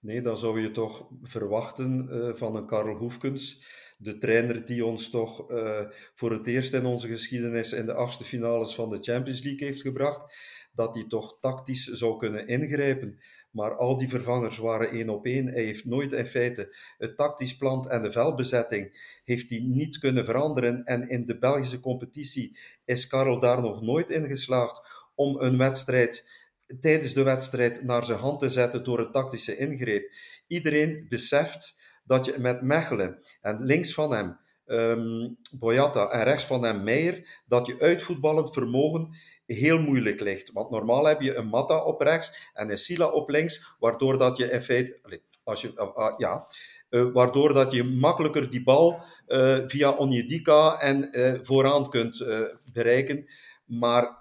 Nee, 0.00 0.20
dan 0.20 0.36
zou 0.36 0.60
je 0.60 0.70
toch 0.70 1.08
verwachten 1.22 2.08
van 2.38 2.56
een 2.56 2.66
Karel 2.66 2.96
Hoefkens, 2.96 3.64
de 3.96 4.18
trainer 4.18 4.66
die 4.66 4.84
ons 4.84 5.10
toch 5.10 5.50
eh, 5.50 5.80
voor 6.14 6.32
het 6.32 6.46
eerst 6.46 6.72
in 6.72 6.84
onze 6.84 7.08
geschiedenis 7.08 7.72
in 7.72 7.86
de 7.86 7.94
achtste 7.94 8.24
finales 8.24 8.74
van 8.74 8.90
de 8.90 8.98
Champions 9.00 9.42
League 9.42 9.66
heeft 9.66 9.80
gebracht, 9.80 10.34
dat 10.72 10.94
hij 10.94 11.04
toch 11.08 11.38
tactisch 11.40 11.84
zou 11.84 12.16
kunnen 12.16 12.46
ingrijpen. 12.46 13.18
Maar 13.50 13.76
al 13.76 13.96
die 13.96 14.08
vervangers 14.08 14.58
waren 14.58 14.90
één 14.90 15.08
op 15.08 15.26
één. 15.26 15.46
Hij 15.46 15.62
heeft 15.62 15.84
nooit 15.84 16.12
in 16.12 16.26
feite 16.26 16.76
het 16.98 17.16
tactisch 17.16 17.56
plan 17.56 17.90
en 17.90 18.02
de 18.02 18.12
veldbezetting 18.12 19.18
heeft 19.24 19.50
hij 19.50 19.60
niet 19.60 19.98
kunnen 19.98 20.24
veranderen. 20.24 20.84
En 20.84 21.08
in 21.08 21.26
de 21.26 21.38
Belgische 21.38 21.80
competitie 21.80 22.58
is 22.84 23.06
Karel 23.06 23.40
daar 23.40 23.62
nog 23.62 23.82
nooit 23.82 24.10
in 24.10 24.26
geslaagd 24.26 24.80
om 25.14 25.40
een 25.40 25.58
wedstrijd 25.58 26.42
tijdens 26.80 27.12
de 27.12 27.22
wedstrijd 27.22 27.82
naar 27.82 28.04
zijn 28.04 28.18
hand 28.18 28.40
te 28.40 28.50
zetten 28.50 28.84
door 28.84 28.98
een 28.98 29.12
tactische 29.12 29.56
ingreep. 29.56 30.10
Iedereen 30.46 31.06
beseft 31.08 31.76
dat 32.04 32.24
je 32.24 32.34
met 32.38 32.62
Mechelen 32.62 33.18
en 33.40 33.64
links 33.64 33.94
van 33.94 34.12
hem 34.12 34.38
ehm 34.66 35.28
Boyata 35.58 36.08
en 36.10 36.24
rechts 36.24 36.44
van 36.44 36.62
hem 36.62 36.82
Meijer, 36.82 37.42
dat 37.46 37.66
je 37.66 37.78
uitvoetballend 37.78 38.52
vermogen 38.52 39.16
heel 39.46 39.80
moeilijk 39.80 40.20
ligt. 40.20 40.52
Want 40.52 40.70
normaal 40.70 41.04
heb 41.04 41.20
je 41.20 41.34
een 41.34 41.46
Matta 41.46 41.84
op 41.84 42.00
rechts 42.00 42.50
en 42.52 42.70
een 42.70 42.78
Sila 42.78 43.06
op 43.06 43.28
links, 43.28 43.74
waardoor 43.78 44.18
dat 44.18 44.36
je 44.36 44.50
in 44.50 44.62
feite, 44.62 45.20
als 45.44 45.60
je, 45.60 45.76
ah, 45.76 45.94
ah, 45.94 46.18
ja, 46.18 46.46
eh, 46.88 47.12
waardoor 47.12 47.52
dat 47.52 47.72
je 47.72 47.84
makkelijker 47.84 48.50
die 48.50 48.62
bal 48.62 49.02
eh, 49.26 49.58
via 49.66 49.90
Onyedika 49.90 50.78
en 50.80 51.12
eh, 51.12 51.34
vooraan 51.42 51.90
kunt 51.90 52.20
eh, 52.20 52.40
bereiken. 52.72 53.26
Maar 53.64 54.18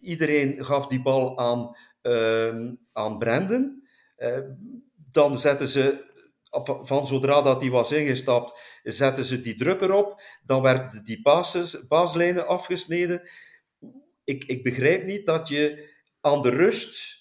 iedereen 0.00 0.64
gaf 0.64 0.86
die 0.86 1.02
bal 1.02 1.38
aan, 1.38 1.76
ehm, 2.02 2.74
aan 2.92 3.18
Brandon. 3.18 3.86
Eh, 4.16 4.38
dan 5.10 5.36
zetten 5.36 5.68
ze, 5.68 6.10
van, 6.60 7.06
zodra 7.06 7.42
dat 7.42 7.60
die 7.60 7.70
was 7.70 7.92
ingestapt, 7.92 8.58
zetten 8.82 9.24
ze 9.24 9.40
die 9.40 9.54
druk 9.54 9.80
erop. 9.80 10.22
Dan 10.44 10.62
werden 10.62 11.04
die 11.04 11.22
basis, 11.22 11.86
baaslijnen 11.86 12.46
afgesneden. 12.46 13.28
Ik, 14.24 14.44
ik 14.44 14.62
begrijp 14.62 15.04
niet 15.04 15.26
dat 15.26 15.48
je 15.48 15.90
aan 16.20 16.42
de 16.42 16.50
rust 16.50 17.20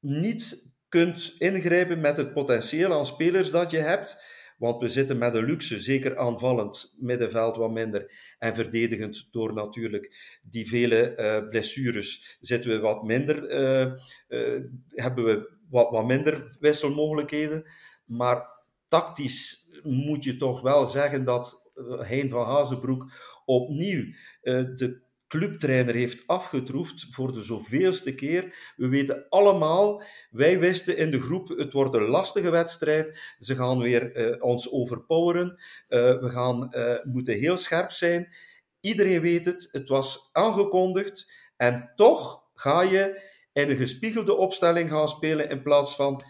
niet 0.00 0.72
kunt 0.88 1.34
ingrijpen 1.38 2.00
met 2.00 2.16
het 2.16 2.32
potentieel 2.32 2.92
aan 2.92 3.06
spelers 3.06 3.50
dat 3.50 3.70
je 3.70 3.78
hebt. 3.78 4.16
Want 4.58 4.80
we 4.80 4.88
zitten 4.88 5.18
met 5.18 5.34
een 5.34 5.44
luxe, 5.44 5.80
zeker 5.80 6.18
aanvallend 6.18 6.94
middenveld 6.98 7.56
wat 7.56 7.70
minder. 7.70 8.10
En 8.38 8.54
verdedigend 8.54 9.28
door 9.30 9.52
natuurlijk 9.52 10.38
die 10.42 10.68
vele 10.68 11.14
eh, 11.14 11.48
blessures 11.48 12.36
zitten 12.40 12.70
we 12.70 12.78
wat 12.78 13.02
minder, 13.02 13.48
eh, 13.48 13.82
eh, 14.28 14.62
hebben 14.88 15.24
we 15.24 15.52
wat, 15.70 15.90
wat 15.90 16.06
minder 16.06 16.56
wisselmogelijkheden. 16.60 17.64
Maar 18.04 18.54
tactisch 18.88 19.68
moet 19.82 20.24
je 20.24 20.36
toch 20.36 20.60
wel 20.60 20.86
zeggen 20.86 21.24
dat 21.24 21.70
eh, 21.74 22.00
Hein 22.00 22.30
van 22.30 22.46
Hazenbroek 22.46 23.12
opnieuw 23.44 24.04
eh, 24.40 24.64
de 24.74 25.02
clubtrainer 25.28 25.94
heeft 25.94 26.26
afgetroefd 26.26 27.06
voor 27.10 27.32
de 27.32 27.42
zoveelste 27.42 28.14
keer. 28.14 28.72
We 28.76 28.88
weten 28.88 29.26
allemaal, 29.28 30.02
wij 30.30 30.58
wisten 30.58 30.96
in 30.96 31.10
de 31.10 31.20
groep, 31.20 31.48
het 31.48 31.72
wordt 31.72 31.94
een 31.94 32.08
lastige 32.08 32.50
wedstrijd. 32.50 33.34
Ze 33.38 33.54
gaan 33.54 33.78
weer 33.78 34.12
eh, 34.12 34.42
ons 34.42 34.72
overpoweren. 34.72 35.62
We 35.88 36.28
gaan 36.32 36.70
moeten 37.12 37.38
heel 37.38 37.56
scherp 37.56 37.90
zijn. 37.90 38.34
Iedereen 38.80 39.20
weet 39.20 39.44
het, 39.44 39.68
het 39.70 39.88
was 39.88 40.28
aangekondigd. 40.32 41.32
En 41.56 41.92
toch 41.94 42.44
ga 42.54 42.82
je 42.82 43.22
in 43.52 43.70
een 43.70 43.76
gespiegelde 43.76 44.34
opstelling 44.34 44.90
gaan 44.90 45.08
spelen 45.08 45.48
in 45.48 45.62
plaats 45.62 45.96
van... 45.96 46.24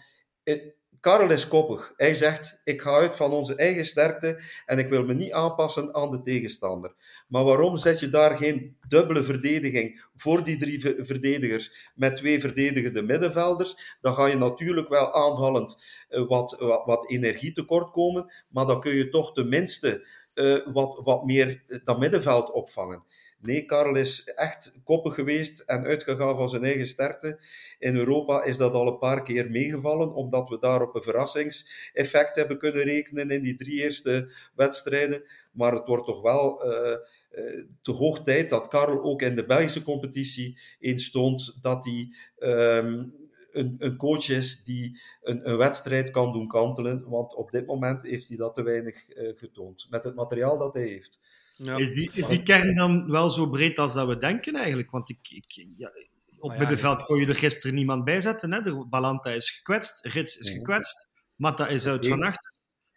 eh, 1.04 1.12
Karel 1.12 1.30
is 1.30 1.48
koppig. 1.48 1.92
Hij 1.96 2.14
zegt, 2.14 2.60
ik 2.64 2.80
ga 2.80 2.90
uit 2.90 3.16
van 3.16 3.32
onze 3.32 3.54
eigen 3.54 3.84
sterkte 3.84 4.42
en 4.66 4.78
ik 4.78 4.88
wil 4.88 5.04
me 5.04 5.14
niet 5.14 5.32
aanpassen 5.32 5.94
aan 5.94 6.10
de 6.10 6.22
tegenstander. 6.22 6.94
Maar 7.28 7.44
waarom 7.44 7.76
zet 7.76 8.00
je 8.00 8.08
daar 8.08 8.36
geen 8.36 8.76
dubbele 8.88 9.24
verdediging 9.24 10.04
voor 10.16 10.44
die 10.44 10.56
drie 10.56 10.80
verdedigers 11.04 11.90
met 11.94 12.16
twee 12.16 12.40
verdedigende 12.40 13.02
middenvelders? 13.02 13.98
Dan 14.00 14.14
ga 14.14 14.26
je 14.26 14.36
natuurlijk 14.36 14.88
wel 14.88 15.14
aanvallend 15.14 15.82
uh, 16.10 16.28
wat, 16.28 16.56
wat, 16.84 17.10
energie 17.10 17.52
tekort 17.52 17.90
komen, 17.90 18.32
maar 18.48 18.66
dan 18.66 18.80
kun 18.80 18.94
je 18.94 19.08
toch 19.08 19.32
tenminste 19.32 20.06
uh, 20.34 20.58
wat, 20.72 21.00
wat 21.04 21.24
meer 21.24 21.62
dat 21.84 21.98
middenveld 21.98 22.50
opvangen. 22.50 23.02
Nee, 23.46 23.64
Karel 23.64 23.96
is 23.96 24.24
echt 24.24 24.74
koppig 24.84 25.14
geweest 25.14 25.60
en 25.60 25.84
uitgegaan 25.84 26.36
van 26.36 26.48
zijn 26.48 26.64
eigen 26.64 26.86
sterkte. 26.86 27.38
In 27.78 27.96
Europa 27.96 28.44
is 28.44 28.56
dat 28.56 28.72
al 28.72 28.86
een 28.86 28.98
paar 28.98 29.22
keer 29.22 29.50
meegevallen, 29.50 30.14
omdat 30.14 30.48
we 30.48 30.58
daar 30.58 30.82
op 30.82 30.94
een 30.94 31.02
verrassingseffect 31.02 32.36
hebben 32.36 32.58
kunnen 32.58 32.82
rekenen 32.82 33.30
in 33.30 33.42
die 33.42 33.54
drie 33.54 33.82
eerste 33.82 34.32
wedstrijden. 34.54 35.22
Maar 35.52 35.72
het 35.72 35.86
wordt 35.86 36.06
toch 36.06 36.22
wel 36.22 36.66
uh, 36.66 36.96
uh, 37.32 37.64
te 37.82 37.92
hoog 37.92 38.22
tijd 38.22 38.50
dat 38.50 38.68
Karel 38.68 39.02
ook 39.02 39.22
in 39.22 39.34
de 39.34 39.46
Belgische 39.46 39.82
competitie 39.82 40.58
instond 40.78 41.58
dat 41.60 41.84
hij 41.84 42.14
um, 42.50 43.14
een, 43.52 43.76
een, 43.78 43.96
coach 43.96 44.28
is 44.28 44.64
die 44.64 45.00
een, 45.22 45.50
een, 45.50 45.56
wedstrijd 45.56 46.10
kan 46.10 46.32
doen 46.32 46.48
kantelen. 46.48 47.08
Want 47.08 47.34
op 47.34 47.50
dit 47.50 47.66
moment 47.66 48.02
heeft 48.02 48.28
hij 48.28 48.36
dat 48.36 48.54
te 48.54 48.62
weinig 48.62 49.16
uh, 49.16 49.32
getoond, 49.36 49.86
met 49.90 50.04
het 50.04 50.14
materiaal 50.14 50.58
dat 50.58 50.74
hij 50.74 50.86
heeft. 50.86 51.20
Ja. 51.56 51.76
Is, 51.76 51.92
die, 51.92 52.10
is 52.12 52.26
die 52.26 52.42
kern 52.42 52.74
dan 52.74 53.10
wel 53.10 53.30
zo 53.30 53.46
breed 53.48 53.78
als 53.78 53.94
dat 53.94 54.06
we 54.06 54.18
denken 54.18 54.54
eigenlijk? 54.54 54.90
Want 54.90 55.08
ik, 55.08 55.18
ik 55.30 55.66
ja, 55.76 55.90
op 56.38 56.52
ja, 56.52 56.58
middenveld 56.58 57.04
kon 57.04 57.20
je 57.20 57.26
er 57.26 57.34
gisteren 57.34 57.74
niemand 57.74 58.04
bij 58.04 58.20
zetten. 58.20 58.52
Hè? 58.52 58.60
De 58.60 58.86
Balanta 58.90 59.30
is 59.30 59.50
gekwetst, 59.50 60.04
Rits 60.06 60.36
is 60.36 60.50
gekwetst, 60.50 61.10
Matta 61.36 61.68
is 61.68 61.86
uit 61.86 62.06
vannacht. 62.06 62.52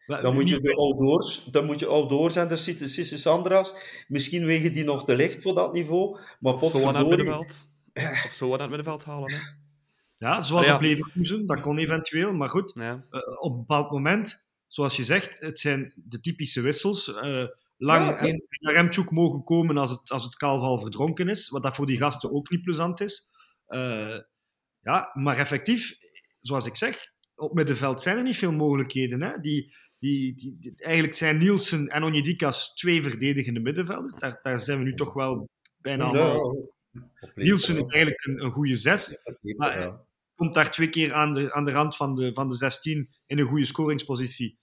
Dan 0.06 0.34
moet 0.34 0.50
je 0.50 0.60
de 0.60 0.76
outdoors, 0.76 1.44
dan 1.44 1.66
moet 1.66 1.80
je 1.80 1.86
outdoors 1.86 2.36
en 2.36 2.48
de 2.48 2.56
Sisse 2.56 3.18
Sandras. 3.18 3.74
Misschien 4.08 4.46
wegen 4.46 4.74
die 4.74 4.84
nog 4.84 5.06
te 5.06 5.16
licht 5.16 5.42
voor 5.42 5.56
dat 5.56 5.74
niveau. 5.74 6.20
Maar 6.40 6.54
of 6.54 6.72
zo 6.72 6.88
aan 6.88 6.96
het 6.96 7.08
middenveld. 7.08 7.68
Of 8.26 8.32
zo 8.34 8.54
aan 8.54 8.60
het 8.60 8.70
middenveld 8.70 9.04
halen. 9.04 9.32
Hè? 9.32 9.40
Ja, 10.18 10.42
zoals 10.42 10.66
ja. 10.66 10.76
op 10.76 10.82
Leverkusen, 10.82 11.46
dat 11.46 11.62
kon 11.62 11.78
eventueel. 11.78 12.34
Maar 12.34 12.50
goed, 12.50 12.72
ja. 12.76 13.06
uh, 13.12 13.22
op 13.40 13.52
een 13.52 13.58
bepaald 13.58 13.92
moment, 13.92 14.44
zoals 14.68 14.96
je 14.96 15.04
zegt, 15.04 15.40
het 15.40 15.60
zijn 15.60 15.94
de 15.96 16.20
typische 16.20 16.62
wissels. 16.62 17.08
Uh, 17.08 17.44
lang 17.78 18.06
ja, 18.06 18.18
en 18.18 18.44
naar 18.60 18.74
Remchuk 18.74 19.12
mogen 19.12 19.44
komen 19.44 19.78
als 19.78 19.90
het, 19.90 20.12
als 20.12 20.24
het 20.24 20.36
kalf 20.36 20.82
verdronken 20.82 21.30
is. 21.30 21.50
Wat 21.50 21.64
dat 21.64 21.76
voor 21.76 21.86
die 21.86 21.98
gasten 21.98 22.32
ook 22.32 22.50
niet 22.50 22.62
plezant 22.62 23.02
is. 23.02 23.30
Uh, 23.68 24.20
ja, 24.82 25.12
maar 25.14 25.38
effectief, 25.38 25.98
zoals 26.42 26.66
ik 26.66 26.76
zeg, 26.76 27.12
op 27.36 27.54
middenveld 27.54 28.02
zijn 28.02 28.18
er 28.18 28.24
niet 28.24 28.38
veel 28.38 28.52
mogelijkheden. 28.52 29.22
Hè? 29.22 29.40
Die, 29.40 29.76
die, 30.00 30.36
die, 30.36 30.58
die 30.60 30.74
eigenlijk 30.76 31.16
zijn 31.16 31.38
Nielsen 31.38 31.88
en 31.88 32.04
Onjedikas 32.04 32.74
twee 32.74 33.04
verdedigende 33.04 33.60
middenvelders. 33.60 34.16
Daar, 34.16 34.40
daar 34.42 34.60
zijn 34.60 34.78
we 34.78 34.84
nu 34.84 34.94
toch 34.94 35.14
wel 35.14 35.50
bijna 35.78 36.04
allemaal... 36.04 36.76
Nielsen 37.36 37.80
is 37.80 37.90
eigenlijk 37.90 38.26
een, 38.26 38.44
een 38.44 38.52
goede 38.52 38.76
zes. 38.76 39.18
Maar 39.58 40.00
komt 40.36 40.54
daar 40.54 40.72
twee 40.72 40.90
keer 40.90 41.14
aan 41.14 41.34
de, 41.34 41.54
aan 41.54 41.66
de 41.66 41.72
rand 41.72 41.96
van 41.96 42.16
de, 42.16 42.34
van 42.34 42.50
de 42.50 42.56
16 42.56 43.10
in 43.26 43.40
een 43.40 43.48
goede 43.48 43.66
scoringspositie 43.66 44.58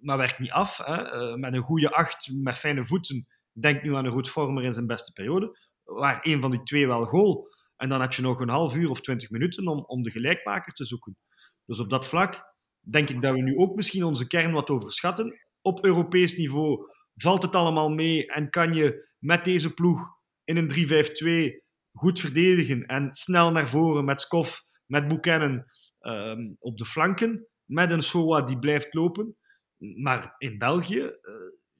maar 0.00 0.16
werkt 0.18 0.38
niet 0.38 0.50
af. 0.50 0.76
Hè. 0.76 1.14
Uh, 1.14 1.34
met 1.34 1.52
een 1.54 1.62
goede 1.62 1.90
acht, 1.90 2.32
met 2.42 2.58
fijne 2.58 2.86
voeten, 2.86 3.26
denk 3.52 3.82
nu 3.82 3.94
aan 3.94 4.04
een 4.04 4.12
goed 4.12 4.30
vormer 4.30 4.64
in 4.64 4.72
zijn 4.72 4.86
beste 4.86 5.12
periode, 5.12 5.58
waar 5.84 6.18
een 6.22 6.40
van 6.40 6.50
die 6.50 6.62
twee 6.62 6.86
wel 6.86 7.04
goal. 7.04 7.48
En 7.76 7.88
dan 7.88 8.00
had 8.00 8.14
je 8.14 8.22
nog 8.22 8.40
een 8.40 8.48
half 8.48 8.74
uur 8.74 8.90
of 8.90 9.00
twintig 9.00 9.30
minuten 9.30 9.68
om, 9.68 9.84
om 9.86 10.02
de 10.02 10.10
gelijkmaker 10.10 10.72
te 10.72 10.86
zoeken. 10.86 11.16
Dus 11.64 11.78
op 11.78 11.90
dat 11.90 12.06
vlak 12.06 12.54
denk 12.80 13.10
ik 13.10 13.22
dat 13.22 13.34
we 13.34 13.42
nu 13.42 13.56
ook 13.56 13.76
misschien 13.76 14.04
onze 14.04 14.26
kern 14.26 14.52
wat 14.52 14.70
overschatten. 14.70 15.40
Op 15.60 15.84
Europees 15.84 16.36
niveau 16.36 16.90
valt 17.14 17.42
het 17.42 17.54
allemaal 17.54 17.88
mee 17.88 18.26
en 18.26 18.50
kan 18.50 18.72
je 18.72 19.08
met 19.18 19.44
deze 19.44 19.74
ploeg 19.74 20.00
in 20.44 20.56
een 20.56 21.54
3-5-2 21.60 21.68
goed 21.92 22.20
verdedigen 22.20 22.86
en 22.86 23.14
snel 23.14 23.52
naar 23.52 23.68
voren 23.68 24.04
met 24.04 24.20
Skof, 24.20 24.62
met 24.86 25.08
Buchanan 25.08 25.64
um, 26.00 26.56
op 26.58 26.78
de 26.78 26.86
flanken, 26.86 27.46
met 27.64 27.90
een 27.90 28.02
Soa 28.02 28.42
die 28.42 28.58
blijft 28.58 28.94
lopen. 28.94 29.36
Maar 29.80 30.34
in 30.38 30.58
België 30.58 30.98
uh, 30.98 31.34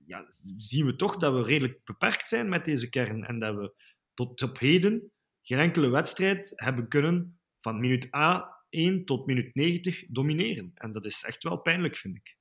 ja, 0.06 0.26
zien 0.56 0.86
we 0.86 0.96
toch 0.96 1.16
dat 1.16 1.32
we 1.32 1.42
redelijk 1.42 1.84
beperkt 1.84 2.28
zijn 2.28 2.48
met 2.48 2.64
deze 2.64 2.88
kern 2.88 3.24
en 3.24 3.38
dat 3.38 3.54
we 3.54 3.74
tot 4.14 4.42
op 4.42 4.58
heden 4.58 5.12
geen 5.42 5.58
enkele 5.58 5.88
wedstrijd 5.88 6.52
hebben 6.54 6.88
kunnen 6.88 7.38
van 7.60 7.80
minuut 7.80 8.06
A1 8.06 9.04
tot 9.04 9.26
minuut 9.26 9.54
90 9.54 10.04
domineren. 10.08 10.70
En 10.74 10.92
dat 10.92 11.04
is 11.04 11.24
echt 11.24 11.42
wel 11.42 11.56
pijnlijk, 11.56 11.96
vind 11.96 12.16
ik. 12.16 12.36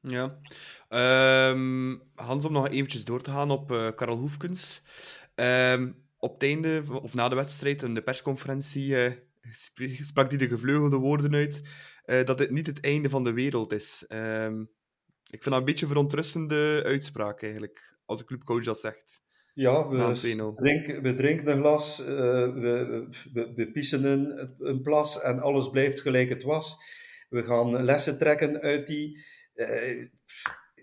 Ja. 0.00 0.38
Um, 1.50 2.02
Hans, 2.14 2.44
om 2.44 2.52
nog 2.52 2.68
eventjes 2.68 3.04
door 3.04 3.22
te 3.22 3.30
gaan 3.30 3.50
op 3.50 3.72
uh, 3.72 3.90
Karel 3.94 4.16
Hoefkens. 4.16 4.82
Um, 5.34 6.04
op 6.18 6.32
het 6.32 6.42
einde, 6.42 6.82
of 7.02 7.14
na 7.14 7.28
de 7.28 7.34
wedstrijd, 7.34 7.82
in 7.82 7.94
de 7.94 8.02
persconferentie, 8.02 8.88
uh, 8.88 9.12
sprak 10.00 10.28
hij 10.28 10.38
de 10.38 10.48
gevleugelde 10.48 10.96
woorden 10.96 11.34
uit 11.34 11.62
dat 12.24 12.38
dit 12.38 12.50
niet 12.50 12.66
het 12.66 12.80
einde 12.80 13.10
van 13.10 13.24
de 13.24 13.32
wereld 13.32 13.72
is. 13.72 14.04
Um, 14.08 14.70
ik 15.30 15.42
vind 15.42 15.44
dat 15.44 15.58
een 15.58 15.64
beetje 15.64 15.84
een 15.84 15.92
verontrustende 15.92 16.82
uitspraak 16.84 17.42
eigenlijk, 17.42 17.96
als 18.04 18.20
een 18.20 18.26
clubcoach 18.26 18.64
dat 18.64 18.80
zegt. 18.80 19.24
Ja, 19.54 19.88
we, 19.88 20.52
drinken, 20.56 21.02
we 21.02 21.14
drinken 21.14 21.48
een 21.48 21.58
glas, 21.58 22.00
uh, 22.00 22.06
we, 22.06 23.06
we, 23.32 23.52
we 23.54 23.70
pissen 23.70 24.04
een, 24.04 24.54
een, 24.58 24.82
plas 24.82 25.20
en 25.20 25.40
alles 25.40 25.70
blijft 25.70 26.00
gelijk 26.00 26.28
het 26.28 26.42
was. 26.42 26.76
We 27.28 27.42
gaan 27.42 27.84
lessen 27.84 28.18
trekken 28.18 28.60
uit 28.60 28.86
die... 28.86 29.24
Uh, 29.54 30.06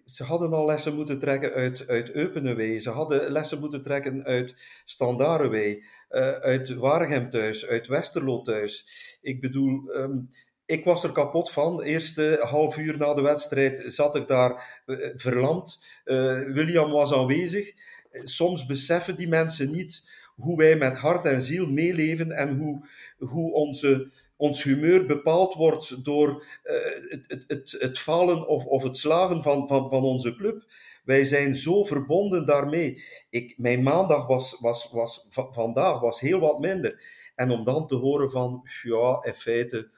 ze 0.05 0.23
hadden 0.23 0.53
al 0.53 0.65
lessen 0.65 0.95
moeten 0.95 1.19
trekken 1.19 1.53
uit, 1.53 1.87
uit 1.87 2.11
Eupenewee. 2.11 2.79
Ze 2.79 2.89
hadden 2.89 3.31
lessen 3.31 3.59
moeten 3.59 3.81
trekken 3.81 4.23
uit 4.23 4.81
Standarenwee, 4.85 5.83
uh, 6.09 6.31
uit 6.31 6.73
Waregem 6.73 7.29
thuis, 7.29 7.67
uit 7.67 7.87
Westerlo 7.87 8.41
thuis. 8.41 8.87
Ik 9.21 9.41
bedoel, 9.41 9.95
um, 9.95 10.29
ik 10.65 10.85
was 10.85 11.03
er 11.03 11.11
kapot 11.11 11.51
van. 11.51 11.81
Eerste 11.81 12.39
half 12.41 12.77
uur 12.77 12.97
na 12.97 13.13
de 13.13 13.21
wedstrijd 13.21 13.83
zat 13.85 14.15
ik 14.15 14.27
daar 14.27 14.81
uh, 14.85 14.97
verlamd. 15.15 15.83
Uh, 16.05 16.53
William 16.53 16.91
was 16.91 17.13
aanwezig. 17.13 17.73
Soms 18.11 18.65
beseffen 18.65 19.15
die 19.15 19.27
mensen 19.27 19.71
niet 19.71 20.11
hoe 20.35 20.57
wij 20.57 20.75
met 20.75 20.97
hart 20.97 21.25
en 21.25 21.41
ziel 21.41 21.67
meeleven 21.67 22.31
en 22.31 22.57
hoe, 22.57 22.87
hoe 23.17 23.53
onze, 23.53 24.11
ons 24.37 24.63
humeur 24.63 25.05
bepaald 25.05 25.53
wordt 25.53 26.05
door 26.05 26.45
uh, 26.63 26.73
het, 27.09 27.25
het, 27.27 27.43
het, 27.47 27.75
het, 27.79 27.99
falen 27.99 28.47
of, 28.47 28.65
of 28.65 28.83
het 28.83 28.97
slagen 28.97 29.43
van, 29.43 29.67
van, 29.67 29.89
van 29.89 30.03
onze 30.03 30.35
club. 30.35 30.65
Wij 31.03 31.25
zijn 31.25 31.55
zo 31.55 31.83
verbonden 31.83 32.45
daarmee. 32.45 33.03
Ik, 33.29 33.53
mijn 33.57 33.83
maandag 33.83 34.27
was, 34.27 34.57
was, 34.59 34.89
was, 34.91 35.27
vandaag 35.29 35.99
was 35.99 36.19
heel 36.19 36.39
wat 36.39 36.59
minder. 36.59 37.21
En 37.35 37.51
om 37.51 37.63
dan 37.63 37.87
te 37.87 37.95
horen 37.95 38.31
van, 38.31 38.61
ja, 38.83 39.19
in 39.23 39.33
feite 39.33 39.89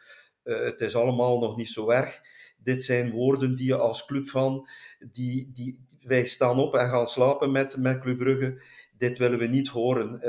uh, 0.46 0.60
het 0.60 0.82
is 0.82 0.96
allemaal 0.96 1.40
nog 1.40 1.56
niet 1.56 1.70
zo 1.70 1.90
erg. 1.90 2.22
Dit 2.58 2.84
zijn 2.84 3.12
woorden 3.12 3.56
die 3.56 3.68
je 3.68 3.78
als 3.78 4.06
club 4.06 4.28
van, 4.28 4.70
die, 5.12 5.52
die, 5.54 5.80
wij 6.02 6.26
staan 6.26 6.60
op 6.60 6.76
en 6.76 6.90
gaan 6.90 7.08
slapen 7.08 7.52
met, 7.52 7.78
met 7.78 8.00
Club 8.00 8.18
Brugge. 8.18 8.62
Dit 8.98 9.18
willen 9.18 9.40
we 9.40 9.48
niet 9.48 9.68
horen. 9.68 10.14
Uh, 10.14 10.22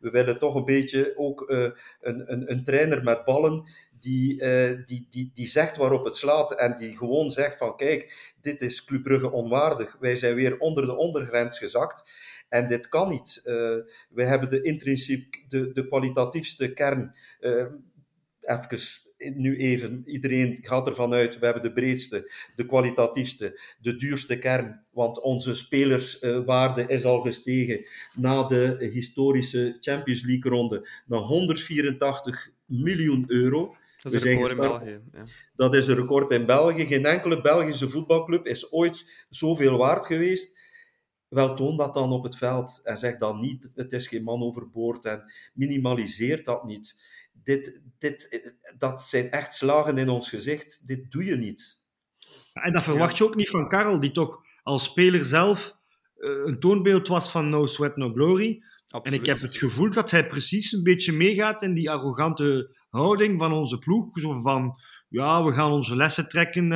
we 0.00 0.10
willen 0.10 0.38
toch 0.38 0.54
een 0.54 0.64
beetje 0.64 1.12
ook 1.16 1.50
uh, 1.50 1.70
een, 2.00 2.32
een, 2.32 2.50
een 2.50 2.64
trainer 2.64 3.04
met 3.04 3.24
ballen 3.24 3.70
die, 4.00 4.36
die, 4.84 5.06
die, 5.10 5.30
die 5.34 5.46
zegt 5.46 5.76
waarop 5.76 6.04
het 6.04 6.16
slaat 6.16 6.58
en 6.58 6.76
die 6.76 6.96
gewoon 6.96 7.30
zegt 7.30 7.56
van 7.58 7.76
kijk, 7.76 8.32
dit 8.40 8.62
is 8.62 8.84
Club 8.84 9.02
Brugge 9.02 9.30
onwaardig. 9.30 9.96
Wij 10.00 10.16
zijn 10.16 10.34
weer 10.34 10.58
onder 10.58 10.86
de 10.86 10.96
ondergrens 10.96 11.58
gezakt 11.58 12.02
en 12.52 12.66
dit 12.66 12.88
kan 12.88 13.08
niet. 13.08 13.40
Uh, 13.44 13.76
wij 14.10 14.26
hebben 14.26 14.50
de 14.50 14.62
intrinsiek, 14.62 15.44
de, 15.48 15.72
de 15.72 15.88
kwalitatiefste 15.88 16.72
kern, 16.72 17.16
uh, 17.40 17.66
even 18.40 18.78
nu 19.34 19.56
even, 19.56 20.02
iedereen 20.06 20.58
gaat 20.62 20.88
ervan 20.88 21.12
uit, 21.12 21.38
we 21.38 21.44
hebben 21.44 21.62
de 21.62 21.72
breedste, 21.72 22.30
de 22.56 22.66
kwalitatiefste, 22.66 23.60
de 23.80 23.96
duurste 23.96 24.38
kern, 24.38 24.84
want 24.90 25.20
onze 25.20 25.54
spelerswaarde 25.54 26.86
is 26.86 27.04
al 27.04 27.20
gestegen 27.20 27.86
na 28.14 28.46
de 28.46 28.90
historische 28.92 29.76
Champions 29.80 30.22
League 30.22 30.50
ronde 30.50 30.88
naar 31.06 31.20
184 31.20 32.50
miljoen 32.66 33.24
euro. 33.26 33.76
Dat 34.02 34.12
is 34.12 34.22
een 34.24 34.30
record 34.30 34.50
in 34.50 34.56
België. 34.56 35.00
Ja. 35.12 35.24
Dat 35.54 35.74
is 35.74 35.86
een 35.86 35.96
record 35.96 36.30
in 36.30 36.46
België. 36.46 36.86
Geen 36.86 37.06
enkele 37.06 37.40
Belgische 37.40 37.88
voetbalclub 37.88 38.46
is 38.46 38.72
ooit 38.72 39.24
zoveel 39.28 39.76
waard 39.76 40.06
geweest. 40.06 40.60
Wel, 41.28 41.54
toon 41.54 41.76
dat 41.76 41.94
dan 41.94 42.12
op 42.12 42.22
het 42.22 42.36
veld 42.36 42.80
en 42.84 42.98
zeg 42.98 43.16
dan 43.16 43.40
niet, 43.40 43.70
het 43.74 43.92
is 43.92 44.06
geen 44.06 44.22
man 44.22 44.42
overboord 44.42 45.04
en 45.04 45.32
minimaliseer 45.54 46.44
dat 46.44 46.64
niet 46.64 46.96
dit, 47.44 47.82
dit, 47.98 48.54
dat 48.78 49.02
zijn 49.02 49.30
echt 49.30 49.54
slagen 49.54 49.98
in 49.98 50.08
ons 50.08 50.28
gezicht. 50.28 50.86
Dit 50.86 51.10
doe 51.10 51.24
je 51.24 51.36
niet. 51.36 51.80
En 52.52 52.72
dat 52.72 52.82
verwacht 52.82 53.18
je 53.18 53.24
ook 53.24 53.34
niet 53.34 53.50
van 53.50 53.68
Karel, 53.68 54.00
die 54.00 54.10
toch 54.10 54.40
als 54.62 54.84
speler 54.84 55.24
zelf 55.24 55.76
uh, 56.16 56.30
een 56.44 56.60
toonbeeld 56.60 57.08
was 57.08 57.30
van 57.30 57.48
No 57.48 57.66
Sweat 57.66 57.96
No 57.96 58.12
Glory. 58.12 58.62
Absoluut. 58.86 59.06
En 59.06 59.20
ik 59.20 59.26
heb 59.26 59.40
het 59.40 59.58
gevoel 59.58 59.90
dat 59.90 60.10
hij 60.10 60.26
precies 60.26 60.72
een 60.72 60.82
beetje 60.82 61.12
meegaat 61.12 61.62
in 61.62 61.74
die 61.74 61.90
arrogante 61.90 62.76
houding 62.90 63.38
van 63.38 63.52
onze 63.52 63.78
ploeg. 63.78 64.18
Zo 64.18 64.40
van, 64.40 64.74
ja, 65.08 65.44
we 65.44 65.52
gaan 65.52 65.70
onze 65.70 65.96
lessen 65.96 66.28
trekken. 66.28 66.68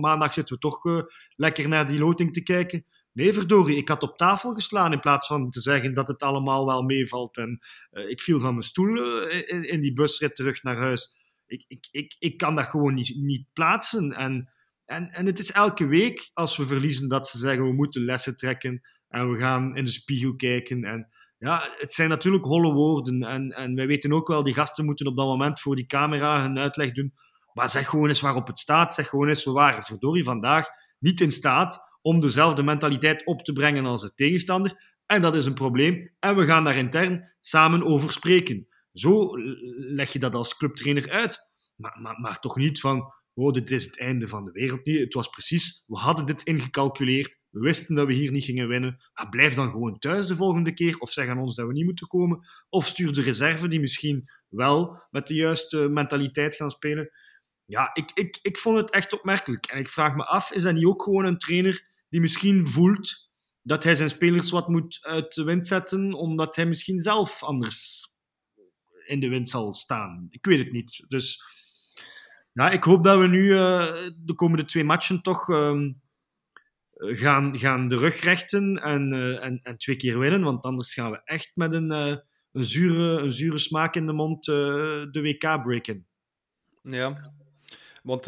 maandag 0.00 0.32
zitten 0.32 0.54
we 0.54 0.60
toch 0.60 0.84
uh, 0.84 1.02
lekker 1.36 1.68
naar 1.68 1.86
die 1.86 1.98
loting 1.98 2.32
te 2.32 2.42
kijken. 2.42 2.84
Nee, 3.12 3.32
verdorie, 3.32 3.76
ik 3.76 3.88
had 3.88 4.02
op 4.02 4.16
tafel 4.16 4.54
geslaan 4.54 4.92
in 4.92 5.00
plaats 5.00 5.26
van 5.26 5.50
te 5.50 5.60
zeggen 5.60 5.94
dat 5.94 6.08
het 6.08 6.22
allemaal 6.22 6.66
wel 6.66 6.82
meevalt. 6.82 7.36
En 7.36 7.60
uh, 7.90 8.08
ik 8.08 8.22
viel 8.22 8.40
van 8.40 8.50
mijn 8.50 8.62
stoel 8.62 9.28
in, 9.28 9.68
in, 9.68 9.80
die 9.80 9.92
busrit 9.92 10.36
terug 10.36 10.62
naar 10.62 10.76
huis. 10.76 11.16
Ik, 11.46 11.64
ik, 11.68 11.88
ik, 11.90 12.16
ik 12.18 12.36
kan 12.36 12.54
dat 12.54 12.66
gewoon 12.66 12.94
niet, 12.94 13.16
niet 13.16 13.46
plaatsen. 13.52 14.12
En, 14.12 14.52
en, 14.84 15.10
en 15.10 15.26
het 15.26 15.38
is 15.38 15.52
elke 15.52 15.86
week 15.86 16.30
als 16.34 16.56
we 16.56 16.66
verliezen 16.66 17.08
dat 17.08 17.28
ze 17.28 17.38
zeggen 17.38 17.64
we 17.64 17.72
moeten 17.72 18.04
lessen 18.04 18.36
trekken 18.36 18.80
en 19.08 19.30
we 19.30 19.38
gaan 19.38 19.76
in 19.76 19.84
de 19.84 19.90
spiegel 19.90 20.36
kijken. 20.36 20.84
En 20.84 21.08
ja, 21.38 21.72
het 21.78 21.92
zijn 21.92 22.08
natuurlijk 22.08 22.44
holle 22.44 22.72
woorden. 22.72 23.22
En, 23.22 23.50
en 23.50 23.74
wij 23.74 23.86
weten 23.86 24.12
ook 24.12 24.28
wel, 24.28 24.42
die 24.42 24.54
gasten 24.54 24.84
moeten 24.84 25.06
op 25.06 25.16
dat 25.16 25.26
moment 25.26 25.60
voor 25.60 25.76
die 25.76 25.86
camera 25.86 26.42
hun 26.42 26.58
uitleg 26.58 26.92
doen. 26.92 27.14
Maar 27.52 27.68
zeg 27.68 27.88
gewoon 27.88 28.08
eens 28.08 28.20
waarop 28.20 28.46
het 28.46 28.58
staat. 28.58 28.94
Zeg 28.94 29.08
gewoon 29.08 29.28
eens, 29.28 29.44
we 29.44 29.52
waren 29.52 29.82
verdorie 29.82 30.24
vandaag 30.24 30.66
niet 30.98 31.20
in 31.20 31.32
staat 31.32 31.91
om 32.02 32.20
dezelfde 32.20 32.62
mentaliteit 32.62 33.26
op 33.26 33.44
te 33.44 33.52
brengen 33.52 33.84
als 33.84 34.02
de 34.02 34.14
tegenstander. 34.14 34.90
En 35.06 35.22
dat 35.22 35.34
is 35.34 35.46
een 35.46 35.54
probleem. 35.54 36.10
En 36.18 36.36
we 36.36 36.44
gaan 36.44 36.64
daar 36.64 36.76
intern 36.76 37.32
samen 37.40 37.84
over 37.84 38.12
spreken. 38.12 38.66
Zo 38.92 39.30
leg 39.76 40.12
je 40.12 40.18
dat 40.18 40.34
als 40.34 40.56
clubtrainer 40.56 41.10
uit. 41.10 41.50
Maar, 41.76 41.98
maar, 42.00 42.20
maar 42.20 42.40
toch 42.40 42.56
niet 42.56 42.80
van, 42.80 43.12
oh, 43.34 43.52
dit 43.52 43.70
is 43.70 43.84
het 43.84 43.98
einde 43.98 44.28
van 44.28 44.44
de 44.44 44.50
wereld. 44.50 44.84
Nee, 44.84 45.00
het 45.00 45.14
was 45.14 45.28
precies, 45.28 45.84
we 45.86 45.96
hadden 45.96 46.26
dit 46.26 46.42
ingecalculeerd. 46.42 47.40
We 47.50 47.60
wisten 47.60 47.94
dat 47.94 48.06
we 48.06 48.12
hier 48.12 48.30
niet 48.30 48.44
gingen 48.44 48.68
winnen. 48.68 49.02
Ah, 49.12 49.30
blijf 49.30 49.54
dan 49.54 49.70
gewoon 49.70 49.98
thuis 49.98 50.26
de 50.26 50.36
volgende 50.36 50.74
keer. 50.74 50.98
Of 50.98 51.12
zeg 51.12 51.28
aan 51.28 51.38
ons 51.38 51.56
dat 51.56 51.66
we 51.66 51.72
niet 51.72 51.84
moeten 51.84 52.06
komen. 52.06 52.46
Of 52.68 52.86
stuur 52.86 53.12
de 53.12 53.22
reserve 53.22 53.68
die 53.68 53.80
misschien 53.80 54.30
wel 54.48 55.02
met 55.10 55.26
de 55.26 55.34
juiste 55.34 55.88
mentaliteit 55.88 56.54
gaan 56.54 56.70
spelen. 56.70 57.10
Ja, 57.64 57.90
ik, 57.92 58.10
ik, 58.14 58.38
ik 58.42 58.58
vond 58.58 58.78
het 58.78 58.90
echt 58.90 59.12
opmerkelijk. 59.12 59.66
En 59.66 59.78
ik 59.78 59.88
vraag 59.88 60.14
me 60.16 60.24
af, 60.24 60.52
is 60.52 60.62
dat 60.62 60.74
niet 60.74 60.84
ook 60.84 61.02
gewoon 61.02 61.24
een 61.24 61.38
trainer 61.38 61.91
die 62.12 62.20
misschien 62.20 62.68
voelt 62.68 63.30
dat 63.62 63.84
hij 63.84 63.94
zijn 63.94 64.08
spelers 64.08 64.50
wat 64.50 64.68
moet 64.68 64.98
uit 65.02 65.34
de 65.34 65.44
wind 65.44 65.66
zetten, 65.66 66.12
omdat 66.12 66.56
hij 66.56 66.66
misschien 66.66 67.00
zelf 67.00 67.42
anders 67.42 68.10
in 69.06 69.20
de 69.20 69.28
wind 69.28 69.48
zal 69.48 69.74
staan? 69.74 70.26
Ik 70.30 70.44
weet 70.44 70.58
het 70.58 70.72
niet. 70.72 71.04
Dus 71.08 71.42
ja, 72.52 72.70
ik 72.70 72.84
hoop 72.84 73.04
dat 73.04 73.18
we 73.18 73.26
nu 73.26 73.42
uh, 73.42 74.10
de 74.24 74.34
komende 74.34 74.64
twee 74.64 74.84
matchen 74.84 75.22
toch... 75.22 75.48
Uh, 75.48 75.90
gaan, 76.94 77.58
gaan 77.58 77.88
de 77.88 77.96
rug 77.96 78.20
rechten 78.20 78.76
en, 78.76 79.12
uh, 79.12 79.44
en, 79.44 79.60
en 79.62 79.76
twee 79.76 79.96
keer 79.96 80.18
winnen. 80.18 80.42
Want 80.42 80.62
anders 80.62 80.94
gaan 80.94 81.10
we 81.10 81.20
echt 81.24 81.52
met 81.54 81.72
een, 81.72 81.90
uh, 81.90 82.16
een, 82.52 82.64
zure, 82.64 83.22
een 83.22 83.32
zure 83.32 83.58
smaak 83.58 83.94
in 83.94 84.06
de 84.06 84.12
mond 84.12 84.44
de 84.44 85.20
WK 85.22 85.62
breken. 85.62 86.06
Ja, 86.82 87.34
want 88.02 88.24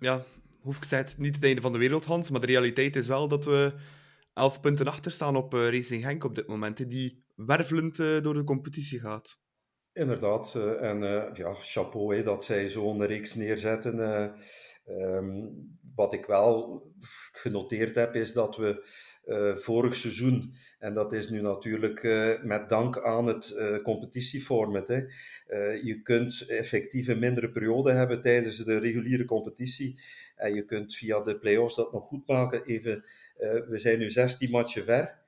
ja, 0.00 0.24
hoef 0.64 0.90
het 0.90 1.18
niet 1.18 1.34
het 1.34 1.44
einde 1.44 1.60
van 1.60 1.72
de 1.72 1.78
wereld, 1.78 2.04
Hans. 2.04 2.30
Maar 2.30 2.40
de 2.40 2.46
realiteit 2.46 2.96
is 2.96 3.06
wel 3.06 3.28
dat 3.28 3.44
we 3.44 3.74
elf 4.32 4.60
punten 4.60 4.86
achter 4.86 5.10
staan 5.10 5.36
op 5.36 5.52
Racing 5.52 6.04
Genk 6.04 6.24
op 6.24 6.34
dit 6.34 6.46
moment. 6.46 6.90
Die 6.90 7.24
wervelend 7.34 7.96
door 7.96 8.34
de 8.34 8.44
competitie 8.44 9.00
gaat. 9.00 9.38
Inderdaad. 9.92 10.54
en 10.80 11.00
ja, 11.34 11.54
chapeau 11.54 12.22
dat 12.22 12.44
zij 12.44 12.68
zo'n 12.68 13.06
reeks 13.06 13.34
neerzetten. 13.34 13.98
Um, 14.86 15.78
wat 15.94 16.12
ik 16.12 16.26
wel 16.26 16.82
genoteerd 17.32 17.94
heb, 17.94 18.14
is 18.14 18.32
dat 18.32 18.56
we 18.56 18.86
vorig 19.56 19.94
seizoen, 19.94 20.54
en 20.78 20.94
dat 20.94 21.12
is 21.12 21.28
nu 21.28 21.40
natuurlijk 21.40 22.02
met 22.42 22.68
dank 22.68 22.98
aan 22.98 23.26
het 23.26 23.50
uh, 23.56 23.76
competitieformat, 23.82 24.88
hè, 24.88 24.96
je 25.82 26.00
kunt 26.02 26.44
effectief 26.46 27.08
een 27.08 27.18
mindere 27.18 27.50
periode 27.52 27.92
hebben 27.92 28.22
tijdens 28.22 28.56
de 28.56 28.78
reguliere 28.78 29.24
competitie. 29.24 30.00
En 30.44 30.54
je 30.54 30.64
kunt 30.64 30.96
via 30.96 31.20
de 31.20 31.38
play-offs 31.38 31.76
dat 31.76 31.92
nog 31.92 32.06
goed 32.06 32.26
maken. 32.26 32.64
Even, 32.64 33.04
we 33.68 33.78
zijn 33.78 33.98
nu 33.98 34.10
16 34.10 34.50
matchen 34.50 34.84
ver. 34.84 35.18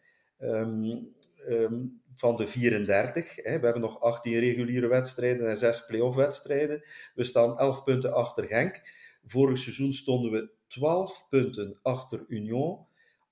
Um, 0.40 1.14
um, 1.48 2.00
van 2.16 2.36
de 2.36 2.46
34. 2.46 3.36
Hè. 3.36 3.58
We 3.58 3.64
hebben 3.64 3.80
nog 3.80 4.00
18 4.00 4.38
reguliere 4.38 4.86
wedstrijden 4.86 5.48
en 5.48 5.56
6 5.56 5.86
play-off 5.86 6.16
wedstrijden. 6.16 6.84
We 7.14 7.24
staan 7.24 7.58
11 7.58 7.82
punten 7.82 8.12
achter 8.12 8.44
Genk. 8.44 8.80
Vorig 9.26 9.58
seizoen 9.58 9.92
stonden 9.92 10.32
we 10.32 10.50
12 10.66 11.26
punten 11.28 11.78
achter 11.82 12.24
Union 12.28 12.86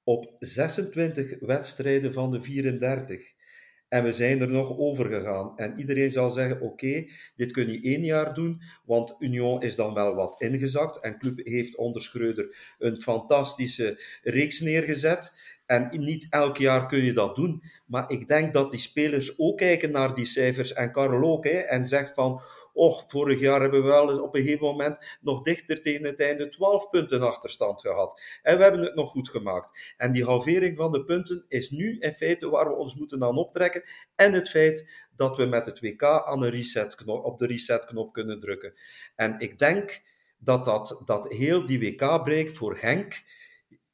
op 0.05 0.37
26 0.39 1.39
wedstrijden 1.41 2.13
van 2.13 2.31
de 2.31 2.43
34. 2.43 3.34
En 3.95 4.05
we 4.05 4.13
zijn 4.13 4.41
er 4.41 4.51
nog 4.51 4.79
over 4.79 5.07
gegaan. 5.07 5.57
En 5.57 5.79
iedereen 5.79 6.11
zal 6.11 6.31
zeggen: 6.31 6.61
Oké, 6.61 7.07
dit 7.37 7.53
kun 7.53 7.73
je 7.73 7.81
één 7.81 8.05
jaar 8.05 8.35
doen, 8.35 8.63
want 8.85 9.17
Union 9.19 9.63
is 9.63 9.77
dan 9.77 9.95
wel 9.95 10.15
wat 10.15 10.41
ingezakt. 10.41 11.01
En 11.01 11.19
Club 11.19 11.41
heeft 11.47 11.77
onder 11.77 12.03
Schreuder 12.03 12.75
een 12.79 13.01
fantastische 13.01 14.03
reeks 14.23 14.61
neergezet. 14.61 15.33
En 15.67 15.89
niet 15.93 16.27
elk 16.31 16.57
jaar 16.57 16.87
kun 16.87 17.05
je 17.05 17.13
dat 17.13 17.37
doen. 17.37 17.63
Maar 17.87 18.11
ik 18.11 18.29
denk 18.29 18.55
dat 18.55 18.71
die 18.71 18.81
spelers 18.81 19.39
ook 19.39 19.57
kijken 19.59 19.91
naar 19.91 20.15
die 20.15 20.25
cijfers. 20.25 20.73
En 20.73 20.93
Karel 20.93 21.31
ook. 21.31 21.45
Hè, 21.45 21.59
en 21.59 21.87
zegt 21.87 22.15
van, 22.15 22.41
och, 22.73 23.05
vorig 23.07 23.41
jaar 23.41 23.61
hebben 23.61 23.83
we 23.83 23.89
wel 23.89 24.11
eens 24.11 24.19
op 24.19 24.35
een 24.35 24.43
gegeven 24.43 24.67
moment 24.67 25.19
nog 25.21 25.43
dichter 25.43 25.83
tegen 25.83 26.05
het 26.05 26.21
einde 26.21 26.49
12 26.49 26.91
punten 26.91 27.23
achterstand 27.23 27.81
gehad. 27.81 28.23
En 28.43 28.57
we 28.57 28.63
hebben 28.63 28.81
het 28.81 28.95
nog 28.95 29.11
goed 29.11 29.29
gemaakt. 29.29 29.95
En 29.97 30.13
die 30.13 30.25
halvering 30.25 30.77
van 30.77 30.93
de 30.93 31.05
punten 31.05 31.45
is 31.49 31.71
nu 31.71 31.99
in 31.99 32.15
feite 32.15 32.51
waar 32.51 32.69
we 32.69 32.75
ons 32.75 32.95
moeten 32.95 33.25
aan 33.25 33.37
optrekken. 33.37 33.83
En 34.15 34.33
het 34.33 34.51
feit 34.51 34.89
dat 35.17 35.37
we 35.37 35.47
met 35.47 35.67
het 35.67 35.81
WK 35.81 36.03
aan 36.03 36.43
een 36.43 36.51
resetknop, 36.51 37.25
op 37.25 37.39
de 37.39 37.47
resetknop 37.47 38.13
kunnen 38.13 38.41
drukken. 38.41 38.75
En 39.17 39.39
ik 39.39 39.59
denk 39.59 40.03
dat, 40.39 40.65
dat, 40.65 41.03
dat 41.05 41.33
heel 41.33 41.67
die 41.67 41.79
WK-break 41.79 42.51
voor 42.51 42.79
Henk 42.81 43.23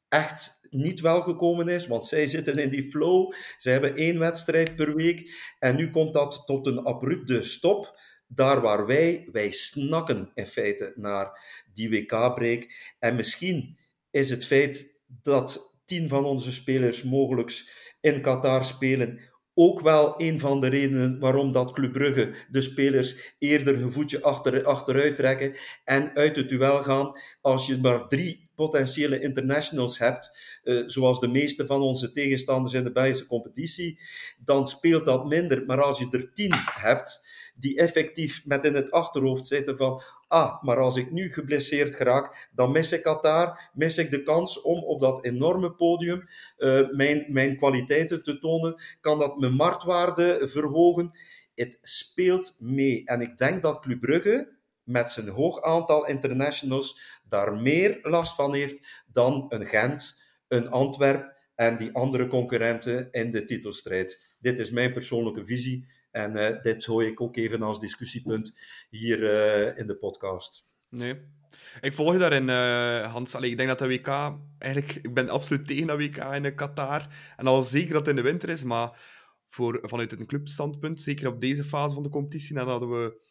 echt 0.08 0.59
niet 0.70 1.00
welgekomen 1.00 1.68
is, 1.68 1.86
want 1.86 2.06
zij 2.06 2.26
zitten 2.26 2.58
in 2.58 2.70
die 2.70 2.90
flow. 2.90 3.32
Zij 3.56 3.72
hebben 3.72 3.96
één 3.96 4.18
wedstrijd 4.18 4.76
per 4.76 4.94
week 4.94 5.34
en 5.58 5.76
nu 5.76 5.90
komt 5.90 6.12
dat 6.12 6.42
tot 6.46 6.66
een 6.66 6.78
abrupte 6.78 7.42
stop. 7.42 7.98
Daar 8.26 8.60
waar 8.60 8.86
wij, 8.86 9.28
wij 9.32 9.50
snakken 9.50 10.30
in 10.34 10.46
feite 10.46 10.92
naar 10.96 11.40
die 11.74 11.90
WK-break. 11.90 12.94
En 12.98 13.16
misschien 13.16 13.78
is 14.10 14.30
het 14.30 14.46
feit 14.46 15.00
dat 15.06 15.78
tien 15.84 16.08
van 16.08 16.24
onze 16.24 16.52
spelers 16.52 17.02
mogelijk 17.02 17.78
in 18.00 18.20
Qatar 18.20 18.64
spelen 18.64 19.20
ook 19.54 19.80
wel 19.80 20.14
een 20.20 20.40
van 20.40 20.60
de 20.60 20.68
redenen 20.68 21.18
waarom 21.18 21.52
dat 21.52 21.72
Club 21.72 21.92
Brugge 21.92 22.34
de 22.48 22.62
spelers 22.62 23.34
eerder 23.38 23.82
een 23.82 23.92
voetje 23.92 24.22
achter, 24.22 24.64
achteruit 24.64 25.16
trekken 25.16 25.56
en 25.84 26.14
uit 26.14 26.36
het 26.36 26.48
duel 26.48 26.82
gaan. 26.82 27.12
Als 27.40 27.66
je 27.66 27.78
maar 27.78 28.08
drie 28.08 28.49
potentiële 28.60 29.20
internationals 29.20 29.98
hebt, 29.98 30.38
uh, 30.64 30.82
zoals 30.86 31.20
de 31.20 31.28
meeste 31.28 31.66
van 31.66 31.80
onze 31.82 32.12
tegenstanders 32.12 32.74
in 32.74 32.84
de 32.84 32.92
Belgische 32.92 33.26
competitie, 33.26 34.00
dan 34.38 34.66
speelt 34.66 35.04
dat 35.04 35.26
minder. 35.26 35.66
Maar 35.66 35.82
als 35.82 35.98
je 35.98 36.08
er 36.10 36.32
tien 36.32 36.52
hebt, 36.54 37.20
die 37.54 37.76
effectief 37.78 38.46
met 38.46 38.64
in 38.64 38.74
het 38.74 38.90
achterhoofd 38.90 39.46
zitten 39.46 39.76
van 39.76 40.02
ah, 40.28 40.62
maar 40.62 40.78
als 40.78 40.96
ik 40.96 41.10
nu 41.10 41.32
geblesseerd 41.32 41.94
geraak, 41.94 42.48
dan 42.54 42.70
mis 42.70 42.92
ik 42.92 43.02
Qatar, 43.02 43.70
mis 43.74 43.98
ik 43.98 44.10
de 44.10 44.22
kans 44.22 44.60
om 44.60 44.84
op 44.84 45.00
dat 45.00 45.24
enorme 45.24 45.72
podium 45.72 46.28
uh, 46.58 46.90
mijn, 46.90 47.26
mijn 47.28 47.56
kwaliteiten 47.56 48.22
te 48.22 48.38
tonen, 48.38 48.82
kan 49.00 49.18
dat 49.18 49.38
mijn 49.38 49.54
marktwaarde 49.54 50.48
verhogen. 50.48 51.10
Het 51.54 51.78
speelt 51.82 52.56
mee. 52.58 53.04
En 53.04 53.20
ik 53.20 53.38
denk 53.38 53.62
dat 53.62 53.80
Club 53.80 54.00
Brugge 54.00 54.58
met 54.84 55.10
zijn 55.10 55.28
hoog 55.28 55.62
aantal 55.62 56.06
internationals 56.06 57.18
daar 57.28 57.56
meer 57.56 57.98
last 58.02 58.34
van 58.34 58.54
heeft 58.54 59.04
dan 59.06 59.46
een 59.48 59.66
Gent, 59.66 60.22
een 60.48 60.70
Antwerp 60.70 61.38
en 61.54 61.76
die 61.76 61.94
andere 61.94 62.26
concurrenten 62.26 63.10
in 63.10 63.32
de 63.32 63.44
titelstrijd. 63.44 64.34
Dit 64.38 64.58
is 64.58 64.70
mijn 64.70 64.92
persoonlijke 64.92 65.44
visie 65.44 65.88
en 66.10 66.36
uh, 66.36 66.62
dit 66.62 66.84
hoor 66.84 67.04
ik 67.04 67.20
ook 67.20 67.36
even 67.36 67.62
als 67.62 67.80
discussiepunt 67.80 68.58
hier 68.90 69.18
uh, 69.18 69.78
in 69.78 69.86
de 69.86 69.96
podcast. 69.96 70.66
Nee. 70.88 71.38
Ik 71.80 71.94
volg 71.94 72.12
je 72.12 72.18
daarin, 72.18 72.48
uh, 72.48 73.12
Hans. 73.12 73.34
Allee, 73.34 73.50
ik 73.50 73.56
denk 73.56 73.68
dat 73.68 73.78
de 73.78 73.88
WK... 73.88 74.38
Eigenlijk, 74.58 74.94
ik 74.94 75.14
ben 75.14 75.28
absoluut 75.28 75.66
tegen 75.66 75.86
dat 75.86 75.98
WK 75.98 76.16
in 76.16 76.54
Qatar. 76.54 77.06
En 77.36 77.46
al 77.46 77.62
zeker 77.62 77.92
dat 77.92 78.06
het 78.06 78.08
in 78.08 78.22
de 78.22 78.30
winter 78.30 78.48
is, 78.48 78.64
maar 78.64 79.00
voor, 79.48 79.78
vanuit 79.82 80.12
een 80.12 80.26
clubstandpunt, 80.26 81.02
zeker 81.02 81.28
op 81.28 81.40
deze 81.40 81.64
fase 81.64 81.94
van 81.94 82.02
de 82.02 82.08
competitie, 82.08 82.58
hadden 82.58 82.90
we... 82.90 83.28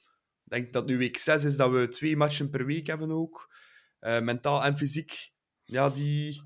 Denk 0.50 0.74
dat 0.74 0.86
nu 0.86 0.98
week 0.98 1.18
6 1.18 1.44
is, 1.44 1.56
dat 1.56 1.72
we 1.72 1.88
twee 1.88 2.18
matchen 2.18 2.50
per 2.50 2.66
week 2.66 2.88
hebben 2.88 3.12
ook. 3.12 3.54
Uh, 4.02 4.22
mentaal 4.22 4.64
en 4.64 4.78
fysiek. 4.78 5.32
Ja, 5.64 5.90
die... 5.90 6.42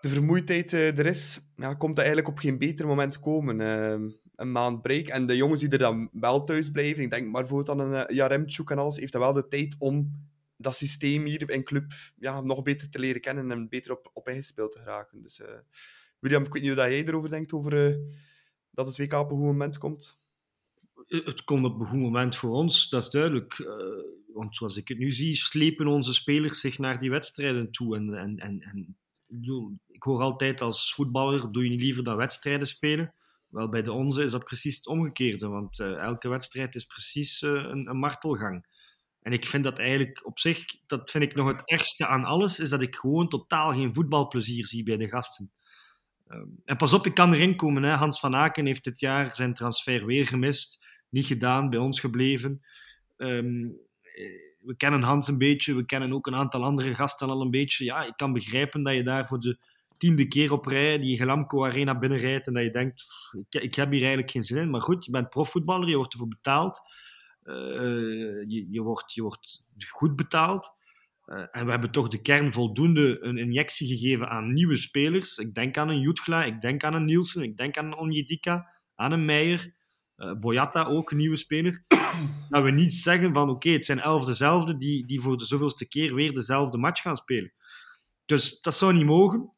De 0.00 0.08
vermoeidheid 0.10 0.72
uh, 0.72 0.98
er 0.98 1.06
is, 1.06 1.40
ja, 1.56 1.74
komt 1.74 1.96
dat 1.96 2.04
eigenlijk 2.04 2.28
op 2.28 2.38
geen 2.38 2.58
beter 2.58 2.86
moment 2.86 3.20
komen. 3.20 3.60
Uh, 3.60 4.10
een 4.36 4.52
maand 4.52 4.82
break. 4.82 5.06
En 5.06 5.26
de 5.26 5.36
jongens 5.36 5.60
die 5.60 5.68
er 5.68 5.78
dan 5.78 6.08
wel 6.12 6.44
thuis 6.44 6.70
blijven, 6.70 7.02
ik 7.02 7.10
denk 7.10 7.30
maar 7.30 7.40
bijvoorbeeld 7.40 7.78
aan 7.78 7.92
een 7.92 8.14
Jaremchuk 8.14 8.70
en 8.70 8.78
alles, 8.78 8.96
heeft 8.96 9.12
dat 9.12 9.22
wel 9.22 9.32
de 9.32 9.48
tijd 9.48 9.76
om 9.78 10.10
dat 10.56 10.76
systeem 10.76 11.24
hier 11.24 11.50
in 11.50 11.64
club 11.64 11.92
ja, 12.16 12.40
nog 12.40 12.62
beter 12.62 12.90
te 12.90 12.98
leren 12.98 13.20
kennen 13.20 13.50
en 13.50 13.68
beter 13.68 13.92
op, 13.92 14.10
op 14.12 14.28
ingespeeld 14.28 14.72
te 14.72 14.78
geraken. 14.78 15.22
Dus 15.22 15.40
William, 16.18 16.44
ik 16.44 16.52
weet 16.52 16.62
niet 16.62 16.74
hoe 16.74 16.80
jij 16.80 17.04
erover 17.04 17.30
denkt, 17.30 17.52
over 17.52 17.98
dat 18.70 18.86
het 18.86 18.96
WK 18.96 19.12
op 19.12 19.30
een 19.30 19.36
goed 19.36 19.46
moment 19.46 19.78
komt. 19.78 20.18
Het 21.24 21.44
komt 21.44 21.64
op 21.64 21.80
een 21.80 21.86
goed 21.86 22.00
moment 22.00 22.36
voor 22.36 22.50
ons, 22.50 22.88
dat 22.88 23.04
is 23.04 23.10
duidelijk. 23.10 23.66
want 24.32 24.56
zoals 24.56 24.76
ik 24.76 24.88
het 24.88 24.98
nu 24.98 25.12
zie, 25.12 25.34
slepen 25.34 25.86
onze 25.86 26.12
spelers 26.12 26.60
zich 26.60 26.78
naar 26.78 27.00
die 27.00 27.10
wedstrijden 27.10 27.70
toe. 27.70 27.96
En, 27.96 28.14
en, 28.14 28.38
en, 28.38 28.60
en 28.60 28.96
ik, 29.26 29.40
bedoel, 29.40 29.78
ik 29.88 30.02
hoor 30.02 30.20
altijd 30.20 30.60
als 30.60 30.94
voetballer, 30.94 31.52
doe 31.52 31.64
je 31.64 31.70
niet 31.70 31.80
liever 31.80 32.04
dan 32.04 32.16
wedstrijden 32.16 32.66
spelen? 32.66 33.14
Wel, 33.54 33.68
bij 33.68 33.82
de 33.82 33.92
onze 33.92 34.22
is 34.22 34.30
dat 34.30 34.44
precies 34.44 34.76
het 34.76 34.86
omgekeerde, 34.86 35.46
want 35.48 35.78
uh, 35.78 35.96
elke 35.96 36.28
wedstrijd 36.28 36.74
is 36.74 36.84
precies 36.84 37.42
een, 37.42 37.88
een, 37.88 37.96
martelgang. 37.96 38.66
En 39.22 39.32
ik 39.32 39.46
vind 39.46 39.64
dat 39.64 39.78
eigenlijk 39.78 40.26
op 40.26 40.38
zich, 40.38 40.64
dat 40.86 41.10
vind 41.10 41.24
ik 41.24 41.34
nog 41.34 41.48
het 41.48 41.62
ergste 41.64 42.06
aan 42.06 42.24
alles, 42.24 42.60
is 42.60 42.70
dat 42.70 42.82
ik 42.82 42.96
gewoon 42.96 43.28
totaal 43.28 43.72
geen 43.72 43.94
voetbalplezier 43.94 44.66
zie 44.66 44.82
bij 44.82 44.96
de 44.96 45.08
gasten. 45.08 45.52
Um, 46.28 46.60
en 46.64 46.76
pas 46.76 46.92
op, 46.92 47.06
ik 47.06 47.14
kan 47.14 47.32
erin 47.32 47.56
komen. 47.56 47.82
Hè. 47.82 47.90
Hans 47.90 48.20
van 48.20 48.34
Aken 48.34 48.66
heeft 48.66 48.84
dit 48.84 49.00
jaar 49.00 49.36
zijn 49.36 49.54
transfer 49.54 50.06
weer 50.06 50.26
gemist, 50.26 50.86
niet 51.14 51.26
gedaan, 51.26 51.70
bij 51.70 51.78
ons 51.78 52.00
gebleven. 52.00 52.62
Um, 53.16 53.76
we 54.64 54.76
kennen 54.76 55.02
Hans 55.02 55.28
een 55.28 55.38
beetje, 55.38 55.74
we 55.74 55.84
kennen 55.84 56.12
ook 56.12 56.26
een 56.26 56.34
aantal 56.34 56.64
andere 56.64 56.94
gasten 56.94 57.28
al 57.28 57.40
een 57.40 57.50
beetje. 57.50 57.84
Ja, 57.84 58.04
ik 58.04 58.16
kan 58.16 58.32
begrijpen 58.32 58.82
dat 58.82 58.94
je 58.94 59.02
daar 59.02 59.26
voor 59.26 59.40
de 59.40 59.58
tiende 59.96 60.28
keer 60.28 60.52
op 60.52 60.66
rij 60.66 60.98
die 60.98 61.16
Gelamco 61.16 61.64
Arena 61.64 61.98
binnenrijdt 61.98 62.46
en 62.46 62.52
dat 62.52 62.62
je 62.62 62.70
denkt, 62.70 63.04
ik, 63.48 63.62
ik, 63.62 63.74
heb 63.74 63.90
hier 63.90 64.00
eigenlijk 64.00 64.30
geen 64.30 64.42
zin 64.42 64.62
in. 64.62 64.70
Maar 64.70 64.82
goed, 64.82 65.04
je 65.04 65.10
bent 65.10 65.30
profvoetballer, 65.30 65.88
je 65.88 65.96
wordt 65.96 66.12
ervoor 66.12 66.28
betaald. 66.28 66.80
Uh, 67.44 67.54
je, 68.46 68.66
je, 68.70 68.80
wordt, 68.80 69.14
je 69.14 69.22
wordt 69.22 69.64
goed 69.88 70.16
betaald. 70.16 70.72
Uh, 71.26 71.44
en 71.50 71.64
we 71.64 71.70
hebben 71.70 71.90
toch 71.90 72.08
de 72.08 72.22
kern 72.22 72.52
voldoende 72.52 73.18
een 73.20 73.38
injectie 73.38 73.88
gegeven 73.88 74.28
aan 74.28 74.52
nieuwe 74.52 74.76
spelers. 74.76 75.38
Ik 75.38 75.54
denk 75.54 75.76
aan 75.76 75.88
een 75.88 76.00
Jutgla, 76.00 76.44
ik 76.44 76.60
denk 76.60 76.84
aan 76.84 76.94
een 76.94 77.04
Nielsen, 77.04 77.42
ik 77.42 77.56
denk 77.56 77.76
aan 77.76 77.86
een 77.86 77.96
Onjedika, 77.96 78.68
aan 78.94 79.12
een 79.12 79.24
Meijer. 79.24 79.72
Uh, 80.16 80.32
Boyata 80.32 80.84
ook, 80.84 81.10
een 81.10 81.16
nieuwe 81.16 81.36
speler. 81.36 81.84
dat 82.48 82.62
we 82.62 82.70
niet 82.70 82.92
zeggen 82.92 83.32
van 83.32 83.50
oké, 83.50 83.70
het 83.70 83.84
zijn 83.84 84.00
elf 84.00 84.24
dezelfde 84.24 84.76
die, 84.76 85.06
die 85.06 85.20
voor 85.20 85.36
de 85.36 85.44
zoveelste 85.44 85.88
keer 85.88 86.14
weer 86.14 86.32
dezelfde 86.32 86.78
match 86.78 87.02
gaan 87.02 87.16
spelen. 87.16 87.52
Dus 88.24 88.60
dat 88.60 88.74
zou 88.74 88.92
niet 88.92 89.06
mogen. 89.06 89.52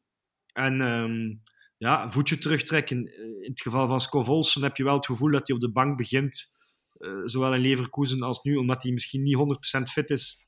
En 0.53 0.81
um, 0.81 1.43
ja, 1.77 2.09
voetje 2.09 2.37
terugtrekken. 2.37 2.97
In 3.43 3.49
het 3.49 3.61
geval 3.61 3.87
van 3.87 4.01
Scov 4.01 4.53
heb 4.53 4.77
je 4.77 4.83
wel 4.83 4.95
het 4.95 5.05
gevoel 5.05 5.31
dat 5.31 5.47
hij 5.47 5.55
op 5.55 5.61
de 5.61 5.71
bank 5.71 5.97
begint. 5.97 6.55
Uh, 6.97 7.21
zowel 7.25 7.53
in 7.53 7.61
Leverkusen 7.61 8.21
als 8.21 8.43
nu, 8.43 8.55
omdat 8.55 8.83
hij 8.83 8.91
misschien 8.91 9.23
niet 9.23 9.37
100% 9.79 9.81
fit 9.83 10.09
is. 10.09 10.45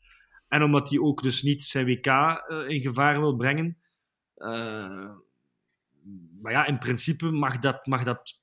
En 0.48 0.64
omdat 0.64 0.90
hij 0.90 1.00
ook 1.00 1.24
dus 1.24 1.42
niet 1.42 1.64
zijn 1.64 1.86
WK 1.86 2.06
in 2.68 2.82
gevaar 2.82 3.20
wil 3.20 3.36
brengen. 3.36 3.78
Maar 6.42 6.52
ja, 6.52 6.66
in 6.66 6.78
principe 6.78 7.32
mag 7.32 7.60
dat, 7.60 7.86
mag 7.86 8.04
dat 8.04 8.40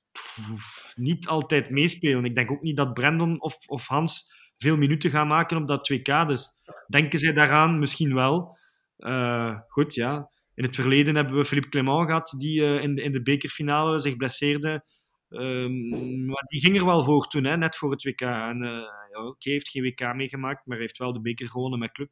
niet 0.97 1.27
altijd 1.27 1.69
meespelen. 1.69 2.25
Ik 2.25 2.35
denk 2.35 2.51
ook 2.51 2.61
niet 2.61 2.77
dat 2.77 2.93
Brandon 2.93 3.41
of, 3.41 3.57
of 3.65 3.87
Hans 3.87 4.35
veel 4.57 4.77
minuten 4.77 5.09
gaan 5.09 5.27
maken 5.27 5.57
op 5.57 5.67
dat 5.67 5.91
2K. 5.93 6.27
Dus 6.27 6.49
denken 6.87 7.19
zij 7.19 7.33
daaraan? 7.33 7.79
Misschien 7.79 8.13
wel. 8.13 8.57
Uh, 8.97 9.59
goed, 9.67 9.93
ja. 9.93 10.29
In 10.53 10.63
het 10.63 10.75
verleden 10.75 11.15
hebben 11.15 11.35
we 11.35 11.45
Philippe 11.45 11.69
Clement 11.69 12.05
gehad, 12.05 12.35
die 12.37 12.61
uh, 12.61 12.81
in, 12.81 12.95
de, 12.95 13.01
in 13.01 13.11
de 13.11 13.21
bekerfinale 13.21 13.99
zich 13.99 14.15
blesseerde. 14.15 14.85
Um, 15.29 16.25
maar 16.25 16.45
die 16.47 16.59
ging 16.59 16.77
er 16.77 16.85
wel 16.85 17.03
voor 17.03 17.27
toen, 17.27 17.43
hè, 17.43 17.57
net 17.57 17.77
voor 17.77 17.91
het 17.91 18.03
WK. 18.03 18.21
En 18.21 18.63
uh, 18.63 18.69
ja, 19.11 19.35
heeft 19.37 19.69
geen 19.69 19.83
WK 19.83 20.13
meegemaakt, 20.15 20.65
maar 20.65 20.77
heeft 20.77 20.97
wel 20.97 21.13
de 21.13 21.21
beker 21.21 21.49
gewonnen 21.49 21.79
met 21.79 21.91
club. 21.91 22.11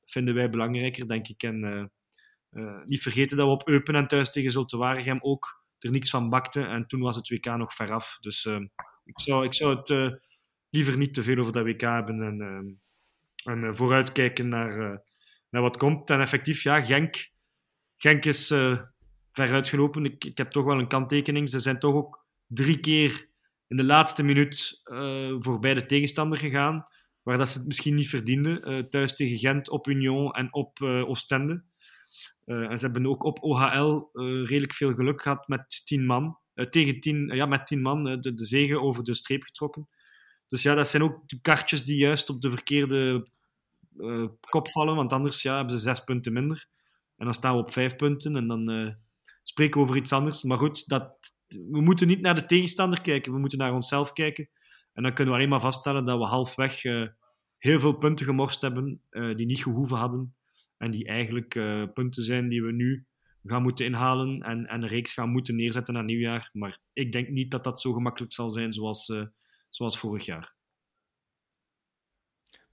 Dat 0.00 0.10
vinden 0.10 0.34
wij 0.34 0.50
belangrijker, 0.50 1.08
denk 1.08 1.28
ik. 1.28 1.42
En 1.42 1.90
niet 2.86 3.02
vergeten 3.02 3.36
dat 3.36 3.46
we 3.46 3.52
op 3.52 3.68
Eupen 3.68 3.94
en 3.94 4.06
thuis 4.06 4.30
tegen 4.30 4.50
Zulte 4.50 4.76
Waregem 4.76 5.18
ook 5.20 5.64
er 5.78 5.90
niks 5.90 6.10
van 6.10 6.28
bakte. 6.28 6.64
En 6.64 6.86
toen 6.86 7.00
was 7.00 7.16
het 7.16 7.28
WK 7.28 7.44
nog 7.44 7.74
veraf. 7.74 8.16
Dus 8.20 8.44
uh, 8.44 8.60
ik, 9.04 9.20
zou, 9.20 9.44
ik 9.44 9.54
zou 9.54 9.76
het 9.76 9.88
uh, 9.88 10.12
liever 10.70 10.96
niet 10.96 11.14
te 11.14 11.22
veel 11.22 11.38
over 11.38 11.52
dat 11.52 11.64
WK 11.64 11.80
hebben 11.80 12.22
en, 12.22 12.38
uh, 12.40 13.52
en 13.52 13.62
uh, 13.62 13.74
vooruitkijken 13.74 14.48
naar, 14.48 15.02
naar 15.50 15.62
wat 15.62 15.76
komt. 15.76 16.10
En 16.10 16.20
effectief, 16.20 16.62
ja, 16.62 16.82
Genk, 16.82 17.30
Genk 17.96 18.24
is 18.24 18.46
ver 19.32 19.52
uitgelopen. 19.52 20.04
Ik, 20.04 20.24
ik 20.24 20.38
heb 20.38 20.50
toch 20.50 20.64
wel 20.64 20.78
een 20.78 20.88
kanttekening. 20.88 21.48
Ze 21.48 21.58
zijn 21.58 21.78
toch 21.78 21.94
ook 21.94 22.26
drie 22.46 22.80
keer 22.80 23.28
in 23.68 23.76
de 23.76 23.84
laatste 23.84 24.24
minuut 24.24 24.80
voorbij 25.38 25.74
de 25.74 25.86
tegenstander 25.86 26.38
gegaan. 26.38 26.86
Waar 27.22 27.38
dat 27.38 27.48
ze 27.48 27.58
het 27.58 27.66
misschien 27.66 27.94
niet 27.94 28.08
verdienden. 28.08 28.88
thuis 28.90 29.16
tegen 29.16 29.38
Gent, 29.38 29.68
op 29.68 29.86
Union 29.86 30.32
en 30.32 30.52
op 30.52 30.80
Oostende. 30.80 31.64
Uh, 32.46 32.70
en 32.70 32.78
ze 32.78 32.84
hebben 32.84 33.06
ook 33.06 33.24
op 33.24 33.42
OHL 33.42 34.08
eh, 34.12 34.24
redelijk 34.46 34.74
veel 34.74 34.94
geluk 34.94 35.22
gehad 35.22 35.48
met 35.48 35.82
tien 35.84 36.06
man. 36.06 36.38
Uh, 36.54 36.66
tegen 36.66 37.00
tien, 37.00 37.34
ja, 37.34 37.46
met 37.46 37.66
tien 37.66 37.82
man 37.82 38.04
de, 38.04 38.34
de 38.34 38.44
zegen 38.44 38.82
over 38.82 39.04
de 39.04 39.14
streep 39.14 39.42
getrokken. 39.42 39.88
Dus 40.48 40.62
ja, 40.62 40.74
dat 40.74 40.88
zijn 40.88 41.02
ook 41.02 41.22
kaartjes 41.42 41.84
die 41.84 41.96
juist 41.96 42.30
op 42.30 42.40
de 42.40 42.50
verkeerde 42.50 43.28
kop 44.40 44.68
vallen. 44.68 44.96
Want 44.96 45.12
anders 45.12 45.42
ja, 45.42 45.56
hebben 45.56 45.78
ze 45.78 45.82
zes 45.82 46.04
punten 46.04 46.32
minder. 46.32 46.68
En 47.16 47.24
dan 47.24 47.34
staan 47.34 47.56
we 47.56 47.62
op 47.62 47.72
vijf 47.72 47.96
punten. 47.96 48.36
En 48.36 48.46
dan 48.46 48.96
spreken 49.42 49.80
we 49.80 49.86
over 49.86 49.96
iets 49.96 50.12
anders. 50.12 50.42
Maar 50.42 50.58
goed, 50.58 50.88
dat, 50.88 51.34
we 51.48 51.80
moeten 51.80 52.06
niet 52.06 52.20
naar 52.20 52.34
de 52.34 52.46
tegenstander 52.46 53.00
kijken. 53.00 53.32
We 53.32 53.38
moeten 53.38 53.58
naar 53.58 53.74
onszelf 53.74 54.12
kijken. 54.12 54.48
En 54.92 55.02
dan 55.02 55.14
kunnen 55.14 55.32
we 55.34 55.38
alleen 55.38 55.50
maar 55.50 55.60
vaststellen 55.60 56.04
dat 56.04 56.18
we 56.18 56.24
halfweg 56.24 56.82
heel 57.58 57.80
veel 57.80 57.98
punten 57.98 58.26
gemorst 58.26 58.60
hebben 58.60 59.00
die 59.10 59.46
niet 59.46 59.62
gehoeven 59.62 59.96
hadden. 59.96 60.34
En 60.78 60.90
die 60.90 61.06
eigenlijk 61.06 61.54
uh, 61.54 61.84
punten 61.94 62.22
zijn 62.22 62.48
die 62.48 62.62
we 62.62 62.72
nu 62.72 63.06
gaan 63.44 63.62
moeten 63.62 63.84
inhalen 63.84 64.42
en, 64.42 64.66
en 64.66 64.82
een 64.82 64.88
reeks 64.88 65.12
gaan 65.12 65.28
moeten 65.28 65.56
neerzetten 65.56 65.94
naar 65.94 66.04
nieuwjaar. 66.04 66.50
Maar 66.52 66.80
ik 66.92 67.12
denk 67.12 67.28
niet 67.28 67.50
dat 67.50 67.64
dat 67.64 67.80
zo 67.80 67.92
gemakkelijk 67.92 68.32
zal 68.32 68.50
zijn 68.50 68.72
zoals, 68.72 69.08
uh, 69.08 69.26
zoals 69.70 69.98
vorig 69.98 70.24
jaar. 70.24 70.54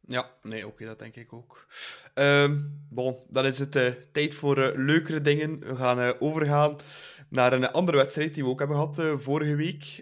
Ja, 0.07 0.37
nee, 0.41 0.67
oké, 0.67 0.85
dat 0.85 0.99
denk 0.99 1.15
ik 1.15 1.33
ook. 1.33 1.67
Um, 2.13 2.85
bon, 2.89 3.25
dan 3.29 3.45
is 3.45 3.59
het 3.59 3.75
uh, 3.75 3.87
tijd 4.11 4.33
voor 4.33 4.73
leukere 4.77 5.21
dingen. 5.21 5.59
We 5.59 5.75
gaan 5.75 6.19
overgaan 6.19 6.75
naar 7.29 7.53
een 7.53 7.71
andere 7.71 7.97
wedstrijd 7.97 8.33
die 8.33 8.43
we 8.43 8.49
ook 8.49 8.59
hebben 8.59 8.77
gehad 8.77 9.21
vorige 9.21 9.55
week. 9.55 10.01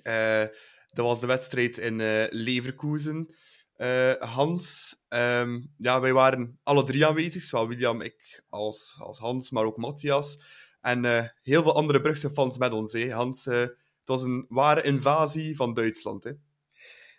dat 0.87 1.05
was 1.05 1.19
de 1.19 1.27
wedstrijd 1.27 1.77
in 1.77 1.95
Leverkusen. 2.29 3.35
Uh, 3.81 4.13
Hans, 4.19 4.95
um, 5.09 5.73
ja, 5.77 5.99
wij 5.99 6.13
waren 6.13 6.59
alle 6.63 6.83
drie 6.83 7.05
aanwezig, 7.05 7.43
zowel 7.43 7.67
William, 7.67 8.01
ik 8.01 8.43
als, 8.49 8.95
als 8.99 9.19
Hans, 9.19 9.51
maar 9.51 9.65
ook 9.65 9.77
Matthias. 9.77 10.43
En 10.81 11.03
uh, 11.03 11.25
heel 11.41 11.63
veel 11.63 11.75
andere 11.75 12.01
Brugse 12.01 12.29
fans 12.29 12.57
met 12.57 12.73
ons. 12.73 12.93
Hè. 12.93 13.11
Hans, 13.11 13.45
uh, 13.45 13.59
het 13.59 13.75
was 14.05 14.23
een 14.23 14.45
ware 14.49 14.81
invasie 14.81 15.55
van 15.55 15.73
Duitsland. 15.73 16.23
Hè. 16.23 16.31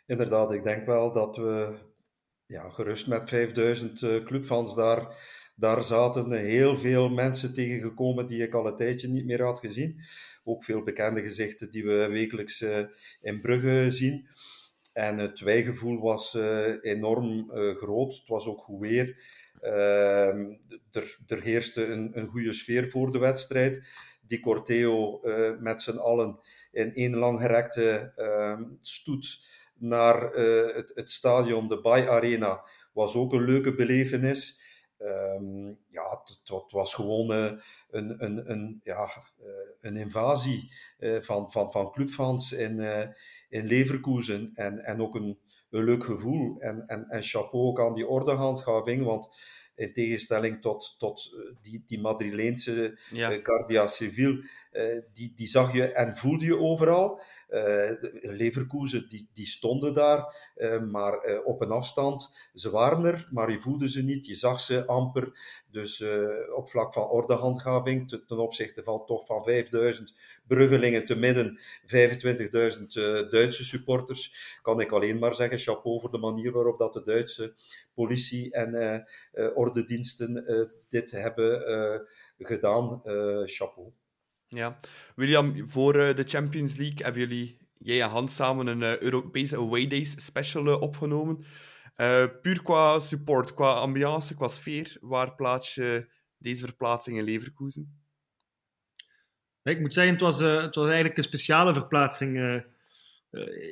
Inderdaad, 0.06 0.52
ik 0.52 0.62
denk 0.62 0.86
wel 0.86 1.12
dat 1.12 1.36
we 1.36 1.78
ja, 2.46 2.68
gerust 2.68 3.06
met 3.06 3.28
5000 3.28 4.24
clubfans 4.24 4.74
daar, 4.74 5.16
daar 5.56 5.84
zaten. 5.84 6.30
Heel 6.30 6.78
veel 6.78 7.08
mensen 7.08 7.54
tegengekomen 7.54 8.26
die 8.26 8.42
ik 8.42 8.54
al 8.54 8.66
een 8.66 8.76
tijdje 8.76 9.08
niet 9.08 9.24
meer 9.24 9.42
had 9.42 9.58
gezien. 9.58 10.00
Ook 10.44 10.64
veel 10.64 10.82
bekende 10.82 11.20
gezichten 11.20 11.70
die 11.70 11.84
we 11.84 12.08
wekelijks 12.08 12.64
in 13.20 13.40
Brugge 13.40 13.90
zien. 13.90 14.28
En 14.92 15.18
het 15.18 15.40
wijgevoel 15.40 16.00
was 16.00 16.34
uh, 16.34 16.84
enorm 16.84 17.50
uh, 17.50 17.76
groot. 17.76 18.14
Het 18.14 18.28
was 18.28 18.46
ook 18.46 18.60
goed 18.60 18.80
weer. 18.80 19.22
Uh, 19.62 20.28
er, 20.90 21.18
er 21.26 21.42
heerste 21.42 21.86
een, 21.86 22.18
een 22.18 22.28
goede 22.28 22.52
sfeer 22.52 22.90
voor 22.90 23.12
de 23.12 23.18
wedstrijd. 23.18 23.80
Die 24.26 24.40
Corteo 24.40 25.20
uh, 25.24 25.58
met 25.58 25.80
z'n 25.80 25.96
allen 25.96 26.38
in 26.72 26.94
één 26.94 27.16
langgerekte 27.16 28.12
ehm, 28.16 28.62
stoet 28.80 29.46
naar 29.74 30.30
het, 30.74 30.90
het, 30.94 31.10
stadion, 31.10 31.68
de 31.68 31.80
Bay 31.80 32.08
Arena, 32.08 32.64
was 32.92 33.14
ook 33.14 33.32
een 33.32 33.44
leuke 33.44 33.74
belevenis. 33.74 34.60
Um, 34.98 35.78
ja, 35.90 36.22
het, 36.24 36.72
was 36.72 36.94
gewoon 36.94 37.32
uh, 37.32 37.52
een, 37.90 38.24
een, 38.24 38.50
een, 38.50 38.80
ja, 38.84 39.08
uh, 39.40 39.46
een 39.80 39.96
invasie 39.96 40.72
uh, 40.98 41.22
van, 41.22 41.52
van, 41.52 41.72
van 41.72 41.92
clubfans 41.92 42.52
in, 42.52 42.80
in 43.52 43.66
Leverkusen. 43.66 44.50
En, 44.54 44.78
en 44.78 45.00
ook 45.00 45.14
een, 45.14 45.38
een 45.70 45.84
leuk 45.84 46.04
gevoel. 46.04 46.60
En, 46.60 46.86
en, 46.86 47.04
en 47.08 47.22
chapeau 47.22 47.64
ook 47.64 47.80
aan 47.80 47.94
die 47.94 48.06
ordehandhaving, 48.06 49.04
want 49.04 49.28
in 49.74 49.92
tegenstelling 49.92 50.60
tot, 50.60 50.94
tot 50.98 51.36
die, 51.62 51.82
die 51.86 52.00
Madrileense 52.00 52.98
ja. 53.10 53.38
Guardia 53.42 53.86
Civil, 53.86 54.44
die, 55.12 55.32
die 55.36 55.46
zag 55.46 55.72
je 55.72 55.92
en 55.92 56.16
voelde 56.16 56.44
je 56.44 56.58
overal. 56.58 57.22
Uh, 57.52 57.90
Leverkusen, 58.22 59.08
die, 59.08 59.30
die 59.34 59.46
stonden 59.46 59.94
daar, 59.94 60.52
uh, 60.56 60.80
maar 60.80 61.28
uh, 61.28 61.46
op 61.46 61.60
een 61.60 61.70
afstand. 61.70 62.48
Ze 62.54 62.70
waren 62.70 63.04
er, 63.04 63.28
maar 63.30 63.50
je 63.50 63.60
voelde 63.60 63.88
ze 63.88 64.02
niet, 64.02 64.26
je 64.26 64.34
zag 64.34 64.60
ze 64.60 64.86
amper. 64.86 65.38
Dus 65.70 66.04
op 66.54 66.70
vlak 66.70 66.92
van 66.92 67.08
ordehandhaving, 67.08 68.08
ten, 68.08 68.26
ten 68.26 68.38
opzichte 68.38 68.82
van 68.82 69.06
toch 69.06 69.26
van 69.26 69.44
5000 69.44 70.14
Bruggelingen 70.46 71.04
te 71.04 71.18
midden, 71.18 71.60
25.000 71.86 73.28
Duitse 73.30 73.64
supporters, 73.64 74.58
kan 74.62 74.80
ik 74.80 74.92
alleen 74.92 75.18
maar 75.18 75.34
zeggen, 75.34 75.58
chapeau 75.58 76.00
voor 76.00 76.10
de 76.10 76.18
manier 76.18 76.52
waarop 76.52 76.78
dat 76.78 76.92
de 76.92 77.04
Duitse 77.04 77.54
politie 77.94 78.52
en 78.52 79.04
ordediensten 79.54 80.44
dit 80.88 81.10
hebben 81.10 81.62
gedaan. 82.38 83.00
chapeau. 83.44 83.92
Ja, 84.54 84.78
William, 85.14 85.70
voor 85.70 85.96
uh, 85.96 86.14
de 86.14 86.24
Champions 86.26 86.76
League 86.76 87.04
hebben 87.04 87.20
jullie, 87.20 87.56
jij 87.78 88.02
en 88.02 88.08
Hans 88.08 88.34
samen, 88.34 88.66
een 88.66 88.80
uh, 88.80 88.98
Europese 88.98 89.56
Away 89.56 89.86
Days 89.86 90.24
special 90.24 90.66
uh, 90.66 90.80
opgenomen. 90.80 91.44
Puur 92.42 92.62
qua 92.62 92.98
support, 92.98 93.54
qua 93.54 93.72
ambiance, 93.72 94.34
qua 94.34 94.48
sfeer, 94.48 94.96
waar 95.00 95.34
plaats 95.34 95.74
je 95.74 96.08
deze 96.38 96.64
verplaatsing 96.64 97.18
in 97.18 97.24
Leverkusen? 97.24 98.00
Ik 99.62 99.80
moet 99.80 99.94
zeggen, 99.94 100.12
het 100.12 100.22
was, 100.22 100.38
het 100.38 100.74
was 100.74 100.86
eigenlijk 100.86 101.16
een 101.16 101.22
speciale 101.22 101.72
verplaatsing. 101.72 102.36
Uh, 102.36 102.60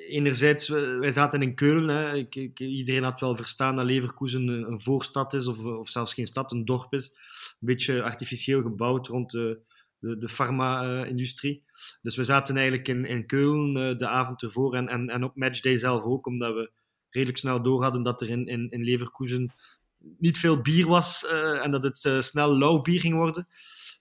enerzijds, 0.08 0.68
wij 0.68 1.12
zaten 1.12 1.42
in 1.42 1.54
Keulen. 1.54 1.96
Hè. 1.96 2.26
Iedereen 2.54 3.02
had 3.02 3.20
wel 3.20 3.36
verstaan 3.36 3.76
dat 3.76 3.84
Leverkusen 3.84 4.48
een, 4.48 4.70
een 4.70 4.82
voorstad 4.82 5.34
is, 5.34 5.46
of, 5.46 5.58
of 5.58 5.88
zelfs 5.88 6.14
geen 6.14 6.26
stad, 6.26 6.52
een 6.52 6.64
dorp 6.64 6.92
is. 6.92 7.08
Een 7.08 7.66
beetje 7.66 8.02
artificieel 8.02 8.62
gebouwd 8.62 9.06
rond 9.06 9.30
de, 9.30 9.60
de, 10.00 10.18
de 10.18 10.28
farma-industrie. 10.28 11.62
Dus 12.02 12.16
we 12.16 12.24
zaten 12.24 12.56
eigenlijk 12.56 12.88
in, 12.88 13.04
in 13.04 13.26
Keulen 13.26 13.98
de 13.98 14.08
avond 14.08 14.42
ervoor 14.42 14.74
en, 14.74 15.08
en, 15.08 15.24
op 15.24 15.36
matchday 15.36 15.76
zelf 15.76 16.02
ook, 16.02 16.26
omdat 16.26 16.54
we 16.54 16.70
redelijk 17.10 17.38
snel 17.38 17.62
door 17.62 17.82
hadden 17.82 18.02
dat 18.02 18.20
er 18.20 18.28
in, 18.30 18.46
in, 18.46 18.70
in 18.70 18.82
Leverkusen 18.82 19.52
niet 20.18 20.38
veel 20.38 20.60
bier 20.60 20.86
was 20.86 21.24
uh, 21.32 21.64
en 21.64 21.70
dat 21.70 21.82
het 21.84 22.04
uh, 22.04 22.20
snel 22.20 22.58
lauw 22.58 22.80
bier 22.80 23.00
ging 23.00 23.14
worden. 23.14 23.48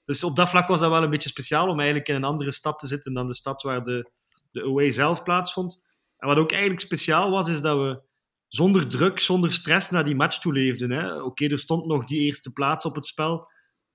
Dus 0.06 0.24
op 0.24 0.36
dat 0.36 0.50
vlak 0.50 0.68
was 0.68 0.80
dat 0.80 0.92
wel 0.92 1.04
een 1.04 1.10
beetje 1.10 1.30
speciaal 1.30 1.68
om 1.68 1.78
eigenlijk 1.78 2.10
in 2.10 2.16
een 2.16 2.24
andere 2.24 2.52
stad 2.52 2.80
te 2.80 2.88
zitten 2.88 3.14
dan 3.14 3.28
de 3.28 3.36
stad 3.36 3.62
waar 3.62 3.84
de, 3.84 4.12
de 4.52 4.64
away 4.64 4.92
zelf 4.92 5.24
plaatsvond. 5.24 5.84
En 6.18 6.28
wat 6.28 6.38
ook 6.38 6.52
eigenlijk 6.52 6.82
speciaal 6.82 7.32
was, 7.32 7.50
is 7.50 7.62
dat 7.62 7.78
we 7.78 8.02
zonder 8.48 8.88
druk, 8.88 9.20
zonder 9.20 9.52
stress 9.52 9.90
naar 9.90 10.06
die 10.06 10.16
match 10.16 10.40
toe 10.40 10.54
leefden. 10.54 11.24
Oké, 11.24 11.46
er 11.46 11.60
stond 11.60 11.86
nog 11.86 12.06
die 12.06 12.20
eerste 12.20 12.54
plaats 12.54 12.86
op 12.86 12.96
het 12.96 13.06
spel, 13.06 13.48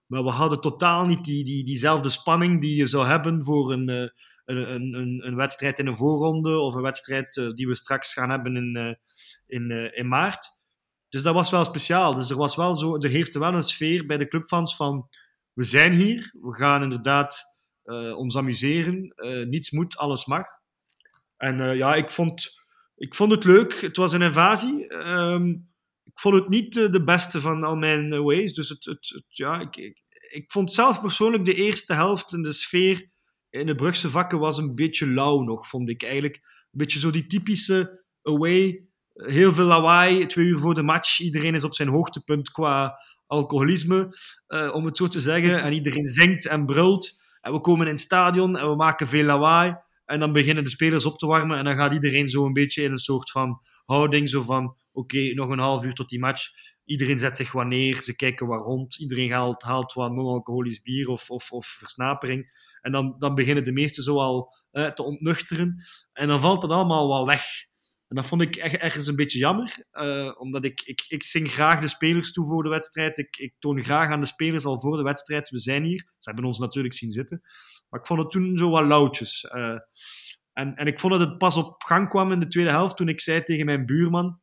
maar 0.07 0.25
we 0.25 0.31
hadden 0.31 0.61
totaal 0.61 1.07
niet 1.07 1.25
die, 1.25 1.45
die, 1.45 1.65
diezelfde 1.65 2.09
spanning 2.09 2.61
die 2.61 2.77
je 2.77 2.87
zou 2.87 3.07
hebben 3.07 3.45
voor 3.45 3.73
een, 3.73 3.89
uh, 3.89 4.09
een, 4.45 4.95
een, 4.95 5.27
een, 5.27 5.37
wedstrijd 5.37 5.79
in 5.79 5.87
een 5.87 5.97
voorronde 5.97 6.59
of 6.59 6.75
een 6.75 6.83
wedstrijd 6.83 7.35
die 7.55 7.69
we 7.69 7.75
straks 7.75 8.13
gaan 8.13 8.31
hebben 8.31 8.57
in, 8.57 8.99
in, 9.47 9.71
in 9.95 10.09
maart. 10.09 10.49
Dus 11.09 11.23
dat 11.23 11.35
was 11.35 11.51
wel 11.51 11.65
speciaal. 11.65 12.15
Dus 12.15 12.31
er, 12.31 12.37
was 12.37 12.57
wel 12.57 12.77
zo, 12.77 12.97
er 12.97 13.09
heerste 13.09 13.39
wel 13.39 13.55
een 13.55 13.63
sfeer 13.63 14.07
bij 14.07 14.17
de 14.17 14.29
clubfans 14.29 14.77
van 14.77 15.09
we 15.53 15.65
zijn 15.65 15.93
hier, 15.93 16.31
we 16.41 16.55
gaan 16.55 16.83
inderdaad 16.83 17.43
ons 18.17 18.37
amuseren, 18.37 19.15
niets 19.49 19.71
moet, 19.71 19.97
alles 19.97 20.27
mag. 20.27 20.47
En 21.37 21.77
ja, 21.77 21.95
ik 21.95 22.11
vond, 22.11 22.63
ik 22.97 23.15
vond 23.15 23.31
het 23.31 23.45
leuk. 23.45 23.81
Het 23.81 23.97
was 23.97 24.13
een 24.13 24.23
invasie. 24.23 24.95
Um, 24.95 25.74
ik 26.05 26.21
vond 26.21 26.35
het 26.35 26.49
niet 26.49 26.75
de 26.75 27.05
beste 27.05 27.41
van 27.41 27.65
al 27.65 27.77
mijn 27.77 28.23
ways. 28.23 28.55
Dus 28.55 28.69
het, 28.69 28.85
het, 28.85 29.23
ja, 29.29 29.61
ik, 29.61 29.77
ik, 29.77 30.03
ik, 30.31 30.53
vond 30.53 30.73
zelf 30.73 31.01
persoonlijk 31.01 31.45
de 31.45 31.55
eerste 31.55 31.95
helft 31.95 32.33
en 32.33 32.43
de 32.43 32.53
sfeer 32.53 33.11
in 33.51 33.67
de 33.67 33.75
Brugse 33.75 34.11
vakken 34.11 34.39
was 34.39 34.59
een 34.59 34.75
beetje 34.75 35.07
lauw 35.07 35.41
nog, 35.41 35.69
vond 35.69 35.89
ik 35.89 36.03
eigenlijk. 36.03 36.37
Een 36.37 36.79
beetje 36.79 36.99
zo 36.99 37.11
die 37.11 37.27
typische 37.27 38.05
away 38.23 38.89
heel 39.15 39.55
veel 39.55 39.65
lawaai, 39.65 40.27
twee 40.27 40.47
uur 40.47 40.59
voor 40.59 40.75
de 40.75 40.83
match. 40.83 41.21
Iedereen 41.21 41.55
is 41.55 41.65
op 41.65 41.75
zijn 41.75 41.89
hoogtepunt 41.89 42.51
qua 42.51 43.01
alcoholisme, 43.27 44.09
uh, 44.49 44.75
om 44.75 44.85
het 44.85 44.97
zo 44.97 45.09
te 45.09 45.21
zeggen. 45.21 45.63
En 45.63 45.73
iedereen 45.73 46.09
zingt 46.09 46.47
en 46.47 46.67
brult. 46.67 47.23
En 47.41 47.53
we 47.53 47.61
komen 47.61 47.87
in 47.87 47.93
het 47.93 48.01
stadion 48.01 48.57
en 48.57 48.69
we 48.69 48.77
maken 48.77 49.07
veel 49.07 49.25
lawaai. 49.25 49.77
En 50.05 50.21
dan 50.21 50.33
beginnen 50.33 50.65
de 50.65 50.71
spelers 50.71 51.05
op 51.05 51.19
te 51.19 51.27
warmen. 51.27 51.59
En 51.59 51.65
dan 51.65 51.77
gaat 51.77 51.93
iedereen 51.93 52.29
zo 52.29 52.45
een 52.45 52.53
beetje 52.53 52.83
in 52.83 52.91
een 52.91 52.99
soort 52.99 53.31
van 53.31 53.61
houding. 53.85 54.29
Zo 54.29 54.43
van, 54.43 54.77
oké, 54.95 55.35
nog 55.35 55.51
een 55.51 55.59
half 55.59 55.85
uur 55.85 55.95
tot 55.95 56.09
die 56.09 56.19
match. 56.19 56.43
Iedereen 56.85 57.19
zet 57.19 57.37
zich 57.37 57.53
wat 57.53 57.67
neer, 57.67 58.01
ze 58.01 58.17
kijken 58.17 58.47
wat 58.47 58.65
rond. 58.65 58.99
Iedereen 59.01 59.33
haalt, 59.33 59.63
haalt 59.63 59.93
wat 59.93 60.13
non-alcoholisch 60.13 60.83
bier 60.83 61.09
of, 61.09 61.31
of, 61.31 61.53
of 61.53 61.67
versnapering. 61.67 62.63
En 62.81 62.93
dan, 62.93 63.17
dan 63.19 63.35
beginnen 63.35 63.65
de 63.65 63.73
meesten 63.73 64.03
zo 64.03 64.19
al 64.19 64.55
uh, 64.73 64.87
te 64.87 65.03
ontnuchteren. 65.03 65.85
En 66.13 66.29
dan 66.29 66.41
valt 66.41 66.61
dat 66.61 66.71
allemaal 66.71 67.09
wat 67.09 67.35
weg. 67.35 67.45
En 68.09 68.17
dat 68.17 68.27
vond 68.27 68.43
ik 68.43 68.57
ergens 68.57 69.07
een 69.07 69.17
beetje 69.17 69.39
jammer, 69.39 69.87
uh, 69.93 70.41
omdat 70.41 70.65
ik, 70.65 70.81
ik, 70.81 71.05
ik 71.09 71.23
zing 71.23 71.51
graag 71.51 71.81
de 71.81 71.89
spelers 71.89 72.33
toe 72.33 72.47
voor 72.47 72.63
de 72.63 72.69
wedstrijd. 72.69 73.19
Ik, 73.19 73.37
ik 73.37 73.55
toon 73.59 73.83
graag 73.83 74.11
aan 74.11 74.21
de 74.21 74.27
spelers 74.27 74.65
al 74.65 74.81
voor 74.81 74.97
de 74.97 75.03
wedstrijd, 75.03 75.51
we 75.51 75.59
zijn 75.59 75.85
hier. 75.85 76.13
Ze 76.19 76.31
hebben 76.31 76.45
ons 76.45 76.59
natuurlijk 76.59 76.95
zien 76.95 77.11
zitten. 77.11 77.41
Maar 77.89 78.01
ik 78.01 78.07
vond 78.07 78.21
het 78.21 78.31
toen 78.31 78.57
zo 78.57 78.71
wat 78.71 78.87
lauwtjes. 78.87 79.45
Uh, 79.55 79.79
en, 80.53 80.75
en 80.75 80.87
ik 80.87 81.01
vond 81.01 81.13
dat 81.13 81.29
het 81.29 81.39
pas 81.39 81.57
op 81.57 81.83
gang 81.83 82.09
kwam 82.09 82.33
in 82.33 82.41
de 82.41 82.47
tweede 82.47 82.71
helft 82.71 82.97
toen 82.97 83.09
ik 83.09 83.21
zei 83.21 83.43
tegen 83.43 83.67
mijn 83.67 83.87
buurman: 83.87 84.41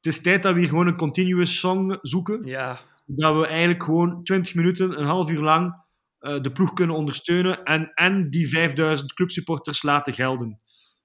Het 0.00 0.12
is 0.12 0.22
tijd 0.22 0.42
dat 0.42 0.54
we 0.54 0.60
hier 0.60 0.68
gewoon 0.68 0.86
een 0.86 0.96
continuous 0.96 1.58
song 1.58 1.98
zoeken. 2.02 2.46
Ja. 2.46 2.78
Dat 3.06 3.36
we 3.36 3.46
eigenlijk 3.46 3.82
gewoon 3.82 4.22
20 4.22 4.54
minuten, 4.54 5.00
een 5.00 5.06
half 5.06 5.30
uur 5.30 5.40
lang 5.40 5.84
uh, 6.20 6.40
de 6.40 6.52
ploeg 6.52 6.72
kunnen 6.72 6.96
ondersteunen 6.96 7.62
en, 7.62 7.92
en 7.94 8.30
die 8.30 8.48
5000 8.48 9.12
clubsupporters 9.12 9.82
laten 9.82 10.14
gelden. 10.14 10.60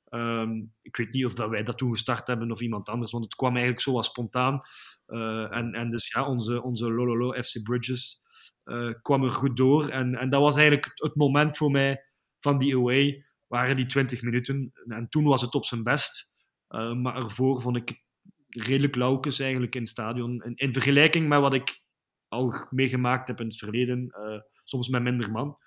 Um, 0.10 0.74
ik 0.82 0.96
weet 0.96 1.14
niet 1.14 1.26
of 1.26 1.34
dat 1.34 1.50
wij 1.50 1.64
dat 1.64 1.78
toen 1.78 1.92
gestart 1.92 2.28
hebben 2.28 2.52
of 2.52 2.60
iemand 2.62 2.90
anders, 2.90 3.12
want 3.12 3.24
het 3.24 3.36
kwam 3.36 3.52
eigenlijk 3.52 3.82
zo 3.82 3.94
wat 3.94 4.06
spontaan. 4.06 4.62
Uh, 5.08 5.56
en, 5.56 5.74
en 5.74 5.92
dus 5.92 6.12
ja, 6.12 6.28
onze, 6.28 6.62
onze 6.62 6.92
Lololo 6.92 7.44
FC 7.44 7.64
Bridges 7.64 8.22
uh, 8.66 8.94
kwam 9.02 9.24
er 9.24 9.32
goed 9.32 9.58
door. 9.58 9.90
En, 9.90 10.16
en 10.16 10.30
dat 10.30 10.42
was 10.42 10.56
eigenlijk 10.56 10.86
het, 10.86 11.02
het, 11.02 11.16
moment 11.16 11.58
voor 11.58 11.72
mij 11.72 12.04
van 12.40 12.58
die 12.58 12.76
away, 12.76 13.26
waren 13.48 13.76
die 13.76 13.86
20 13.86 14.22
minuten. 14.22 14.72
En 14.88 15.10
toen 15.10 15.24
was 15.24 15.42
het 15.42 15.56
op 15.56 15.66
zijn 15.66 15.84
best. 15.84 16.34
Maar 16.68 17.16
ervoor 17.16 17.62
vond 17.62 17.78
ik 17.78 18.05
redelijk 18.56 18.96
laukes 18.96 19.40
eigenlijk 19.40 19.76
in 19.76 19.82
het 19.82 19.90
stadion. 19.90 20.44
In, 20.44 20.56
in, 20.56 20.74
vergelijking 20.74 21.28
met 21.28 21.40
wat 21.40 21.54
ik 21.54 21.82
al 22.28 22.68
meegemaakt 22.70 23.28
heb 23.28 23.40
in 23.40 23.48
het 23.48 23.58
verleden, 23.58 24.16
soms 24.64 24.88
met 24.88 25.02
minder 25.02 25.32
man. 25.32 25.58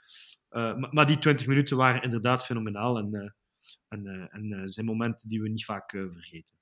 Maar, 0.48 0.88
maar, 0.90 1.06
die 1.06 1.18
20 1.18 1.46
minuten 1.46 1.76
waren 1.76 2.02
inderdaad 2.02 2.44
fenomenaal. 2.44 2.98
En 2.98 3.14
uh, 3.14 4.34
en 4.34 4.62
zijn 4.64 4.86
momenten 4.86 5.28
die 5.28 5.42
we 5.42 5.48
niet 5.48 5.64
vaak 5.64 5.90
vergeten. 5.90 6.56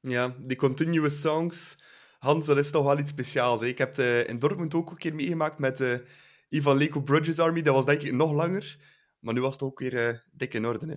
Ja, 0.00 0.36
die 0.38 0.56
continuous 0.56 1.20
songs. 1.20 1.78
Hans, 2.18 2.46
dat 2.46 2.58
is 2.58 2.70
toch 2.70 2.84
wel 2.84 2.98
iets 2.98 3.10
speciaals. 3.10 3.62
Ik 3.62 3.78
heb 3.78 3.96
het 3.96 4.28
in 4.28 4.38
Dortmund 4.38 4.74
ook 4.74 4.90
een 4.90 4.96
keer 4.96 5.14
meegemaakt 5.14 5.58
met 5.58 6.04
Ivan 6.48 6.76
Leko 6.76 7.02
Bridges 7.02 7.38
Army. 7.38 7.62
Dat 7.62 7.74
was 7.74 7.84
denk 7.84 8.02
ik 8.02 8.12
nog 8.12 8.32
langer. 8.32 8.76
Maar 9.18 9.34
nu 9.34 9.40
was 9.40 9.52
het 9.52 9.62
ook 9.62 9.78
weer 9.78 10.24
dik 10.32 10.54
in 10.54 10.66
orde. 10.66 10.86
Hè? 10.86 10.94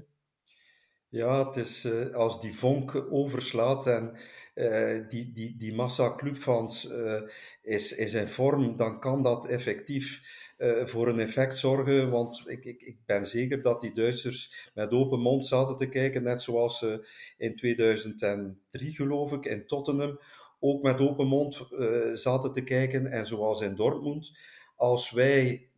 Ja, 1.11 1.45
het 1.47 1.55
is 1.55 1.85
uh, 1.85 2.13
als 2.13 2.41
die 2.41 2.55
vonk 2.55 3.07
overslaat 3.09 3.87
en 3.87 4.17
uh, 4.55 5.09
die, 5.09 5.31
die, 5.31 5.57
die 5.57 5.73
massa 5.73 6.15
clubfans 6.15 6.91
uh, 6.91 7.21
is, 7.61 7.95
is 7.95 8.13
in 8.13 8.27
vorm, 8.27 8.75
dan 8.75 8.99
kan 8.99 9.23
dat 9.23 9.45
effectief 9.45 10.37
voor 10.83 11.07
een 11.07 11.19
effect 11.19 11.57
zorgen. 11.57 12.09
Want 12.09 12.43
ik, 12.45 12.65
ik, 12.65 12.81
ik 12.81 12.97
ben 13.05 13.25
zeker 13.25 13.61
dat 13.61 13.81
die 13.81 13.93
Duitsers 13.93 14.69
met 14.73 14.91
open 14.91 15.19
mond 15.19 15.47
zaten 15.47 15.75
te 15.75 15.89
kijken, 15.89 16.23
net 16.23 16.41
zoals 16.41 16.79
ze 16.79 17.07
in 17.37 17.55
2003, 17.55 18.93
geloof 18.93 19.31
ik, 19.31 19.45
in 19.45 19.67
Tottenham 19.67 20.19
ook 20.59 20.83
met 20.83 20.99
open 20.99 21.27
mond 21.27 21.67
zaten 22.13 22.51
te 22.51 22.63
kijken. 22.63 23.07
En 23.07 23.25
zoals 23.25 23.61
in 23.61 23.75
Dortmund, 23.75 24.31
als 24.75 25.11
wij 25.11 25.69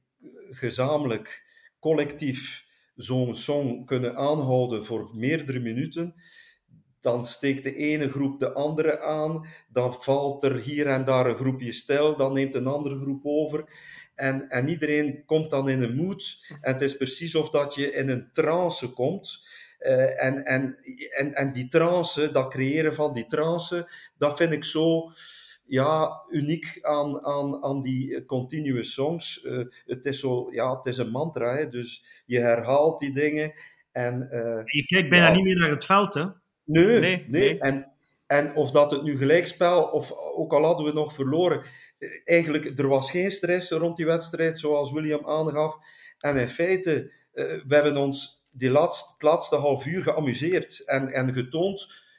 gezamenlijk, 0.49 1.43
collectief 1.79 2.69
zo'n 3.01 3.35
song 3.35 3.85
kunnen 3.85 4.15
aanhouden 4.15 4.85
voor 4.85 5.09
meerdere 5.13 5.59
minuten, 5.59 6.15
dan 6.99 7.25
steekt 7.25 7.63
de 7.63 7.75
ene 7.75 8.09
groep 8.09 8.39
de 8.39 8.53
andere 8.53 8.99
aan, 8.99 9.45
dan 9.69 9.93
valt 9.93 10.43
er 10.43 10.59
hier 10.59 10.87
en 10.87 11.05
daar 11.05 11.25
een 11.25 11.35
groepje 11.35 11.71
stijl, 11.71 12.17
dan 12.17 12.33
neemt 12.33 12.55
een 12.55 12.67
andere 12.67 12.99
groep 12.99 13.25
over. 13.25 13.65
En, 14.15 14.49
en 14.49 14.67
iedereen 14.67 15.25
komt 15.25 15.49
dan 15.49 15.69
in 15.69 15.81
een 15.81 15.95
mood. 15.95 16.45
En 16.61 16.73
het 16.73 16.81
is 16.81 16.97
precies 16.97 17.35
of 17.35 17.49
dat 17.49 17.75
je 17.75 17.91
in 17.91 18.09
een 18.09 18.29
trance 18.31 18.93
komt. 18.93 19.39
Uh, 19.79 20.23
en, 20.23 20.45
en, 20.45 20.77
en, 21.17 21.33
en 21.33 21.53
die 21.53 21.67
trance, 21.67 22.31
dat 22.31 22.49
creëren 22.49 22.93
van 22.93 23.13
die 23.13 23.25
trance, 23.25 23.91
dat 24.17 24.37
vind 24.37 24.53
ik 24.53 24.63
zo 24.63 25.11
ja, 25.71 26.23
uniek 26.29 26.79
aan, 26.81 27.25
aan, 27.25 27.63
aan 27.63 27.81
die 27.81 28.25
continuous 28.25 28.93
songs. 28.93 29.43
Uh, 29.43 29.65
het 29.85 30.05
is 30.05 30.19
zo, 30.19 30.47
ja, 30.49 30.75
het 30.75 30.85
is 30.85 30.97
een 30.97 31.09
mantra, 31.09 31.55
hè, 31.55 31.69
dus 31.69 32.23
je 32.25 32.39
herhaalt 32.39 32.99
die 32.99 33.13
dingen. 33.13 33.53
En, 33.91 34.29
uh, 34.31 34.61
je 34.65 34.85
kijkt 34.85 35.09
bijna 35.09 35.27
ja, 35.27 35.33
niet 35.33 35.43
meer 35.43 35.55
naar 35.55 35.69
het 35.69 35.85
veld, 35.85 36.13
hè? 36.13 36.25
Nee, 36.63 36.85
nee. 36.85 36.99
nee. 36.99 37.25
nee. 37.27 37.59
En, 37.59 37.91
en 38.27 38.55
of 38.55 38.71
dat 38.71 38.91
het 38.91 39.03
nu 39.03 39.17
gelijkspel, 39.17 39.83
of 39.83 40.11
ook 40.11 40.53
al 40.53 40.63
hadden 40.63 40.85
we 40.85 40.93
nog 40.93 41.13
verloren, 41.13 41.63
eh, 41.97 42.09
eigenlijk, 42.23 42.79
er 42.79 42.87
was 42.87 43.11
geen 43.11 43.31
stress 43.31 43.71
rond 43.71 43.97
die 43.97 44.05
wedstrijd, 44.05 44.59
zoals 44.59 44.91
William 44.91 45.27
aangaf. 45.27 45.77
En 46.19 46.37
in 46.37 46.49
feite, 46.49 47.11
uh, 47.33 47.45
we 47.67 47.75
hebben 47.75 47.97
ons 47.97 48.45
die 48.49 48.71
laatste, 48.71 49.13
het 49.13 49.21
laatste 49.21 49.55
half 49.55 49.85
uur 49.85 50.03
geamuseerd 50.03 50.83
en, 50.85 51.11
en 51.11 51.33
getoond 51.33 52.09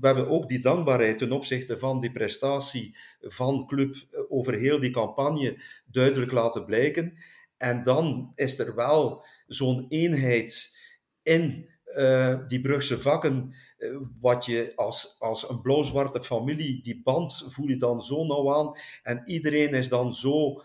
we 0.00 0.06
hebben 0.06 0.28
ook 0.28 0.48
die 0.48 0.60
dankbaarheid 0.60 1.18
ten 1.18 1.32
opzichte 1.32 1.78
van 1.78 2.00
die 2.00 2.12
prestatie 2.12 2.96
van 3.20 3.66
club 3.66 3.94
eh, 3.94 4.20
over 4.28 4.54
heel 4.54 4.80
die 4.80 4.90
campagne 4.90 5.62
duidelijk 5.86 6.32
laten 6.32 6.64
blijken. 6.64 7.18
En 7.56 7.82
dan 7.82 8.32
is 8.34 8.58
er 8.58 8.74
wel 8.74 9.24
zo'n 9.46 9.86
eenheid 9.88 10.76
in 11.22 11.68
uh, 11.96 12.38
die 12.46 12.60
Brugse 12.60 12.98
vakken, 12.98 13.54
uh, 13.78 13.96
wat 14.20 14.44
je 14.44 14.72
als, 14.74 15.16
als 15.18 15.48
een 15.48 15.60
blauw-zwarte 15.60 16.22
familie, 16.22 16.82
die 16.82 17.02
band 17.02 17.44
voel 17.48 17.68
je 17.68 17.76
dan 17.76 18.02
zo 18.02 18.24
nauw 18.24 18.54
aan. 18.54 18.76
En 19.02 19.22
iedereen 19.24 19.70
is 19.70 19.88
dan 19.88 20.14
zo 20.14 20.62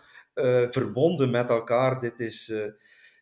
verbonden 0.70 1.30
met 1.30 1.48
elkaar. 1.48 2.00
Dit 2.00 2.20
is, 2.20 2.52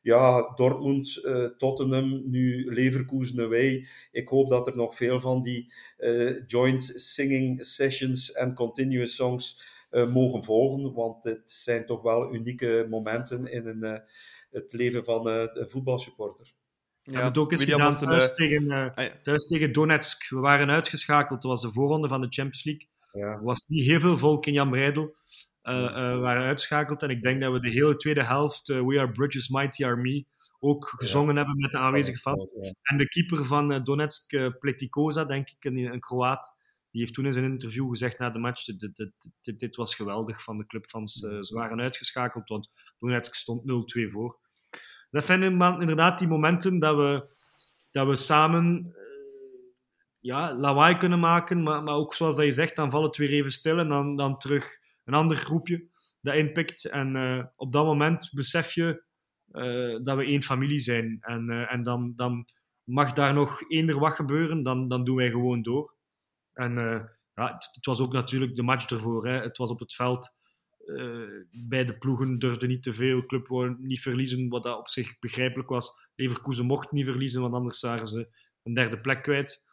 ja, 0.02 0.52
Dortmund, 0.54 1.20
uh, 1.24 1.44
Tottenham, 1.44 2.22
nu 2.30 2.74
Leverkusen 2.74 3.40
away. 3.40 3.86
Ik 4.10 4.28
hoop 4.28 4.48
dat 4.48 4.66
er 4.66 4.76
nog 4.76 4.96
veel 4.96 5.20
van 5.20 5.42
die 5.42 5.72
uh, 5.98 6.46
joint 6.46 6.92
singing 6.94 7.64
sessions 7.64 8.32
en 8.32 8.54
continuous 8.54 9.14
songs 9.14 9.76
uh, 9.90 10.12
mogen 10.12 10.44
volgen, 10.44 10.92
want 10.92 11.24
het 11.24 11.42
zijn 11.44 11.86
toch 11.86 12.02
wel 12.02 12.34
unieke 12.34 12.86
momenten 12.90 13.46
in 13.46 13.66
een, 13.66 14.02
het 14.50 14.72
leven 14.72 15.04
van 15.04 15.28
een 15.28 15.70
voetbalsupporter. 15.70 16.52
Ja, 17.02 17.14
we 17.14 17.22
hebben 17.22 17.42
ook 17.42 17.52
eens 17.52 17.64
gedaan 17.64 17.98
thuis, 17.98 18.34
tegen, 18.34 18.70
ah, 18.94 19.06
thuis 19.22 19.46
tegen 19.46 19.72
Donetsk. 19.72 20.28
We 20.28 20.38
waren 20.38 20.70
uitgeschakeld, 20.70 21.42
dat 21.42 21.50
was 21.50 21.62
de 21.62 21.72
voorronde 21.72 22.08
van 22.08 22.20
de 22.20 22.26
Champions 22.30 22.64
League. 22.64 22.88
Ja. 23.12 23.32
Er 23.32 23.42
was 23.42 23.66
niet 23.66 23.84
heel 23.84 24.00
veel 24.00 24.18
volk 24.18 24.46
in 24.46 24.52
Jan 24.52 24.70
Breidel. 24.70 25.14
Uh, 25.68 25.74
uh, 25.74 26.20
waren 26.20 26.46
uitgeschakeld. 26.46 27.02
En 27.02 27.10
ik 27.10 27.22
denk 27.22 27.40
dat 27.40 27.52
we 27.52 27.60
de 27.60 27.70
hele 27.70 27.96
tweede 27.96 28.24
helft, 28.24 28.68
uh, 28.68 28.86
We 28.86 28.98
Are 28.98 29.12
Bridges 29.12 29.48
Mighty 29.48 29.84
Army, 29.84 30.26
ook 30.58 30.88
gezongen 30.96 31.36
hebben 31.36 31.58
met 31.58 31.70
de 31.70 31.78
aanwezige 31.78 32.18
fans. 32.18 32.46
En 32.82 32.96
de 32.96 33.08
keeper 33.08 33.46
van 33.46 33.84
Donetsk, 33.84 34.32
uh, 34.32 34.48
Pletikoza, 34.58 35.24
denk 35.24 35.48
ik, 35.48 35.64
een, 35.64 35.76
een 35.76 36.00
Kroaat, 36.00 36.56
die 36.90 37.00
heeft 37.00 37.14
toen 37.14 37.26
in 37.26 37.32
zijn 37.32 37.44
interview 37.44 37.90
gezegd 37.90 38.18
na 38.18 38.30
de 38.30 38.38
match: 38.38 38.64
dit, 38.64 38.96
dit, 38.96 39.12
dit, 39.42 39.58
dit 39.58 39.76
was 39.76 39.94
geweldig 39.94 40.42
van 40.42 40.58
de 40.58 40.66
clubfans. 40.66 41.12
ze 41.12 41.54
waren 41.54 41.80
uitgeschakeld, 41.80 42.48
want 42.48 42.70
Donetsk 42.98 43.34
stond 43.34 43.62
0-2 43.62 44.10
voor. 44.12 44.38
Dat 45.10 45.26
zijn 45.26 45.42
inderdaad 45.42 46.18
die 46.18 46.28
momenten 46.28 46.78
dat 46.78 46.96
we, 46.96 47.26
dat 47.90 48.06
we 48.06 48.16
samen 48.16 48.94
ja, 50.20 50.54
lawaai 50.54 50.96
kunnen 50.96 51.20
maken, 51.20 51.62
maar, 51.62 51.82
maar 51.82 51.94
ook 51.94 52.14
zoals 52.14 52.36
dat 52.36 52.44
je 52.44 52.52
zegt, 52.52 52.76
dan 52.76 52.90
valt 52.90 53.04
het 53.04 53.16
weer 53.16 53.32
even 53.32 53.50
stil 53.50 53.78
en 53.78 53.88
dan, 53.88 54.16
dan 54.16 54.38
terug 54.38 54.77
een 55.08 55.14
ander 55.14 55.36
groepje 55.36 55.86
dat 56.20 56.34
inpikt. 56.34 56.84
En 56.84 57.16
uh, 57.16 57.44
op 57.56 57.72
dat 57.72 57.84
moment 57.84 58.30
besef 58.32 58.72
je 58.72 59.02
uh, 59.52 60.04
dat 60.04 60.16
we 60.16 60.24
één 60.24 60.42
familie 60.42 60.78
zijn. 60.78 61.18
En, 61.20 61.50
uh, 61.50 61.72
en 61.72 61.82
dan, 61.82 62.12
dan 62.16 62.48
mag 62.84 63.12
daar 63.12 63.34
nog 63.34 63.70
eender 63.70 63.98
wat 63.98 64.14
gebeuren, 64.14 64.62
dan, 64.62 64.88
dan 64.88 65.04
doen 65.04 65.16
wij 65.16 65.30
gewoon 65.30 65.62
door. 65.62 65.96
En 66.52 66.74
ja, 67.34 67.54
het, 67.72 67.86
was 67.86 68.00
ook 68.00 68.12
natuurlijk 68.12 68.56
de 68.56 68.62
match 68.62 68.90
ervoor. 68.90 69.26
Hè. 69.26 69.40
Het 69.40 69.58
was 69.58 69.70
op 69.70 69.78
het 69.78 69.94
veld. 69.94 70.36
beide 71.50 71.98
ploegen 71.98 72.38
durfden 72.38 72.68
niet 72.68 72.82
te 72.82 72.94
veel. 72.94 73.26
Club 73.26 73.46
wou 73.46 73.76
niet 73.78 74.00
verliezen, 74.00 74.48
wat 74.48 74.62
dat 74.62 74.78
op 74.78 74.88
zich 74.88 75.18
begrijpelijk 75.18 75.68
was. 75.68 76.10
Leverkusen 76.14 76.66
mocht 76.66 76.92
niet 76.92 77.04
verliezen, 77.04 77.40
want 77.40 77.54
anders 77.54 77.78
zagen 77.78 78.06
ze 78.06 78.28
een 78.62 78.74
derde 78.74 79.00
plek 79.00 79.22
kwijt. 79.22 79.64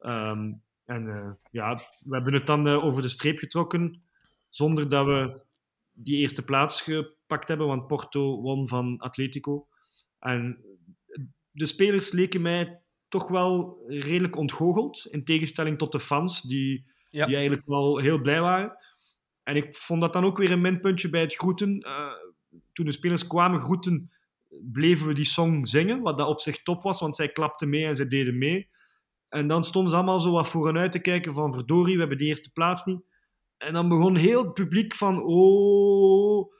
Um, 0.00 0.62
en 0.84 1.38
ja, 1.50 1.74
we 2.00 2.14
hebben 2.14 2.32
het 2.34 2.46
dan 2.46 2.68
over 2.68 3.02
de 3.02 3.08
streep 3.08 3.38
getrokken 3.38 4.09
zonder 4.50 4.88
dat 4.88 5.06
we 5.06 5.40
die 5.92 6.16
eerste 6.16 6.44
plaats 6.44 6.82
gepakt 6.82 7.48
hebben, 7.48 7.66
want 7.66 7.86
Porto 7.86 8.40
won 8.40 8.68
van 8.68 8.98
Atletico. 8.98 9.66
En 10.18 10.64
de 11.50 11.66
spelers 11.66 12.12
leken 12.12 12.42
mij 12.42 12.80
toch 13.08 13.28
wel 13.28 13.82
redelijk 13.86 14.36
ontgoocheld, 14.36 15.06
in 15.10 15.24
tegenstelling 15.24 15.78
tot 15.78 15.92
de 15.92 16.00
fans, 16.00 16.42
die, 16.42 16.84
die 17.10 17.22
eigenlijk 17.22 17.66
wel 17.66 17.98
heel 17.98 18.20
blij 18.20 18.40
waren. 18.40 18.76
En 19.42 19.56
ik 19.56 19.74
vond 19.74 20.00
dat 20.00 20.12
dan 20.12 20.24
ook 20.24 20.38
weer 20.38 20.50
een 20.50 20.60
minpuntje 20.60 21.10
bij 21.10 21.20
het 21.20 21.34
groeten. 21.34 21.86
Uh, 21.86 22.12
toen 22.72 22.86
de 22.86 22.92
spelers 22.92 23.26
kwamen 23.26 23.60
groeten, 23.60 24.10
bleven 24.72 25.06
we 25.06 25.14
die 25.14 25.24
song 25.24 25.66
zingen, 25.66 26.00
wat 26.00 26.18
dat 26.18 26.28
op 26.28 26.40
zich 26.40 26.62
top 26.62 26.82
was, 26.82 27.00
want 27.00 27.16
zij 27.16 27.28
klapten 27.28 27.68
mee 27.68 27.86
en 27.86 27.94
zij 27.94 28.06
deden 28.06 28.38
mee. 28.38 28.68
En 29.28 29.48
dan 29.48 29.64
stonden 29.64 29.90
ze 29.90 29.96
allemaal 29.96 30.20
zo 30.20 30.32
wat 30.32 30.48
vooruit 30.48 30.92
te 30.92 31.00
kijken 31.00 31.34
van 31.34 31.52
verdorie, 31.52 31.94
we 31.94 32.00
hebben 32.00 32.18
de 32.18 32.24
eerste 32.24 32.52
plaats 32.52 32.84
niet. 32.84 33.02
En 33.60 33.72
dan 33.72 33.88
begon 33.88 34.16
heel 34.16 34.44
het 34.44 34.54
publiek 34.54 34.94
van, 34.94 35.22
oh, 35.22 36.52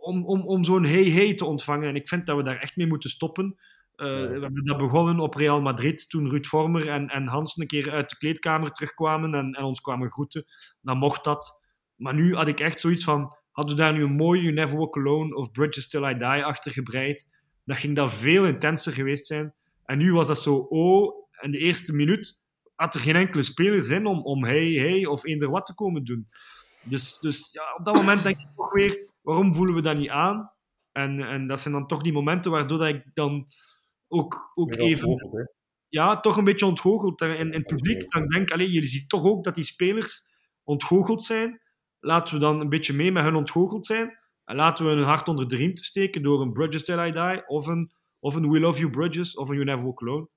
om, 0.00 0.26
om, 0.26 0.40
om 0.40 0.64
zo'n 0.64 0.84
hey 0.84 1.10
hey 1.10 1.34
te 1.34 1.44
ontvangen. 1.44 1.88
En 1.88 1.96
ik 1.96 2.08
vind 2.08 2.26
dat 2.26 2.36
we 2.36 2.42
daar 2.42 2.60
echt 2.60 2.76
mee 2.76 2.86
moeten 2.86 3.10
stoppen. 3.10 3.56
Uh, 3.96 4.06
We 4.06 4.40
hebben 4.40 4.64
dat 4.64 4.78
begonnen 4.78 5.20
op 5.20 5.34
Real 5.34 5.60
Madrid, 5.60 6.08
toen 6.08 6.30
Ruud 6.30 6.46
Vormer 6.46 6.88
en, 6.88 7.08
en 7.08 7.26
Hans 7.26 7.56
een 7.56 7.66
keer 7.66 7.90
uit 7.90 8.10
de 8.10 8.16
kleedkamer 8.16 8.72
terugkwamen 8.72 9.34
en, 9.34 9.52
en 9.52 9.64
ons 9.64 9.80
kwamen 9.80 10.10
groeten. 10.10 10.44
Dan 10.80 10.98
mocht 10.98 11.24
dat. 11.24 11.60
Maar 11.96 12.14
nu 12.14 12.34
had 12.34 12.48
ik 12.48 12.60
echt 12.60 12.80
zoiets 12.80 13.04
van, 13.04 13.36
hadden 13.50 13.76
we 13.76 13.82
daar 13.82 13.92
nu 13.92 14.02
een 14.02 14.16
mooi 14.16 14.40
You 14.40 14.54
Never 14.54 14.76
Walk 14.76 14.96
Alone 14.96 15.34
of 15.34 15.50
Bridges 15.50 15.88
Till 15.88 16.04
I 16.04 16.18
Die 16.18 16.44
achter 16.44 16.72
gebreid, 16.72 17.26
dan 17.64 17.76
ging 17.76 17.96
dat 17.96 18.14
veel 18.14 18.46
intenser 18.46 18.92
geweest 18.92 19.26
zijn. 19.26 19.54
En 19.84 19.98
nu 19.98 20.12
was 20.12 20.26
dat 20.26 20.42
zo, 20.42 20.54
oh, 20.56 21.28
en 21.30 21.50
de 21.50 21.58
eerste 21.58 21.94
minuut 21.94 22.40
had 22.78 22.94
er 22.94 23.00
geen 23.00 23.16
enkele 23.16 23.42
speler 23.42 23.84
zin 23.84 24.06
om, 24.06 24.22
om 24.24 24.44
hey, 24.44 24.72
hey 24.72 25.06
of 25.06 25.24
eender 25.24 25.50
wat 25.50 25.66
te 25.66 25.74
komen 25.74 26.04
doen. 26.04 26.28
Dus, 26.82 27.18
dus 27.18 27.52
ja, 27.52 27.74
op 27.78 27.84
dat 27.84 27.94
moment 27.94 28.22
denk 28.22 28.38
ik 28.38 28.46
toch 28.56 28.72
weer, 28.72 29.06
waarom 29.20 29.54
voelen 29.54 29.74
we 29.74 29.82
dat 29.82 29.96
niet 29.96 30.08
aan? 30.08 30.52
En, 30.92 31.20
en 31.20 31.46
dat 31.46 31.60
zijn 31.60 31.74
dan 31.74 31.86
toch 31.86 32.02
die 32.02 32.12
momenten 32.12 32.50
waardoor 32.50 32.78
dat 32.78 32.88
ik 32.88 33.04
dan 33.14 33.46
ook, 34.08 34.52
ook 34.54 34.72
even... 34.72 35.50
ja, 35.88 36.20
toch 36.20 36.36
een 36.36 36.44
beetje 36.44 36.66
ontgoocheld. 36.66 37.20
En 37.20 37.38
in, 37.38 37.46
in 37.46 37.58
het 37.58 37.68
publiek 37.68 38.10
dan 38.10 38.28
denk 38.28 38.50
ik, 38.50 38.56
jullie 38.56 38.86
zien 38.86 39.06
toch 39.06 39.22
ook 39.22 39.44
dat 39.44 39.54
die 39.54 39.64
spelers 39.64 40.26
ontgoocheld 40.62 41.22
zijn. 41.22 41.60
Laten 42.00 42.34
we 42.34 42.40
dan 42.40 42.60
een 42.60 42.68
beetje 42.68 42.92
mee 42.92 43.12
met 43.12 43.24
hun 43.24 43.34
ontgoocheld 43.34 43.86
zijn. 43.86 44.18
En 44.44 44.56
laten 44.56 44.84
we 44.84 44.90
hun 44.90 45.04
hart 45.04 45.28
onder 45.28 45.48
de 45.48 45.56
riem 45.56 45.74
te 45.74 45.84
steken 45.84 46.22
door 46.22 46.40
een 46.40 46.52
Bridges 46.52 46.84
Till 46.84 47.06
I 47.06 47.10
Die, 47.10 47.46
of 47.46 47.68
een, 47.68 47.92
of 48.18 48.34
een 48.34 48.50
We 48.50 48.60
Love 48.60 48.78
You 48.78 48.90
Bridges, 48.90 49.36
of 49.36 49.48
een 49.48 49.54
You 49.54 49.66
Never 49.66 49.84
Walk 49.84 50.02
Alone. 50.02 50.28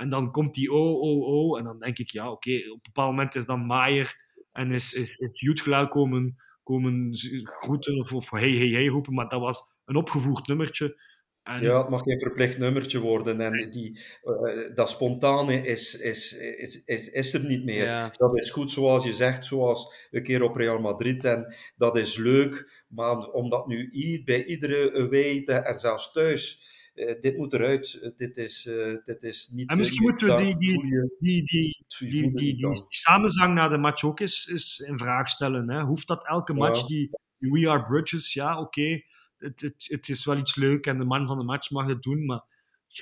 En 0.00 0.08
dan 0.08 0.30
komt 0.30 0.54
die 0.54 0.72
oh, 0.72 1.00
oh, 1.00 1.26
oh. 1.26 1.58
En 1.58 1.64
dan 1.64 1.78
denk 1.78 1.98
ik, 1.98 2.10
ja, 2.10 2.30
oké, 2.30 2.56
op 2.56 2.74
een 2.74 2.80
bepaald 2.82 3.10
moment 3.10 3.34
is 3.34 3.46
dan 3.46 3.66
Maier 3.66 4.16
en 4.52 4.72
is, 4.72 4.92
is, 4.92 5.16
is 5.16 5.88
komen, 5.88 6.36
komen 6.62 7.10
groeten 7.42 7.98
of, 7.98 8.12
of 8.12 8.30
hey, 8.30 8.50
hey, 8.50 8.68
hey 8.68 8.86
roepen. 8.86 9.14
Maar 9.14 9.28
dat 9.28 9.40
was 9.40 9.62
een 9.84 9.96
opgevoerd 9.96 10.46
nummertje. 10.46 11.00
En... 11.42 11.62
Ja, 11.62 11.78
het 11.78 11.88
mag 11.88 12.02
geen 12.02 12.20
verplicht 12.20 12.58
nummertje 12.58 12.98
worden. 12.98 13.40
En 13.40 13.70
die, 13.70 14.00
uh, 14.22 14.74
dat 14.74 14.90
spontane 14.90 15.66
is, 15.66 15.94
is, 15.94 16.32
is, 16.32 16.84
is, 16.84 17.08
is 17.08 17.34
er 17.34 17.44
niet 17.44 17.64
meer. 17.64 17.84
Ja. 17.84 18.14
Dat 18.16 18.38
is 18.38 18.50
goed 18.50 18.70
zoals 18.70 19.04
je 19.04 19.14
zegt, 19.14 19.44
zoals 19.44 20.08
een 20.10 20.22
keer 20.22 20.42
op 20.42 20.56
Real 20.56 20.80
Madrid. 20.80 21.24
En 21.24 21.54
dat 21.76 21.96
is 21.96 22.16
leuk. 22.16 22.84
Maar 22.88 23.18
om 23.18 23.50
dat 23.50 23.66
nu 23.66 24.22
bij 24.24 24.44
iedere 24.44 25.08
weten 25.08 25.64
en 25.64 25.78
zelfs 25.78 26.12
thuis 26.12 26.68
dit 26.94 27.36
moet 27.36 27.52
eruit, 27.52 27.98
uh, 28.02 28.10
dit, 28.16 28.36
is, 28.36 28.66
uh, 28.66 28.96
dit 29.04 29.22
is 29.22 29.48
niet... 29.48 29.70
En 29.70 29.78
misschien 29.78 30.02
moeten 30.02 30.36
we 30.36 30.42
die, 30.42 30.58
die, 30.58 30.80
die, 30.82 31.44
die, 31.44 31.84
die, 31.98 32.34
die, 32.34 32.56
die, 32.56 32.84
samenzang 32.88 33.54
na 33.54 33.68
de 33.68 33.78
match 33.78 34.04
ook 34.04 34.20
eens, 34.20 34.48
eens 34.50 34.78
in 34.78 34.98
vraag 34.98 35.28
stellen. 35.28 35.70
Hè? 35.70 35.82
Hoeft 35.82 36.08
dat 36.08 36.26
elke 36.26 36.54
match, 36.54 36.86
die, 36.86 37.10
We 37.38 37.68
Are 37.68 37.86
Bridges, 37.86 38.32
ja 38.32 38.60
oké, 38.60 39.02
het, 39.36 39.60
het, 39.60 39.86
het 39.88 40.08
is 40.08 40.24
wel 40.24 40.38
iets 40.38 40.56
leuk 40.56 40.86
en 40.86 40.98
de 40.98 41.04
man 41.04 41.26
van 41.26 41.38
de 41.38 41.44
match 41.44 41.70
mag 41.70 41.86
het 41.86 42.02
doen, 42.02 42.26
maar 42.26 42.44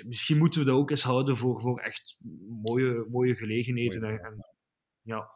misschien 0.04 0.38
moeten 0.38 0.60
we 0.60 0.66
dat 0.66 0.76
ook 0.76 0.90
eens 0.90 1.02
houden 1.02 1.36
voor, 1.36 1.60
voor 1.60 1.80
echt 1.80 2.18
mooie, 2.62 3.06
mooie 3.10 3.34
gelegenheden. 3.34 4.02
En, 4.02 4.46
ja. 5.02 5.30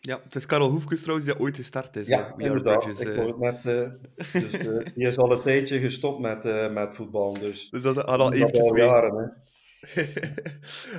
Ja, 0.00 0.20
het 0.24 0.34
is 0.34 0.46
Karel 0.46 0.70
Hoefkes 0.70 1.00
trouwens 1.00 1.28
die 1.28 1.38
ooit 1.38 1.56
gestart 1.56 1.96
is. 1.96 2.06
Ja, 2.06 2.34
inderdaad. 2.36 2.80
Bridges, 2.84 3.06
ik 3.06 3.16
uh... 3.16 3.38
met, 3.38 3.64
uh, 3.64 3.88
dus, 4.32 4.54
uh, 4.54 4.84
die 4.94 5.06
is 5.06 5.16
al 5.16 5.32
een 5.32 5.40
tijdje 5.40 5.78
gestopt 5.78 6.20
met, 6.20 6.44
met 6.72 6.94
voetbal. 6.94 7.32
Dus, 7.32 7.70
dus 7.70 7.82
dat 7.82 7.96
is 7.96 8.02
al 8.02 8.32
eventjes 8.32 8.70
jaren, 8.74 9.16
hè. 9.16 9.46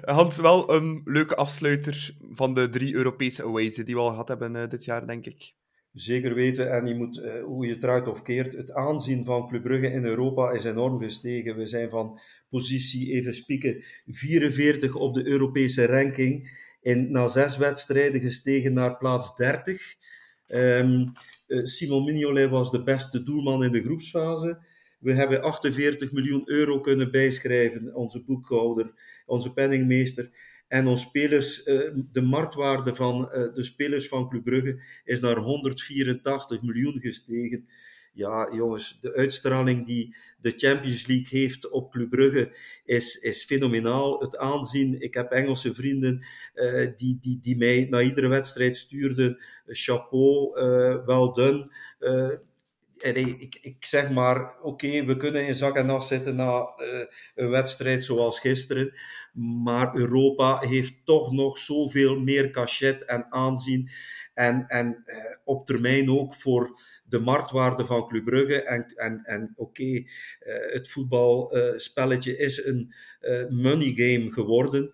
Hans, 0.14 0.38
wel 0.38 0.74
een 0.74 1.02
leuke 1.06 1.36
afsluiter 1.36 2.16
van 2.34 2.54
de 2.54 2.70
drie 2.70 2.94
Europese 2.94 3.44
aways 3.44 3.76
die 3.76 3.96
we 3.96 4.02
al 4.02 4.10
gehad 4.10 4.28
hebben 4.28 4.70
dit 4.70 4.86
jaar, 4.86 5.08
denk 5.08 5.26
ik. 5.26 5.54
Zeker 5.92 6.34
weten, 6.34 6.72
en 6.72 6.86
je 6.86 6.96
moet, 6.96 7.22
hoe 7.46 7.66
je 7.66 7.74
het 7.74 7.84
eruit 7.84 8.08
of 8.08 8.22
keert, 8.22 8.54
het 8.54 8.74
aanzien 8.74 9.26
van 9.26 9.48
Club 9.48 9.64
Brugge 9.64 9.92
in 9.92 10.06
Europa 10.06 10.52
is 10.52 10.64
enorm 10.64 11.02
gestegen. 11.02 11.56
We 11.56 11.66
zijn 11.66 11.90
van 11.90 12.20
positie, 12.50 13.12
even 13.12 13.34
spieken, 13.34 13.84
44 14.06 14.96
op 14.96 15.14
de 15.14 15.28
Europese 15.28 15.86
ranking 15.86 16.50
in, 16.82 17.12
na 17.12 17.28
zes 17.28 17.58
wedstrijden 17.58 18.22
gestegen 18.22 18.74
naar 18.74 18.98
plaats 18.98 19.36
30. 19.36 19.96
Um, 20.48 20.58
ehm, 20.58 21.08
uh, 21.48 21.66
Simon 21.66 22.04
Mignolet 22.06 22.50
was 22.50 22.72
de 22.72 22.84
beste 22.84 23.24
doelman 23.24 23.64
in 23.64 23.72
de 23.72 23.82
groepsfase. 23.82 24.58
We 25.00 25.14
hebben 25.14 25.42
48 25.42 26.12
miljoen 26.12 26.42
euro 26.46 26.80
kunnen 26.80 27.12
bijschrijven, 27.12 27.96
onze 27.96 28.24
boekhouder, 28.24 28.94
onze 29.26 29.54
penningmeester. 29.54 30.30
En 30.68 30.88
onze 30.88 31.08
spelers, 31.08 31.68
uh, 31.68 31.92
de 32.12 32.22
marktwaarde 32.22 32.96
van 32.96 33.22
uh, 33.22 33.54
de 33.54 33.64
spelers 33.64 34.08
van 34.08 34.30
Club 34.30 34.44
Brugge 34.44 34.82
is 35.04 35.20
naar 35.20 35.38
184 35.38 36.62
miljoen 36.62 37.00
gestegen 37.00 37.68
ja, 38.20 38.50
jongens, 38.52 39.00
de 39.00 39.14
uitstraling 39.14 39.86
die 39.86 40.16
de 40.42 40.54
Champions 40.56 41.06
League 41.06 41.40
heeft 41.40 41.70
op 41.70 41.92
Club 41.92 42.10
Brugge 42.10 42.58
is, 42.86 43.16
is 43.16 43.44
fenomenaal. 43.44 44.20
Het 44.20 44.38
aanzien, 44.38 45.02
ik 45.02 45.14
heb 45.14 45.32
Engelse 45.32 45.74
vrienden 45.74 46.26
uh, 46.56 46.88
die, 46.96 47.18
die, 47.22 47.40
die 47.42 47.58
mij 47.58 47.88
na 47.90 48.02
iedere 48.02 48.28
wedstrijd 48.28 48.78
stuurden. 48.78 49.38
Chapeau, 49.66 50.60
uh, 50.60 51.06
well 51.06 51.32
done. 51.34 51.72
En 53.00 53.16
ik, 53.16 53.58
ik 53.62 53.86
zeg 53.86 54.10
maar, 54.10 54.62
oké, 54.62 55.06
we 55.06 55.18
kunnen 55.18 55.48
in 55.48 55.56
zak 55.56 55.76
en 55.76 55.90
as 55.90 56.08
zitten 56.08 56.36
na 56.36 56.74
een 57.36 57.50
wedstrijd 57.50 58.04
zoals 58.04 58.40
gisteren. 58.40 58.94
Maar 59.64 59.96
Europa 59.96 60.60
heeft 60.60 60.94
toch 61.06 61.32
nog 61.32 61.58
zoveel 61.58 62.20
meer 62.20 62.52
cachet 62.52 63.06
en 63.06 63.26
aanzien. 63.30 63.90
En, 64.34 64.68
en 64.68 65.04
op 65.44 65.66
termijn 65.66 66.10
ook 66.10 66.34
voor 66.34 66.80
de 67.10 67.20
marktwaarde 67.20 67.86
van 67.86 68.08
Club 68.08 68.26
Brugge. 68.26 68.64
En, 68.64 68.94
en, 68.96 69.22
en 69.24 69.54
oké, 69.56 69.82
okay, 69.82 70.08
het 70.72 70.92
voetbalspelletje 70.92 72.38
is 72.38 72.66
een 72.66 72.94
money 73.50 73.94
game 73.96 74.32
geworden. 74.32 74.92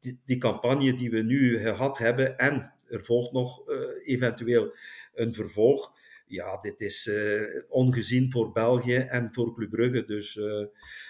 Die, 0.00 0.20
die, 0.24 0.38
campagne 0.38 0.94
die 0.94 1.10
we 1.10 1.22
nu 1.22 1.58
gehad 1.58 1.98
hebben 1.98 2.38
en 2.38 2.72
er 2.88 3.04
volgt 3.04 3.32
nog 3.32 3.62
eventueel 4.04 4.74
een 5.14 5.34
vervolg 5.34 5.92
ja, 6.26 6.58
dit 6.60 6.80
is 6.80 7.06
uh, 7.06 7.62
ongezien 7.68 8.32
voor 8.32 8.52
België 8.52 8.96
en 8.96 9.28
voor 9.32 9.54
Club 9.54 9.70
Brugge. 9.70 10.04
Dus 10.04 10.36
uh, 10.36 10.64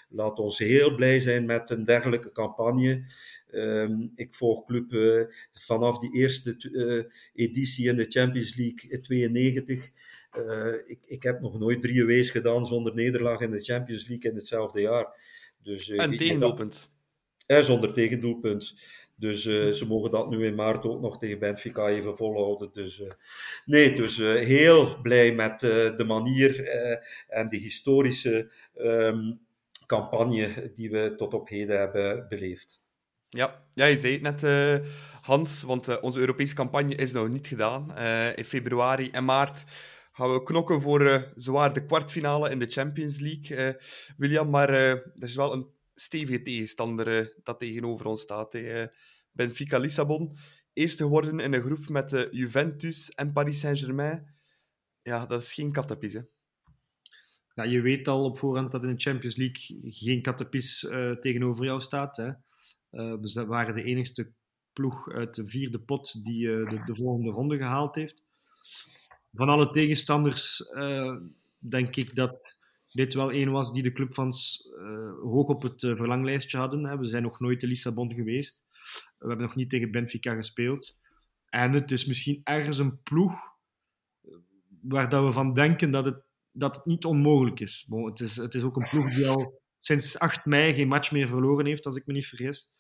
laat 0.09 0.39
ons 0.39 0.59
heel 0.59 0.95
blij 0.95 1.21
zijn 1.21 1.47
met 1.47 1.71
een 1.71 1.85
dergelijke 1.85 2.33
campagne. 2.33 3.05
Um, 3.51 4.13
ik 4.15 4.35
volg 4.35 4.65
Club 4.65 4.93
uh, 4.93 5.23
vanaf 5.53 5.99
die 5.99 6.15
eerste 6.15 6.57
editie 7.35 7.89
in 7.89 7.97
de 7.97 8.07
Champions 8.09 8.57
League 8.57 9.01
92. 9.01 9.91
ik, 10.87 10.99
ik 11.07 11.23
heb 11.23 11.41
nog 11.41 11.59
nooit 11.59 11.81
drie 11.81 12.05
wees 12.05 12.31
gedaan 12.31 12.67
zonder 12.67 12.95
nederlaag 12.95 13.41
in 13.41 13.51
de 13.51 13.65
Champions 13.65 14.09
League 14.09 14.31
in 14.31 14.37
hetzelfde 14.37 14.81
jaar. 14.81 15.07
Dus, 15.63 15.89
en 15.89 16.17
tegendoelpunt. 16.17 16.95
En 17.47 17.65
zonder 17.65 17.93
tegendoelpunt. 17.93 18.75
Dus 19.19 19.45
uh, 19.45 19.73
ze 19.73 19.87
mogen 19.87 20.11
dat 20.11 20.31
nu 20.31 20.47
in 20.47 20.55
maart 20.55 20.85
ook 20.85 21.01
nog 21.01 21.19
tegen 21.19 21.39
Benfica 21.39 21.89
even 21.89 22.17
volhouden. 22.17 22.73
Dus 22.73 23.01
uh, 23.01 23.11
nee, 23.65 23.95
dus 23.95 24.19
uh, 24.19 24.45
heel 24.45 25.01
blij 25.01 25.35
met 25.35 25.61
de 25.61 26.05
manier 26.07 26.69
en 27.29 27.49
de 27.49 27.57
historische 27.57 28.53
um, 28.75 29.41
campagne 29.87 30.71
die 30.75 30.91
we 30.91 31.15
tot 31.17 31.35
op 31.35 31.49
heden 31.49 31.79
hebben 31.79 32.29
beleefd. 32.29 32.85
Ja, 33.29 33.67
ja 33.73 33.85
je 33.85 33.99
zei 33.99 34.13
het 34.21 34.43
net, 34.43 34.83
Hans, 35.21 35.63
want 35.63 36.01
onze 36.01 36.21
Europese 36.21 36.55
campagne 36.55 36.95
is 36.95 37.13
nog 37.13 37.29
niet 37.29 37.47
gedaan. 37.47 37.99
in 38.35 38.45
februari 38.45 39.11
en 39.11 39.25
maart 39.25 39.65
gaan 40.13 40.33
we 40.33 40.43
knokken 40.43 40.81
voor 40.81 41.33
zwaar 41.37 41.73
de 41.73 41.85
kwartfinale 41.85 42.51
in 42.51 42.59
de 42.59 42.67
Champions 42.67 43.21
League, 43.21 43.77
William. 44.17 44.51
Maar 44.51 44.71
er 44.71 45.13
is 45.15 45.37
wel 45.37 45.53
een 45.53 45.76
stevige 45.99 46.43
tegenstander 46.43 47.35
dat 47.43 47.59
tegenover 47.59 48.07
ons 48.07 48.21
staat. 48.21 48.53
Hè. 48.53 48.87
Benfica 49.33 49.79
Lissabon. 49.79 50.37
Eerste 50.73 51.03
geworden 51.03 51.41
in 51.41 51.53
een 51.53 51.63
groep 51.63 51.89
met 51.89 52.13
uh, 52.13 52.33
Juventus 52.33 53.11
en 53.11 53.33
Paris 53.33 53.61
Saint-Germain. 53.61 54.35
Ja, 55.03 55.27
dat 55.27 55.43
is 55.43 55.53
geen 55.53 55.73
kattenpis, 55.73 56.13
hè? 56.13 56.21
Ja, 57.55 57.63
je 57.63 57.81
weet 57.81 58.09
al 58.09 58.25
op 58.25 58.39
voorhand 58.39 58.71
dat 58.71 58.83
in 58.83 58.89
de 58.89 59.01
Champions 59.01 59.37
League 59.37 59.93
geen 59.93 60.23
kattenpis 60.23 60.83
uh, 60.83 61.13
tegenover 61.13 61.65
jou 61.65 61.81
staat. 61.81 62.17
Hè? 62.17 62.27
Uh, 62.27 62.35
we 63.21 63.45
waren 63.47 63.75
de 63.75 63.83
enigste 63.83 64.33
ploeg 64.73 65.11
uit 65.11 65.35
de 65.35 65.47
vierde 65.47 65.81
pot 65.81 66.25
die 66.25 66.47
de, 66.47 66.83
de, 66.85 66.95
volgende 66.95 67.31
ronde 67.31 67.57
gehaald 67.57 67.95
heeft. 67.95 68.23
Van 69.33 69.49
alle 69.49 69.71
tegenstanders 69.71 70.73
denk 71.59 71.97
ik 71.97 72.15
dat 72.15 72.61
dit 72.93 73.15
wel 73.15 73.31
één 73.31 73.51
was 73.51 73.73
die 73.73 73.83
de 73.83 73.93
clubfans 73.93 74.69
hoog 75.23 75.47
op 75.47 75.63
het 75.63 75.81
verlanglijstje 75.81 76.59
hadden. 76.59 76.85
Hè? 76.85 76.99
We 76.99 77.07
zijn 77.07 77.23
nog 77.23 77.41
nooit 77.41 77.63
in 77.63 77.69
Lissabon 77.69 78.15
geweest. 78.15 78.65
We 79.19 79.29
hebben 79.29 79.47
nog 79.47 79.57
niet 79.57 79.71
tegen 79.71 79.91
Benfica 79.91 80.35
gespeeld. 80.35 80.99
En 81.49 81.73
het 81.73 81.91
is 81.91 82.07
misschien 82.07 82.41
ergens 82.45 82.79
een 82.79 83.03
ploeg 83.03 83.35
waar 84.81 85.09
dat 85.09 85.25
we 85.25 85.33
van 85.33 85.55
denken 85.55 85.91
dat 85.91 86.05
het, 86.05 86.23
dat 86.53 86.77
het 86.77 86.85
niet 86.85 87.05
onmogelijk 87.05 87.61
is. 87.61 87.87
Het 87.91 88.21
is. 88.21 88.37
Het 88.37 88.55
is 88.55 88.63
ook 88.63 88.77
een 88.77 88.89
ploeg 88.91 89.15
die 89.15 89.29
al 89.29 89.61
sinds 89.79 90.19
8 90.19 90.45
mei 90.45 90.75
geen 90.75 90.89
match 90.89 91.13
meer 91.13 91.29
verloren 91.29 91.67
heeft, 91.67 91.87
als 91.87 91.97
ik 91.97 92.07
me 92.07 92.13
niet 92.13 92.27
vergis. 92.27 92.75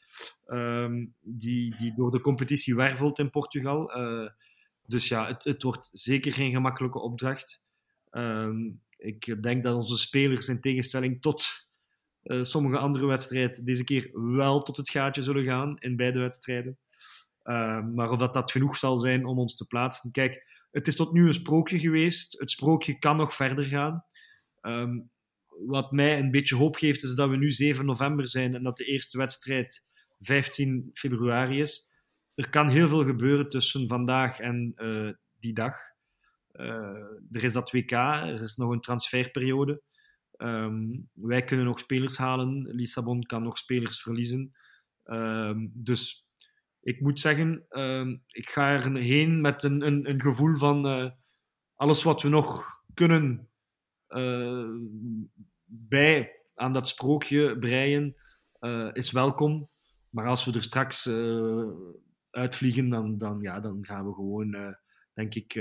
Um, 0.47 1.15
die, 1.21 1.77
die 1.77 1.95
door 1.95 2.11
de 2.11 2.21
competitie 2.21 2.75
wervelt 2.75 3.19
in 3.19 3.31
Portugal. 3.31 3.99
Uh, 3.99 4.29
dus 4.87 5.09
ja, 5.09 5.27
het, 5.27 5.45
het 5.45 5.63
wordt 5.63 5.89
zeker 5.93 6.33
geen 6.33 6.51
gemakkelijke 6.51 6.99
opdracht. 6.99 7.65
Um, 8.11 8.83
ik 8.97 9.43
denk 9.43 9.65
dat 9.65 9.77
onze 9.77 9.97
spelers 9.99 10.49
in 10.49 10.61
tegenstelling 10.61 11.23
tot 11.23 11.69
uh, 12.23 12.43
sommige 12.43 12.79
andere 12.79 13.07
wedstrijden 13.07 13.65
deze 13.65 13.85
keer 13.85 14.11
wel 14.37 14.63
tot 14.63 14.77
het 14.77 14.91
gaatje 14.91 15.23
zullen 15.23 15.45
gaan 15.45 15.79
in 15.79 15.97
beide 15.97 16.19
wedstrijden. 16.19 16.79
Uh, 17.45 17.87
maar 17.87 18.11
of 18.11 18.19
dat, 18.19 18.35
dat 18.35 18.51
genoeg 18.51 18.77
zal 18.77 18.97
zijn 18.97 19.27
om 19.27 19.39
ons 19.39 19.57
te 19.57 19.67
plaatsen. 19.67 20.11
Kijk, 20.11 20.67
het 20.71 20.87
is 20.87 20.97
tot 20.97 21.13
nu 21.13 21.27
een 21.27 21.35
sprookje 21.35 21.79
geweest. 21.79 22.39
Het 22.39 22.51
sprookje 22.51 22.99
kan 22.99 23.17
nog 23.17 23.35
verder 23.35 23.65
gaan. 23.65 24.05
Um, 24.63 25.11
wat 25.67 25.93
mij 25.93 26.19
een 26.19 26.31
beetje 26.31 26.57
hoop 26.57 26.77
geeft, 26.77 27.03
is 27.03 27.15
dat 27.15 27.29
we 27.29 27.37
nu 27.37 27.53
7 27.53 27.85
november 27.85 28.29
zijn 28.29 28.55
en 28.55 28.63
dat 28.63 28.77
de 28.77 28.85
eerste 28.85 29.19
wedstrijd 29.19 29.85
15 30.21 30.91
februari 30.95 31.61
is. 31.61 31.91
Er 32.35 32.51
kan 32.51 32.69
heel 32.69 32.89
veel 32.89 33.05
gebeuren 33.05 33.49
tussen 33.49 33.89
vandaag 33.89 34.41
en 34.41 34.73
uh, 34.77 35.13
die 35.39 35.55
dag. 35.55 35.77
Uh, 36.57 36.67
er 37.33 37.45
is 37.45 37.53
dat 37.53 37.71
WK, 37.71 37.91
er 37.91 38.43
is 38.43 38.57
nog 38.57 38.71
een 38.71 38.81
transferperiode. 38.81 39.83
Um, 40.37 41.09
wij 41.13 41.45
kunnen 41.45 41.67
nog 41.67 41.79
spelers 41.79 42.17
halen. 42.17 42.63
Lissabon 42.63 43.23
kan 43.23 43.43
nog 43.43 43.59
spelers 43.59 44.03
verliezen. 44.03 44.53
Um, 45.05 45.71
dus 45.75 46.27
ik 46.81 47.01
moet 47.01 47.21
zeggen, 47.21 47.67
um, 47.69 48.23
ik 48.27 48.49
ga 48.49 48.73
erheen 48.73 49.41
met 49.41 49.63
een, 49.63 49.87
een, 49.87 50.09
een 50.09 50.23
gevoel 50.23 50.57
van 50.57 50.87
uh, 50.87 51.11
alles 51.75 52.03
wat 52.03 52.23
we 52.23 52.29
nog 52.29 52.65
kunnen 52.95 53.49
uh, 54.09 54.69
bij 55.65 56.33
aan 56.55 56.73
dat 56.73 56.89
sprookje 56.89 57.59
breien, 57.59 58.17
is 58.93 59.11
welkom. 59.11 59.71
Maar 60.11 60.27
als 60.27 60.45
we 60.45 60.53
er 60.53 60.63
straks 60.63 61.09
uitvliegen, 62.31 62.89
dan, 62.89 63.19
dan, 63.19 63.41
ja, 63.41 63.61
dan 63.61 63.85
gaan 63.85 64.07
we 64.07 64.15
gewoon, 64.15 64.77
denk 65.15 65.35
ik, 65.35 65.55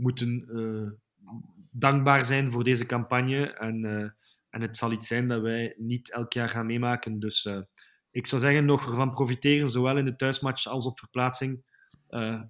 moeten 0.00 0.46
dankbaar 1.70 2.24
zijn 2.24 2.52
voor 2.52 2.64
deze 2.64 2.86
campagne. 2.86 3.52
En, 3.52 3.84
uh, 3.84 4.10
en 4.50 4.60
het 4.60 4.76
zal 4.76 4.92
iets 4.92 5.06
zijn 5.06 5.28
dat 5.28 5.40
wij 5.40 5.74
niet 5.76 6.12
elk 6.12 6.32
jaar 6.32 6.48
gaan 6.48 6.66
meemaken. 6.66 7.18
Dus 7.18 7.44
uh, 7.44 7.60
ik 8.10 8.26
zou 8.26 8.40
zeggen, 8.40 8.64
nog 8.64 8.86
ervan 8.86 9.10
profiteren, 9.10 9.70
zowel 9.70 9.98
in 9.98 10.04
de 10.04 10.16
thuismatch 10.16 10.66
als 10.66 10.86
op 10.86 10.98
verplaatsing. 10.98 11.68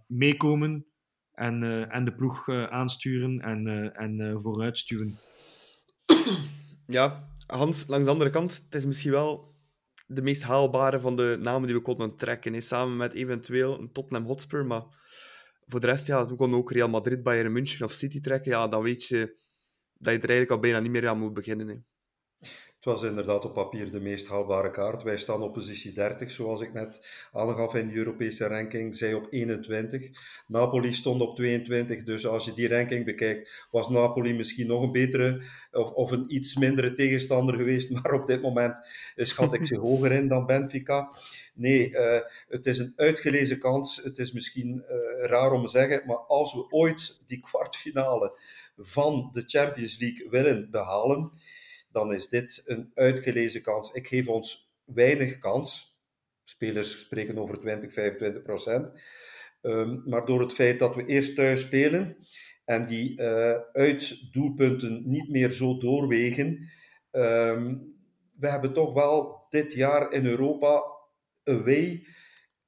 Meekomen 0.06 0.86
en, 1.32 1.88
en 1.90 2.04
de 2.04 2.12
ploeg 2.12 2.48
aansturen 2.48 3.40
en, 3.40 3.92
en 3.94 4.40
vooruitsturen. 4.42 5.18
Ja, 6.86 7.28
Hans, 7.46 7.86
langs 7.86 8.04
de 8.04 8.10
andere 8.10 8.30
kant, 8.30 8.62
het 8.64 8.74
is 8.74 8.84
misschien 8.84 9.10
wel 9.10 9.54
de 10.06 10.22
meest 10.22 10.42
haalbare 10.42 11.00
van 11.00 11.16
de 11.16 11.38
namen 11.40 11.66
die 11.66 11.76
we 11.76 11.82
konden 11.82 12.16
trekken. 12.16 12.62
Samen 12.62 12.96
met 12.96 13.14
eventueel 13.14 13.80
een 13.80 13.92
Tottenham 13.92 14.26
Hotspur, 14.26 14.66
maar 14.66 14.82
voor 15.70 15.80
de 15.80 15.86
rest, 15.86 16.06
ja, 16.06 16.26
we 16.26 16.34
konden 16.34 16.58
ook 16.58 16.72
Real 16.72 16.88
Madrid, 16.88 17.22
Bayern 17.22 17.52
München 17.52 17.84
of 17.84 17.92
City 17.92 18.20
trekken. 18.20 18.50
Ja, 18.50 18.68
dan 18.68 18.82
weet 18.82 19.04
je 19.04 19.18
dat 19.92 20.12
je 20.14 20.20
er 20.20 20.28
eigenlijk 20.28 20.50
al 20.50 20.58
bijna 20.58 20.80
niet 20.80 20.90
meer 20.90 21.08
aan 21.08 21.18
moet 21.18 21.34
beginnen. 21.34 21.68
Hè. 21.68 21.76
Het 22.80 22.88
was 22.88 23.02
inderdaad 23.02 23.44
op 23.44 23.54
papier 23.54 23.90
de 23.90 24.00
meest 24.00 24.28
haalbare 24.28 24.70
kaart. 24.70 25.02
Wij 25.02 25.18
staan 25.18 25.42
op 25.42 25.52
positie 25.52 25.92
30, 25.92 26.30
zoals 26.30 26.60
ik 26.60 26.72
net 26.72 27.00
aangaf 27.32 27.74
in 27.74 27.88
de 27.88 27.94
Europese 27.94 28.46
ranking. 28.46 28.96
Zij 28.96 29.14
op 29.14 29.26
21. 29.30 30.10
Napoli 30.46 30.92
stond 30.92 31.20
op 31.20 31.36
22. 31.36 32.02
Dus 32.02 32.26
als 32.26 32.44
je 32.44 32.52
die 32.52 32.68
ranking 32.68 33.04
bekijkt, 33.04 33.66
was 33.70 33.88
Napoli 33.88 34.34
misschien 34.34 34.66
nog 34.66 34.82
een 34.82 34.92
betere 34.92 35.42
of, 35.72 35.90
of 35.90 36.10
een 36.10 36.24
iets 36.28 36.56
mindere 36.56 36.94
tegenstander 36.94 37.54
geweest. 37.54 37.90
Maar 38.02 38.12
op 38.12 38.26
dit 38.26 38.42
moment 38.42 38.78
schat 39.16 39.54
ik 39.54 39.64
ze 39.64 39.78
hoger 39.86 40.12
in 40.12 40.28
dan 40.28 40.46
Benfica. 40.46 41.12
Nee, 41.54 41.90
uh, 41.90 42.20
het 42.48 42.66
is 42.66 42.78
een 42.78 42.92
uitgelezen 42.96 43.58
kans. 43.58 43.96
Het 44.02 44.18
is 44.18 44.32
misschien 44.32 44.84
uh, 44.90 45.26
raar 45.26 45.52
om 45.52 45.64
te 45.64 45.70
zeggen, 45.70 46.02
maar 46.06 46.18
als 46.18 46.54
we 46.54 46.66
ooit 46.70 47.20
die 47.26 47.40
kwartfinale 47.40 48.38
van 48.76 49.28
de 49.32 49.42
Champions 49.46 49.98
League 49.98 50.30
willen 50.30 50.70
behalen 50.70 51.32
dan 51.92 52.12
is 52.12 52.28
dit 52.28 52.62
een 52.66 52.90
uitgelezen 52.94 53.62
kans. 53.62 53.92
Ik 53.92 54.06
geef 54.06 54.28
ons 54.28 54.74
weinig 54.84 55.38
kans. 55.38 55.98
Spelers 56.44 57.00
spreken 57.00 57.38
over 57.38 57.60
20, 57.60 57.92
25 57.92 58.42
procent. 58.42 58.92
Um, 59.62 60.02
maar 60.06 60.26
door 60.26 60.40
het 60.40 60.52
feit 60.52 60.78
dat 60.78 60.94
we 60.94 61.04
eerst 61.04 61.34
thuis 61.34 61.60
spelen 61.60 62.16
en 62.64 62.86
die 62.86 63.20
uh, 63.20 63.58
uitdoelpunten 63.72 65.02
niet 65.04 65.28
meer 65.28 65.50
zo 65.50 65.78
doorwegen, 65.78 66.68
um, 67.10 67.94
we 68.36 68.48
hebben 68.48 68.72
toch 68.72 68.92
wel 68.94 69.46
dit 69.50 69.72
jaar 69.72 70.12
in 70.12 70.26
Europa 70.26 70.82
away 71.44 72.06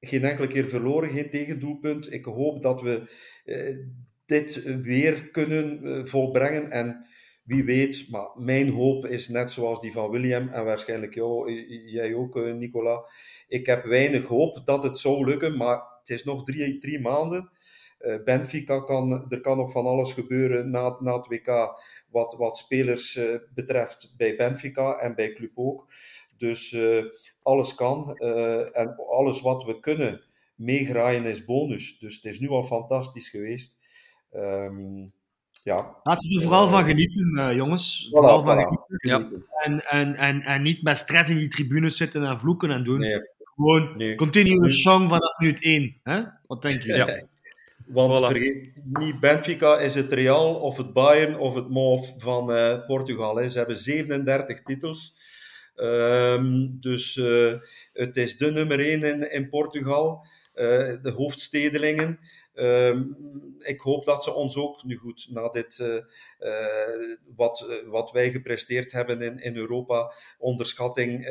geen 0.00 0.24
enkele 0.24 0.46
keer 0.46 0.68
verloren, 0.68 1.10
geen 1.10 1.30
tegendoelpunt. 1.30 2.12
Ik 2.12 2.24
hoop 2.24 2.62
dat 2.62 2.82
we 2.82 3.02
uh, 3.44 3.76
dit 4.24 4.62
weer 4.82 5.30
kunnen 5.30 5.86
uh, 5.86 6.04
volbrengen 6.04 6.70
en 6.70 7.06
wie 7.53 7.64
weet, 7.64 8.07
maar 8.11 8.28
mijn 8.34 8.68
hoop 8.68 9.07
is 9.07 9.28
net 9.28 9.53
zoals 9.53 9.80
die 9.80 9.92
van 9.92 10.11
William 10.11 10.48
en 10.48 10.64
waarschijnlijk 10.64 11.14
jou, 11.14 11.53
jij 11.90 12.14
ook, 12.14 12.36
eh, 12.36 12.55
Nicola. 12.55 13.05
Ik 13.48 13.66
heb 13.66 13.84
weinig 13.84 14.26
hoop 14.26 14.62
dat 14.64 14.82
het 14.82 14.98
zou 14.98 15.24
lukken, 15.24 15.57
maar 15.57 15.82
het 15.98 16.11
is 16.11 16.24
nog 16.24 16.44
drie, 16.44 16.78
drie 16.78 17.00
maanden. 17.00 17.50
Uh, 18.00 18.22
Benfica 18.24 18.80
kan, 18.80 19.26
er 19.28 19.40
kan 19.40 19.57
nog 19.57 19.70
van 19.70 19.86
alles 19.86 20.12
gebeuren 20.12 20.70
na, 20.70 20.96
na 21.00 21.12
het 21.16 21.26
WK, 21.26 21.82
wat, 22.09 22.34
wat 22.34 22.57
spelers 22.57 23.16
uh, 23.16 23.36
betreft 23.55 24.14
bij 24.16 24.36
Benfica 24.36 24.98
en 24.98 25.14
bij 25.14 25.32
Club 25.32 25.53
ook. 25.55 25.92
Dus 26.36 26.76
alles 27.42 27.74
kan 27.74 28.16
en 28.72 28.96
alles 28.96 29.40
wat 29.40 29.64
we 29.64 29.80
kunnen 29.80 30.24
meegraaien 30.55 31.24
is 31.24 31.44
bonus. 31.44 31.98
Dus 31.98 32.14
het 32.14 32.24
is 32.24 32.40
nu 32.40 32.48
al 32.48 32.64
fantastisch 32.64 33.28
geweest. 33.28 33.76
Um, 34.34 35.12
ja. 35.64 35.96
Laten 36.02 36.28
we 36.28 36.34
er 36.36 36.42
vooral 36.42 36.68
van 36.68 36.84
genieten, 36.84 37.32
uh, 37.38 37.52
jongens. 37.54 38.06
Voilà, 38.06 38.10
vooral 38.10 38.42
van 38.42 38.56
voilà. 38.56 38.60
genieten. 38.60 38.98
Ja. 38.98 39.28
En, 39.64 39.84
en, 39.90 40.14
en, 40.14 40.42
en 40.42 40.62
niet 40.62 40.82
met 40.82 40.96
stress 40.96 41.30
in 41.30 41.36
die 41.36 41.48
tribunes 41.48 41.96
zitten 41.96 42.24
en 42.24 42.38
vloeken 42.38 42.70
en 42.70 42.84
doen. 42.84 42.98
Nee, 42.98 43.20
Gewoon 43.54 43.96
nee. 43.96 44.14
continue 44.14 44.72
song 44.72 45.08
vanaf 45.08 45.38
minuut 45.38 45.62
1. 45.62 45.96
Hè? 46.02 46.22
Wat 46.46 46.62
denk 46.62 46.82
je? 46.82 46.94
Ja. 46.94 47.22
Want 47.86 48.18
Voilà. 48.18 48.26
vergeet 48.26 48.70
niet, 48.84 49.20
Benfica 49.20 49.78
is 49.78 49.94
het 49.94 50.12
Real 50.12 50.54
of 50.54 50.76
het 50.76 50.92
Bayern 50.92 51.38
of 51.38 51.54
het 51.54 51.68
MOV 51.68 52.08
van 52.16 52.52
eh, 52.52 52.86
Portugal. 52.86 53.36
Hè. 53.36 53.48
Ze 53.48 53.58
hebben 53.58 53.76
37 53.76 54.62
titels. 54.62 55.16
Ehm, 55.74 56.66
dus 56.70 57.16
eh, 57.16 57.52
het 57.92 58.16
is 58.16 58.36
de 58.36 58.50
nummer 58.50 58.80
1 58.80 59.02
in, 59.02 59.32
in 59.32 59.48
Portugal. 59.48 60.26
Eh, 60.54 60.66
de 61.02 61.12
hoofdstedelingen. 61.16 62.18
Ehm, 62.55 63.03
ik 63.59 63.80
hoop 63.80 64.05
dat 64.05 64.24
ze 64.24 64.32
ons 64.32 64.57
ook, 64.57 64.84
nu 64.84 64.96
goed, 64.96 65.26
na 65.30 65.48
dit, 65.48 65.78
eh, 65.78 65.96
eh, 66.38 67.18
wat, 67.36 67.66
eh, 67.68 67.88
wat 67.88 68.11
wij 68.11 68.30
gepresteerd 68.30 68.92
hebben 68.92 69.22
in, 69.22 69.38
in 69.38 69.57
Europa, 69.57 70.12
onderschatting, 70.38 71.24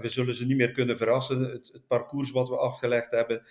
we 0.00 0.08
zullen 0.08 0.34
ze 0.34 0.46
niet 0.46 0.56
meer 0.56 0.72
kunnen 0.72 0.96
verrassen. 0.96 1.40
Het, 1.40 1.80
parcours 1.86 2.30
wat 2.30 2.48
we 2.48 2.56
afgelegd 2.56 3.10
hebben, 3.10 3.42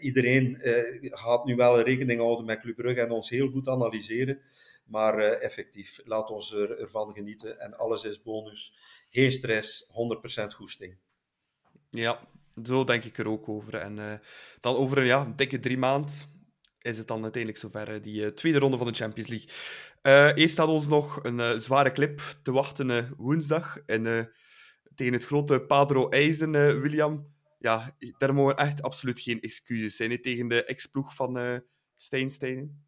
iedereen 0.00 0.58
gaat 1.00 1.44
nu 1.44 1.54
wel 1.56 1.80
rekening 1.80 2.20
houden 2.20 2.44
met 2.44 2.60
Club 2.60 2.78
en 2.78 3.10
ons 3.10 3.30
heel 3.30 3.48
goed 3.48 3.68
analyseren. 3.68 4.40
Maar 4.84 5.18
effectief, 5.18 6.00
laat 6.04 6.30
ons 6.30 6.52
er, 6.52 6.78
ervan 6.78 7.14
genieten. 7.14 7.60
En 7.60 7.76
alles 7.76 8.04
is 8.04 8.22
bonus. 8.22 8.74
Geen 9.08 9.32
stress, 9.32 9.90
100% 9.92 10.54
goesting. 10.54 10.96
Ja, 11.90 12.28
zo 12.64 12.84
denk 12.84 13.04
ik 13.04 13.18
er 13.18 13.28
ook 13.28 13.48
over. 13.48 13.74
En 13.74 13.98
eh, 13.98 14.18
dan 14.60 14.76
over 14.76 14.98
een 14.98 15.06
ja, 15.06 15.32
dikke 15.36 15.58
drie 15.58 15.78
maand 15.78 16.28
is 16.80 16.98
het 16.98 17.08
dan 17.08 17.22
uiteindelijk 17.22 17.62
zover, 17.62 17.94
eh, 17.94 18.02
die 18.02 18.24
eh, 18.24 18.30
tweede 18.30 18.58
ronde 18.58 18.76
van 18.76 18.86
de 18.86 18.92
Champions 18.92 19.28
League. 19.28 20.34
Eerst 20.34 20.52
staat 20.52 20.68
ons 20.68 20.88
nog 20.88 21.24
een 21.24 21.60
zware 21.60 21.92
clip 21.92 22.20
te 22.42 22.52
wachten 22.52 23.14
woensdag. 23.16 23.78
En 23.86 24.32
tegen 24.94 25.12
het 25.12 25.24
grote 25.24 25.60
Padro 25.60 26.08
IJzen, 26.08 26.80
William. 26.80 27.30
Ja, 27.58 27.96
daar 28.18 28.34
mogen 28.34 28.56
echt 28.56 28.82
absoluut 28.82 29.20
geen 29.20 29.40
excuses 29.40 29.96
zijn. 29.96 30.10
hè, 30.10 30.18
tegen 30.18 30.48
de 30.48 30.64
ex-ploeg 30.64 31.14
van 31.14 31.62
Steinsteinen. 31.96 32.84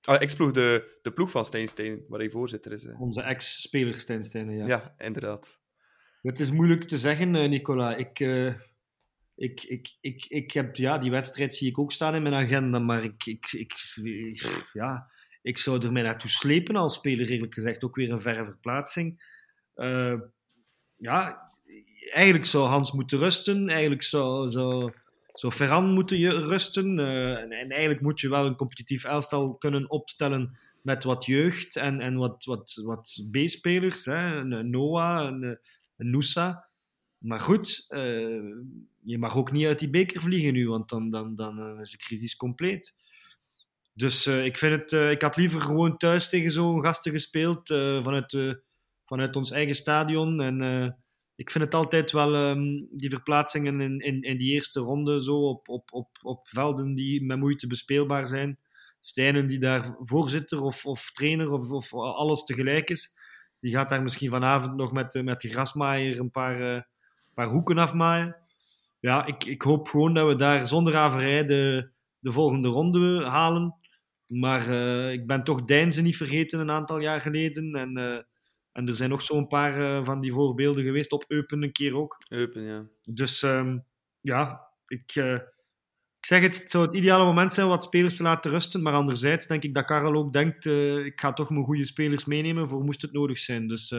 Ah, 0.00 0.22
ex-ploeg, 0.22 0.50
de, 0.52 0.98
de 1.02 1.12
ploeg 1.12 1.30
van 1.30 1.44
Steinsteinen, 1.44 2.04
waar 2.08 2.18
hij 2.18 2.30
voorzitter 2.30 2.72
is. 2.72 2.86
Onze 2.98 3.22
ex-speler 3.22 4.00
Stijn 4.00 4.24
Stijnen, 4.24 4.56
ja. 4.56 4.66
Ja. 4.66 4.94
inderdaad. 4.98 5.60
Het 6.22 6.40
is 6.40 6.50
moeilijk 6.50 6.88
te 6.88 6.98
zeggen, 6.98 7.30
Nicola. 7.30 7.96
Ik, 7.96 8.18
ik, 9.36 9.62
ik, 9.62 9.96
ik, 10.00 10.26
ik 10.28 10.50
heb, 10.50 10.76
ja, 10.76 10.98
die 10.98 11.10
wedstrijd 11.10 11.54
zie 11.54 11.68
ik 11.68 11.78
ook 11.78 11.92
staan 11.92 12.14
in 12.14 12.22
mijn 12.22 12.34
agenda, 12.34 12.78
maar 12.78 13.04
ik, 13.04 13.26
ik, 13.26 13.52
ik, 13.52 13.72
ja, 14.72 15.10
ik 15.42 15.58
zou 15.58 15.84
er 15.84 15.92
mij 15.92 16.02
naartoe 16.02 16.30
slepen 16.30 16.76
als 16.76 16.94
speler, 16.94 17.30
eerlijk 17.30 17.54
gezegd. 17.54 17.84
Ook 17.84 17.96
weer 17.96 18.10
een 18.10 18.20
verre 18.20 18.44
verplaatsing. 18.44 19.32
Eh, 19.74 20.20
ja, 20.96 21.50
eigenlijk 22.12 22.46
zou 22.46 22.66
Hans 22.66 22.92
moeten 22.92 23.18
rusten. 23.18 23.68
Eigenlijk 23.68 24.02
zou, 24.02 24.48
zou, 24.48 24.92
zou 25.32 25.52
Ferran 25.52 25.90
moeten 25.90 26.18
je 26.18 26.46
rusten. 26.46 26.98
eh, 26.98 27.40
en, 27.40 27.52
en 27.52 27.70
eigenlijk 27.70 28.00
moet 28.00 28.20
je 28.20 28.28
wel 28.28 28.46
een 28.46 28.56
competitief 28.56 29.04
elftal 29.04 29.54
kunnen 29.54 29.90
opstellen 29.90 30.58
met 30.82 31.04
wat 31.04 31.24
jeugd 31.24 31.76
en, 31.76 32.00
en 32.00 32.16
wat, 32.16 32.44
wat, 32.44 32.80
wat 32.84 33.26
B-spelers. 33.30 34.04
Noah, 34.04 35.26
een, 35.26 35.58
een 35.96 36.10
Noosa. 36.10 36.68
Maar 37.24 37.40
goed, 37.40 37.84
eh, 37.88 38.42
je 39.02 39.18
mag 39.18 39.36
ook 39.36 39.52
niet 39.52 39.66
uit 39.66 39.78
die 39.78 39.90
beker 39.90 40.20
vliegen 40.20 40.52
nu, 40.52 40.68
want 40.68 40.88
dan, 40.88 41.10
dan, 41.10 41.34
dan 41.34 41.58
eh, 41.58 41.80
is 41.80 41.90
de 41.90 41.96
crisis 41.96 42.36
compleet. 42.36 42.96
Dus 43.94 44.26
eh, 44.26 44.44
ik, 44.44 44.58
vind 44.58 44.80
het, 44.80 45.10
ik 45.10 45.22
had 45.22 45.36
liever 45.36 45.60
gewoon 45.60 45.96
thuis 45.96 46.28
tegen 46.28 46.50
zo'n 46.50 46.84
gasten 46.84 47.12
gespeeld 47.12 47.68
vanuit, 47.68 48.56
vanuit 49.04 49.36
ons 49.36 49.50
eigen 49.50 49.74
stadion. 49.74 50.40
En 50.40 50.96
ik 51.34 51.50
vind 51.50 51.64
het 51.64 51.74
altijd 51.74 52.12
wel, 52.12 52.34
ehm, 52.34 52.82
die 52.90 53.10
verplaatsingen 53.10 53.80
in, 53.80 54.00
in, 54.00 54.22
in 54.22 54.36
die 54.36 54.52
eerste 54.52 54.80
ronde, 54.80 55.22
zo 55.22 55.48
op, 55.48 55.68
op, 55.68 55.92
op, 55.92 56.08
op 56.22 56.48
velden 56.48 56.94
die 56.94 57.24
met 57.24 57.38
moeite 57.38 57.66
bespeelbaar 57.66 58.28
zijn. 58.28 58.58
Stijnen 59.00 59.46
die 59.46 59.58
daar 59.58 59.96
voorzitter 59.98 60.60
of, 60.60 60.86
of 60.86 61.10
trainer 61.12 61.50
of, 61.50 61.70
of 61.70 61.94
alles 61.94 62.44
tegelijk 62.44 62.90
is. 62.90 63.16
Die 63.60 63.72
gaat 63.72 63.88
daar 63.88 64.02
misschien 64.02 64.30
vanavond 64.30 64.76
nog 64.76 64.92
met, 64.92 65.22
met 65.22 65.40
de 65.40 65.48
grasmaaier 65.48 66.18
een 66.18 66.30
paar, 66.30 66.92
paar 67.34 67.48
hoeken 67.48 67.78
afmaaien. 67.78 68.36
Ja, 69.00 69.26
ik, 69.26 69.44
ik 69.44 69.62
hoop 69.62 69.88
gewoon 69.88 70.14
dat 70.14 70.26
we 70.26 70.36
daar 70.36 70.66
zonder 70.66 70.96
averij 70.96 71.46
de, 71.46 71.90
de 72.18 72.32
volgende 72.32 72.68
ronde 72.68 73.24
halen. 73.28 73.74
Maar 74.26 74.68
eh, 74.68 75.12
ik 75.12 75.26
ben 75.26 75.44
toch 75.44 75.64
Deinze 75.64 76.02
niet 76.02 76.16
vergeten 76.16 76.60
een 76.60 76.70
aantal 76.70 76.98
jaar 76.98 77.20
geleden. 77.20 77.74
En, 77.74 77.96
eh, 77.96 78.22
en 78.72 78.88
er 78.88 78.96
zijn 78.96 79.10
nog 79.10 79.22
zo'n 79.22 79.46
paar 79.46 79.80
eh, 79.80 80.04
van 80.04 80.20
die 80.20 80.32
voorbeelden 80.32 80.84
geweest. 80.84 81.12
Op 81.12 81.24
Eupen 81.28 81.62
een 81.62 81.72
keer 81.72 81.96
ook. 81.96 82.16
Eupen, 82.28 82.62
ja. 82.62 82.86
Dus 83.02 83.42
ehm, 83.42 83.78
ja, 84.20 84.68
ik, 84.86 85.14
ik 86.18 86.26
zeg 86.26 86.42
het, 86.42 86.58
het 86.58 86.70
zou 86.70 86.86
het 86.86 86.94
ideale 86.94 87.24
moment 87.24 87.52
zijn 87.52 87.66
om 87.66 87.72
wat 87.72 87.84
spelers 87.84 88.16
te 88.16 88.22
laten 88.22 88.50
rusten. 88.50 88.82
Maar 88.82 88.92
anderzijds 88.92 89.46
denk 89.46 89.62
ik 89.62 89.74
dat 89.74 89.84
Karel 89.84 90.14
ook 90.14 90.32
denkt, 90.32 90.66
ik 91.06 91.20
ga 91.20 91.32
toch 91.32 91.50
mijn 91.50 91.64
goede 91.64 91.84
spelers 91.84 92.24
meenemen 92.24 92.68
voor 92.68 92.84
moest 92.84 93.02
het 93.02 93.12
nodig 93.12 93.38
zijn. 93.38 93.68
Dus 93.68 93.94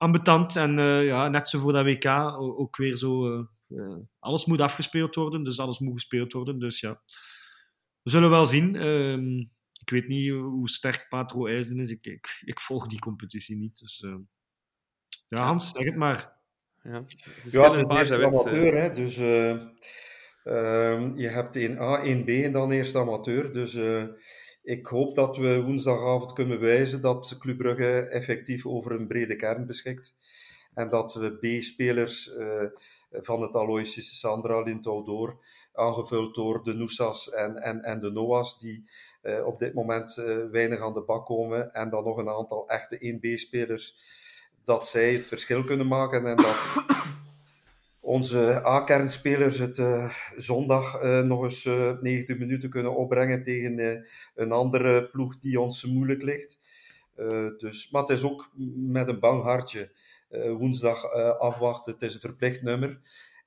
ambetant 0.00 0.56
en 0.56 0.78
eh, 0.78 1.04
ja, 1.04 1.28
net 1.28 1.48
zo 1.48 1.60
voor 1.60 1.72
dat 1.72 1.84
WK 1.84 2.06
ook 2.38 2.76
weer 2.76 2.96
zo... 2.96 3.32
eh, 3.32 3.44
eh, 3.78 3.96
alles 4.18 4.44
moet 4.44 4.60
afgespeeld 4.60 5.14
worden, 5.14 5.44
dus 5.44 5.58
alles 5.58 5.78
moet 5.78 5.94
gespeeld 5.94 6.32
worden. 6.32 6.58
Dus 6.58 6.80
ja, 6.80 7.00
we 8.02 8.10
zullen 8.10 8.30
wel 8.30 8.46
zien. 8.46 8.76
Ehm, 8.76 9.38
ik 9.80 9.90
weet 9.90 10.08
niet 10.08 10.30
hoe 10.30 10.68
sterk 10.68 11.06
Patro 11.08 11.46
IJzen 11.46 11.78
is. 11.78 11.90
Ik, 11.90 12.06
ik, 12.06 12.42
ik 12.44 12.60
volg 12.60 12.86
die 12.86 12.98
competitie 12.98 13.56
niet. 13.56 13.78
Dus 13.78 14.04
ja, 15.28 15.44
Hans, 15.44 15.70
zeg 15.70 15.84
het 15.84 15.96
maar. 15.96 16.32
ja. 16.82 17.04
Ja, 17.50 17.72
het 17.72 17.90
is 17.90 18.10
wit, 18.10 18.10
eh. 18.10 18.26
amateur, 18.26 18.82
hè. 18.82 18.92
Dus 18.92 19.16
eh, 19.16 19.50
ehm, 20.44 21.16
je 21.16 21.28
hebt 21.28 21.58
1A, 21.58 22.06
1B 22.06 22.44
en 22.44 22.52
dan 22.52 22.70
eerst 22.70 22.96
amateur. 22.96 23.52
Dus 23.52 23.74
eh, 23.74 24.04
ik 24.62 24.86
hoop 24.86 25.14
dat 25.14 25.36
we 25.36 25.62
woensdagavond 25.62 26.32
kunnen 26.32 26.58
bewijzen 26.58 27.00
dat 27.00 27.36
Club 27.38 27.58
Brugge 27.58 28.00
effectief 28.00 28.66
over 28.66 28.92
een 28.92 29.06
brede 29.06 29.36
kern 29.36 29.66
beschikt. 29.66 30.14
En 30.74 30.88
dat 30.88 31.12
de 31.12 31.58
B-spelers 31.58 32.34
eh, 32.34 32.64
van 33.10 33.42
het 33.42 33.54
Aloysius 33.54 34.18
Sandra 34.18 34.60
Lintaudoor, 34.60 35.38
aangevuld 35.72 36.34
door 36.34 36.62
de 36.64 36.74
Noesas 36.74 37.30
en, 37.30 37.56
en, 37.56 37.80
en 37.82 38.00
de 38.00 38.10
Noahs, 38.10 38.58
die 38.58 38.84
eh, 39.22 39.46
op 39.46 39.58
dit 39.58 39.74
moment 39.74 40.16
eh, 40.18 40.44
weinig 40.50 40.80
aan 40.80 40.94
de 40.94 41.02
bak 41.02 41.26
komen. 41.26 41.72
En 41.72 41.90
dan 41.90 42.04
nog 42.04 42.16
een 42.16 42.28
aantal 42.28 42.68
echte 42.68 43.18
1B-spelers, 43.18 43.96
dat 44.64 44.86
zij 44.86 45.12
het 45.12 45.26
verschil 45.26 45.64
kunnen 45.64 45.86
maken 45.86 46.26
en 46.26 46.36
dat 46.36 46.56
onze 48.10 48.66
A-kernspelers 48.66 49.58
het 49.58 49.78
eh, 49.78 50.10
zondag 50.36 50.94
eh, 50.94 51.20
nog 51.20 51.42
eens 51.42 51.64
eh 51.64 51.92
90 52.00 52.38
minuten 52.38 52.70
kunnen 52.70 52.96
opbrengen 52.96 53.42
tegen 53.42 53.78
eh, 53.78 54.00
een 54.34 54.52
andere 54.52 55.08
ploeg 55.08 55.38
die 55.38 55.60
ons 55.60 55.84
moeilijk 55.84 56.22
ligt. 56.22 56.58
Eh, 57.16 57.48
dus, 57.56 57.90
maar 57.90 58.02
het 58.02 58.10
is 58.10 58.24
ook 58.24 58.50
met 58.76 59.08
een 59.08 59.20
bang 59.20 59.42
hartje 59.42 59.92
eh, 60.28 60.52
woensdag 60.52 61.04
eh, 61.04 61.38
afwachten. 61.38 61.92
Het 61.92 62.02
is 62.02 62.14
een 62.14 62.20
verplicht 62.20 62.62
nummer. 62.62 63.00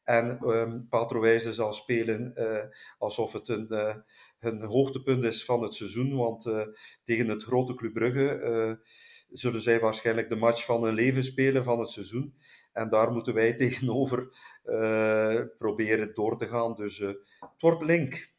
En 0.04 0.38
ehm 0.40 0.80
Patro 0.90 1.20
Wijze 1.20 1.54
zal 1.54 1.74
spelen 1.74 2.36
eh, 2.36 2.64
alsof 2.98 3.34
het 3.34 3.48
een, 3.48 3.68
eh, 3.70 3.96
een 4.40 4.64
hoogtepunt 4.64 5.24
is 5.24 5.46
van 5.46 5.62
het 5.62 5.74
seizoen. 5.74 6.16
Want 6.16 6.46
eh, 6.46 6.62
tegen 7.04 7.28
het 7.28 7.44
grote 7.44 7.74
Club 7.74 7.94
Brugge 7.94 8.30
eh, 8.30 8.88
zullen 9.32 9.62
zij 9.62 9.80
waarschijnlijk 9.80 10.30
de 10.30 10.36
match 10.36 10.66
van 10.66 10.84
hun 10.84 10.94
leven 10.94 11.24
spelen 11.24 11.64
van 11.64 11.80
het 11.80 11.90
seizoen. 11.90 12.36
En 12.74 12.90
daar 12.90 13.12
moeten 13.12 13.34
wij 13.34 13.54
tegenover 13.64 14.30
eh, 14.64 15.42
proberen 15.58 16.14
door 16.14 16.38
te 16.38 16.48
gaan. 16.48 16.74
Dus 16.74 17.00
eh, 17.00 17.08
het 17.40 17.62
wordt 17.62 17.84
link. 17.84 18.32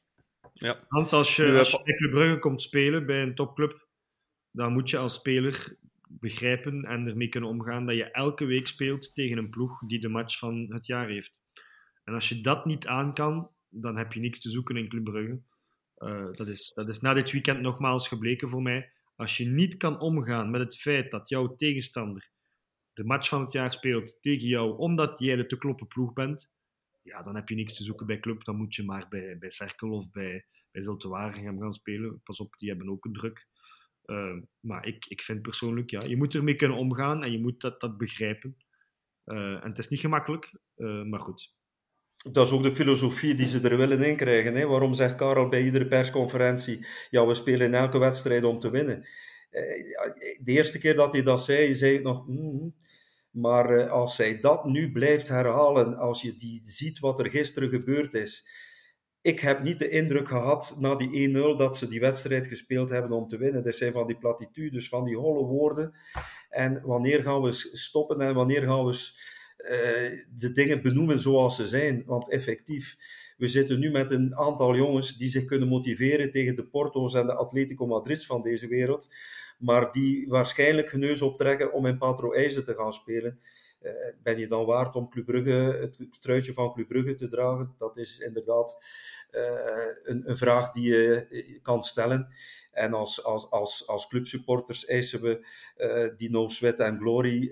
Ja. 0.52 0.84
Hans, 0.88 1.12
als 1.12 1.36
je, 1.36 1.42
Nu, 1.42 1.58
als 1.58 1.70
je 1.70 1.82
bij 1.84 1.94
Club 1.96 2.10
Brugge 2.10 2.38
komt 2.38 2.62
spelen 2.62 3.06
bij 3.06 3.22
een 3.22 3.34
topclub, 3.34 3.86
dan 4.50 4.72
moet 4.72 4.90
je 4.90 4.98
als 4.98 5.14
speler 5.14 5.76
begrijpen 6.08 6.84
en 6.84 7.06
ermee 7.06 7.28
kunnen 7.28 7.50
omgaan 7.50 7.86
dat 7.86 7.96
je 7.96 8.10
elke 8.10 8.44
week 8.44 8.66
speelt 8.66 9.14
tegen 9.14 9.38
een 9.38 9.50
ploeg 9.50 9.80
die 9.86 10.00
de 10.00 10.08
match 10.08 10.38
van 10.38 10.66
het 10.68 10.86
jaar 10.86 11.08
heeft. 11.08 11.40
En 12.04 12.14
als 12.14 12.28
je 12.28 12.40
dat 12.40 12.64
niet 12.64 12.86
aan 12.86 13.14
kan, 13.14 13.50
dan 13.68 13.96
heb 13.96 14.12
je 14.12 14.20
niks 14.20 14.40
te 14.40 14.50
zoeken 14.50 14.76
in 14.76 14.88
Club 14.88 15.04
Brugge. 15.04 15.40
Eh, 15.94 16.32
dat, 16.32 16.46
is, 16.46 16.72
dat 16.74 16.88
is 16.88 17.00
na 17.00 17.14
dit 17.14 17.30
weekend 17.30 17.60
nogmaals 17.60 18.08
gebleken 18.08 18.48
voor 18.48 18.62
mij. 18.62 18.92
Als 19.16 19.36
je 19.36 19.46
niet 19.46 19.76
kan 19.76 20.00
omgaan 20.00 20.50
met 20.50 20.60
het 20.60 20.76
feit 20.76 21.10
dat 21.10 21.28
jouw 21.28 21.54
tegenstander 21.56 22.30
de 22.94 23.04
match 23.04 23.28
van 23.28 23.40
het 23.40 23.52
jaar 23.52 23.72
speelt 23.72 24.18
tegen 24.22 24.48
jou, 24.48 24.78
omdat 24.78 25.18
jij 25.18 25.36
de 25.36 25.46
te 25.46 25.58
kloppen 25.58 25.86
ploeg 25.86 26.12
bent, 26.12 26.52
ja, 27.04 27.22
dan 27.22 27.34
heb 27.34 27.48
je 27.48 27.54
niks 27.54 27.74
te 27.74 27.84
zoeken 27.84 28.06
bij 28.06 28.20
club. 28.20 28.44
Dan 28.44 28.56
moet 28.56 28.74
je 28.74 28.84
maar 28.84 29.06
bij, 29.08 29.38
bij 29.38 29.50
Cerkel 29.50 29.90
of 29.90 30.10
bij, 30.10 30.44
bij 30.70 30.82
Zulte 30.82 31.08
gaan 31.08 31.74
spelen. 31.74 32.20
Pas 32.24 32.40
op, 32.40 32.54
die 32.58 32.68
hebben 32.68 32.90
ook 32.90 33.04
een 33.04 33.12
druk. 33.12 33.46
Uh, 34.06 34.36
maar 34.60 34.86
ik, 34.86 35.06
ik 35.06 35.22
vind 35.22 35.42
persoonlijk, 35.42 35.90
ja, 35.90 36.00
je 36.06 36.16
moet 36.16 36.34
ermee 36.34 36.56
kunnen 36.56 36.76
omgaan 36.76 37.22
en 37.22 37.32
je 37.32 37.40
moet 37.40 37.60
dat, 37.60 37.80
dat 37.80 37.98
begrijpen. 37.98 38.56
Uh, 39.24 39.36
en 39.36 39.68
het 39.68 39.78
is 39.78 39.88
niet 39.88 40.00
gemakkelijk, 40.00 40.58
uh, 40.76 41.02
maar 41.02 41.20
goed. 41.20 41.54
dat 42.32 42.46
is 42.46 42.52
ook 42.52 42.62
de 42.62 42.74
filosofie 42.74 43.34
die 43.34 43.48
ze 43.48 43.68
er 43.68 43.76
willen 43.76 44.02
in 44.02 44.16
krijgen. 44.16 44.54
Hè? 44.54 44.66
Waarom 44.66 44.94
zegt 44.94 45.14
Karel 45.14 45.48
bij 45.48 45.64
iedere 45.64 45.86
persconferentie: 45.86 46.86
ja, 47.10 47.26
we 47.26 47.34
spelen 47.34 47.66
in 47.66 47.74
elke 47.74 47.98
wedstrijd 47.98 48.44
om 48.44 48.58
te 48.58 48.70
winnen? 48.70 49.06
De 50.40 50.52
eerste 50.52 50.78
keer 50.78 50.94
dat 50.94 51.12
hij 51.12 51.22
dat 51.22 51.44
zei, 51.44 51.74
zei 51.74 51.94
ik 51.94 52.02
nog. 52.02 52.26
Mm, 52.26 52.74
maar 53.30 53.88
als 53.88 54.16
zij 54.16 54.38
dat 54.38 54.64
nu 54.64 54.92
blijft 54.92 55.28
herhalen, 55.28 55.96
als 55.96 56.22
je 56.22 56.34
die 56.34 56.60
ziet 56.64 56.98
wat 56.98 57.18
er 57.18 57.30
gisteren 57.30 57.68
gebeurd 57.68 58.14
is, 58.14 58.46
ik 59.24 59.40
heb 59.40 59.62
niet 59.62 59.78
de 59.78 59.88
indruk 59.88 60.28
gehad 60.28 60.76
na 60.78 60.94
die 60.94 61.28
1-0 61.28 61.32
dat 61.56 61.76
ze 61.76 61.88
die 61.88 62.00
wedstrijd 62.00 62.46
gespeeld 62.46 62.88
hebben 62.88 63.12
om 63.12 63.28
te 63.28 63.36
winnen. 63.36 63.62
Dat 63.62 63.74
zijn 63.74 63.92
van 63.92 64.06
die 64.06 64.18
platitudes, 64.18 64.88
van 64.88 65.04
die 65.04 65.16
holle 65.16 65.44
woorden. 65.44 65.94
En 66.50 66.82
wanneer 66.82 67.22
gaan 67.22 67.42
we 67.42 67.52
stoppen 67.52 68.20
en 68.20 68.34
wanneer 68.34 68.62
gaan 68.62 68.84
we 68.84 68.92
uh, 69.58 70.24
de 70.36 70.52
dingen 70.52 70.82
benoemen 70.82 71.20
zoals 71.20 71.56
ze 71.56 71.68
zijn? 71.68 72.02
Want 72.06 72.30
effectief, 72.30 72.96
we 73.36 73.48
zitten 73.48 73.78
nu 73.78 73.90
met 73.90 74.10
een 74.10 74.36
aantal 74.36 74.76
jongens 74.76 75.16
die 75.16 75.28
zich 75.28 75.44
kunnen 75.44 75.68
motiveren 75.68 76.30
tegen 76.30 76.56
de 76.56 76.66
Porto's 76.66 77.14
en 77.14 77.26
de 77.26 77.34
Atletico 77.34 77.86
Madrid 77.86 78.26
van 78.26 78.42
deze 78.42 78.68
wereld. 78.68 79.08
Maar 79.58 79.92
die 79.92 80.28
waarschijnlijk 80.28 80.90
hun 80.90 81.22
optrekken 81.22 81.72
om 81.72 81.86
in 81.86 81.98
Patro 81.98 82.32
IJzer 82.32 82.64
te 82.64 82.74
gaan 82.74 82.92
spelen. 82.92 83.40
Uh, 83.82 83.92
ben 84.22 84.38
je 84.38 84.46
dan 84.46 84.66
waard 84.66 84.96
om 84.96 85.08
Club 85.08 85.26
Brugge, 85.26 85.50
het 85.80 86.22
truitje 86.22 86.52
van 86.52 86.72
Club 86.72 86.88
Brugge 86.88 87.14
te 87.14 87.28
dragen? 87.28 87.74
Dat 87.78 87.96
is 87.96 88.18
inderdaad 88.18 88.84
eh, 89.30 89.42
een, 90.02 90.30
een, 90.30 90.36
vraag 90.36 90.70
die 90.70 90.92
je 90.92 91.58
kan 91.62 91.82
stellen. 91.82 92.28
En 92.70 92.94
als, 92.94 93.24
als, 93.24 93.50
als, 93.50 93.86
als 93.86 94.06
clubsupporters 94.06 94.84
eisen 94.86 95.20
we 95.22 95.46
die 96.16 96.30
no 96.30 96.48
sweat 96.48 96.80
and 96.80 97.00
glory 97.00 97.50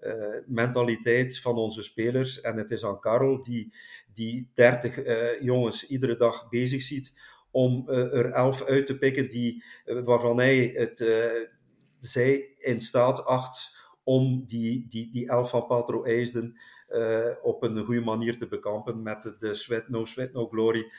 uh, 0.00 0.36
mentaliteit 0.46 1.38
van 1.40 1.56
onze 1.56 1.82
spelers. 1.82 2.40
En 2.40 2.56
het 2.56 2.70
is 2.70 2.84
aan 2.84 3.00
Karel 3.00 3.42
die 3.42 3.72
die 4.14 4.50
30 4.54 5.06
uh, 5.06 5.40
jongens 5.40 5.86
iedere 5.86 6.16
dag 6.16 6.48
bezig 6.48 6.82
ziet 6.82 7.12
om 7.56 7.88
er 7.88 8.30
11 8.30 8.64
uit 8.64 8.86
te 8.86 8.98
pikken 8.98 9.30
die, 9.30 9.64
waarvan 9.84 10.38
hij 10.38 10.56
het, 10.56 10.98
zij 11.98 12.54
in 12.58 12.80
staat 12.80 13.24
acht 13.24 13.74
om 14.04 14.44
die, 14.46 14.86
die, 14.88 15.10
die 15.12 15.28
11 15.28 15.50
van 15.50 15.66
Patro 15.66 16.04
IJsden 16.04 16.60
uh, 16.88 17.26
op 17.42 17.62
een 17.62 17.84
goede 17.84 18.00
manier 18.00 18.38
te 18.38 18.48
bekampen 18.48 19.02
met 19.02 19.34
de 19.38 19.54
sweat, 19.54 19.88
no 19.88 20.04
sweat, 20.04 20.32
no 20.32 20.48
glory 20.48 20.92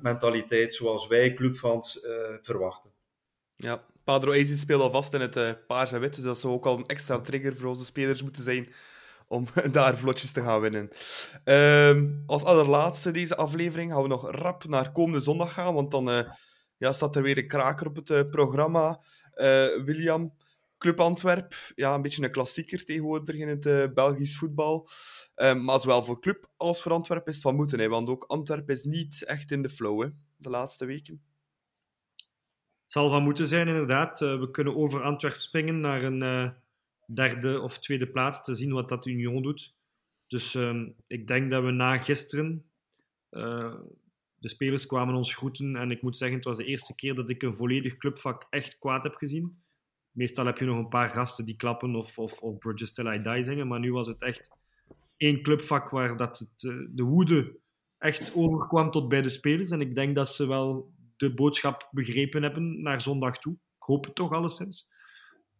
mentaliteit 0.00 0.74
zoals 0.74 1.06
wij 1.06 1.34
clubfans 1.34 2.06
verwachten. 2.42 2.90
Ja, 3.56 3.84
Padro 4.04 4.32
Easy 4.32 4.56
speelt 4.56 4.80
al 4.80 4.90
vast 4.90 5.14
in 5.14 5.20
het 5.20 5.66
paars 5.66 5.92
en 5.92 6.00
wit, 6.00 6.14
dus 6.14 6.24
dat 6.24 6.38
zou 6.38 6.52
ook 6.52 6.66
al 6.66 6.76
een 6.76 6.86
extra 6.86 7.20
trigger 7.20 7.56
voor 7.56 7.68
onze 7.68 7.84
spelers 7.84 8.22
moeten 8.22 8.42
zijn 8.42 8.68
om 9.32 9.46
daar 9.72 9.96
vlotjes 9.96 10.32
te 10.32 10.42
gaan 10.42 10.60
winnen. 10.60 10.90
Uh, 11.44 12.02
als 12.26 12.44
allerlaatste 12.44 13.10
deze 13.10 13.36
aflevering 13.36 13.92
gaan 13.92 14.02
we 14.02 14.08
nog 14.08 14.30
rap 14.30 14.64
naar 14.64 14.92
komende 14.92 15.20
zondag 15.20 15.52
gaan, 15.52 15.74
want 15.74 15.90
dan 15.90 16.26
ja, 16.76 16.92
staat 16.92 17.16
er 17.16 17.22
weer 17.22 17.38
een 17.38 17.46
kraker 17.46 17.86
op 17.86 17.96
het 17.96 18.30
programma. 18.30 19.00
William, 19.84 20.34
Club 20.78 21.00
Antwerp, 21.00 21.54
ja, 21.74 21.94
een 21.94 22.02
beetje 22.02 22.24
een 22.24 22.30
klassieker 22.30 22.84
tegenwoordig 22.84 23.34
in 23.36 23.48
het 23.48 23.94
Belgisch 23.94 24.36
voetbal. 24.36 24.88
Um, 25.36 25.64
maar 25.64 25.80
zowel 25.80 26.04
voor 26.04 26.20
Club 26.20 26.50
als 26.56 26.82
voor 26.82 26.92
Antwerp 26.92 27.28
is 27.28 27.34
het 27.34 27.42
van 27.42 27.54
moeten, 27.54 27.78
hè, 27.78 27.88
want 27.88 28.08
ook 28.08 28.24
Antwerp 28.24 28.70
is 28.70 28.84
niet 28.84 29.24
echt 29.24 29.50
in 29.50 29.62
de 29.62 29.68
flow 29.68 30.02
hè, 30.02 30.08
de 30.36 30.50
laatste 30.50 30.84
weken. 30.84 31.22
Het 32.82 32.92
zal 33.00 33.08
van 33.08 33.22
moeten 33.22 33.46
zijn, 33.46 33.68
inderdaad. 33.68 34.20
We 34.20 34.48
kunnen 34.50 34.76
over 34.76 35.02
Antwerp 35.02 35.40
springen 35.40 35.80
naar 35.80 36.02
een 36.02 36.54
derde 37.14 37.60
of 37.60 37.78
tweede 37.78 38.06
plaats, 38.06 38.44
te 38.44 38.54
zien 38.54 38.72
wat 38.72 38.88
dat 38.88 39.06
Union 39.06 39.42
doet. 39.42 39.74
Dus 40.26 40.54
um, 40.54 40.94
ik 41.06 41.26
denk 41.26 41.50
dat 41.50 41.64
we 41.64 41.70
na 41.70 41.98
gisteren, 41.98 42.64
de 44.38 44.48
spelers 44.48 44.86
kwamen 44.86 45.14
ons 45.14 45.34
groeten 45.34 45.76
en 45.76 45.90
ik 45.90 46.02
moet 46.02 46.16
zeggen, 46.16 46.36
het 46.36 46.46
was 46.46 46.56
de 46.56 46.64
eerste 46.64 46.94
keer 46.94 47.14
dat 47.14 47.30
ik 47.30 47.42
een 47.42 47.54
volledig 47.54 47.96
clubvak 47.96 48.46
echt 48.50 48.78
kwaad 48.78 49.02
heb 49.02 49.14
gezien 49.14 49.62
meestal 50.12 50.46
heb 50.46 50.58
je 50.58 50.64
nog 50.64 50.78
een 50.78 50.88
paar 50.88 51.10
gasten 51.10 51.44
die 51.44 51.56
klappen 51.56 51.94
of, 51.94 52.18
of, 52.18 52.32
of 52.32 52.58
Bridges 52.58 52.92
Till 52.92 53.12
I 53.12 53.22
Die 53.22 53.44
zingen. 53.44 53.68
Maar 53.68 53.80
nu 53.80 53.92
was 53.92 54.06
het 54.06 54.22
echt 54.22 54.50
één 55.16 55.42
clubvak 55.42 55.90
waar 55.90 56.16
dat 56.16 56.38
het, 56.38 56.64
eh, 56.64 56.76
de 56.90 57.02
woede 57.02 57.56
echt 57.98 58.34
overkwam 58.34 58.90
tot 58.90 59.08
bij 59.08 59.22
de 59.22 59.28
spelers. 59.28 59.70
En 59.70 59.80
ik 59.80 59.94
denk 59.94 60.14
dat 60.14 60.28
ze 60.28 60.46
wel 60.46 60.92
de 61.16 61.34
boodschap 61.34 61.88
begrepen 61.90 62.42
hebben 62.42 62.82
naar 62.82 63.00
zondag 63.00 63.38
toe. 63.38 63.52
Ik 63.52 63.82
hoop 63.82 64.04
het 64.04 64.14
toch 64.14 64.32
alleszins. 64.32 64.90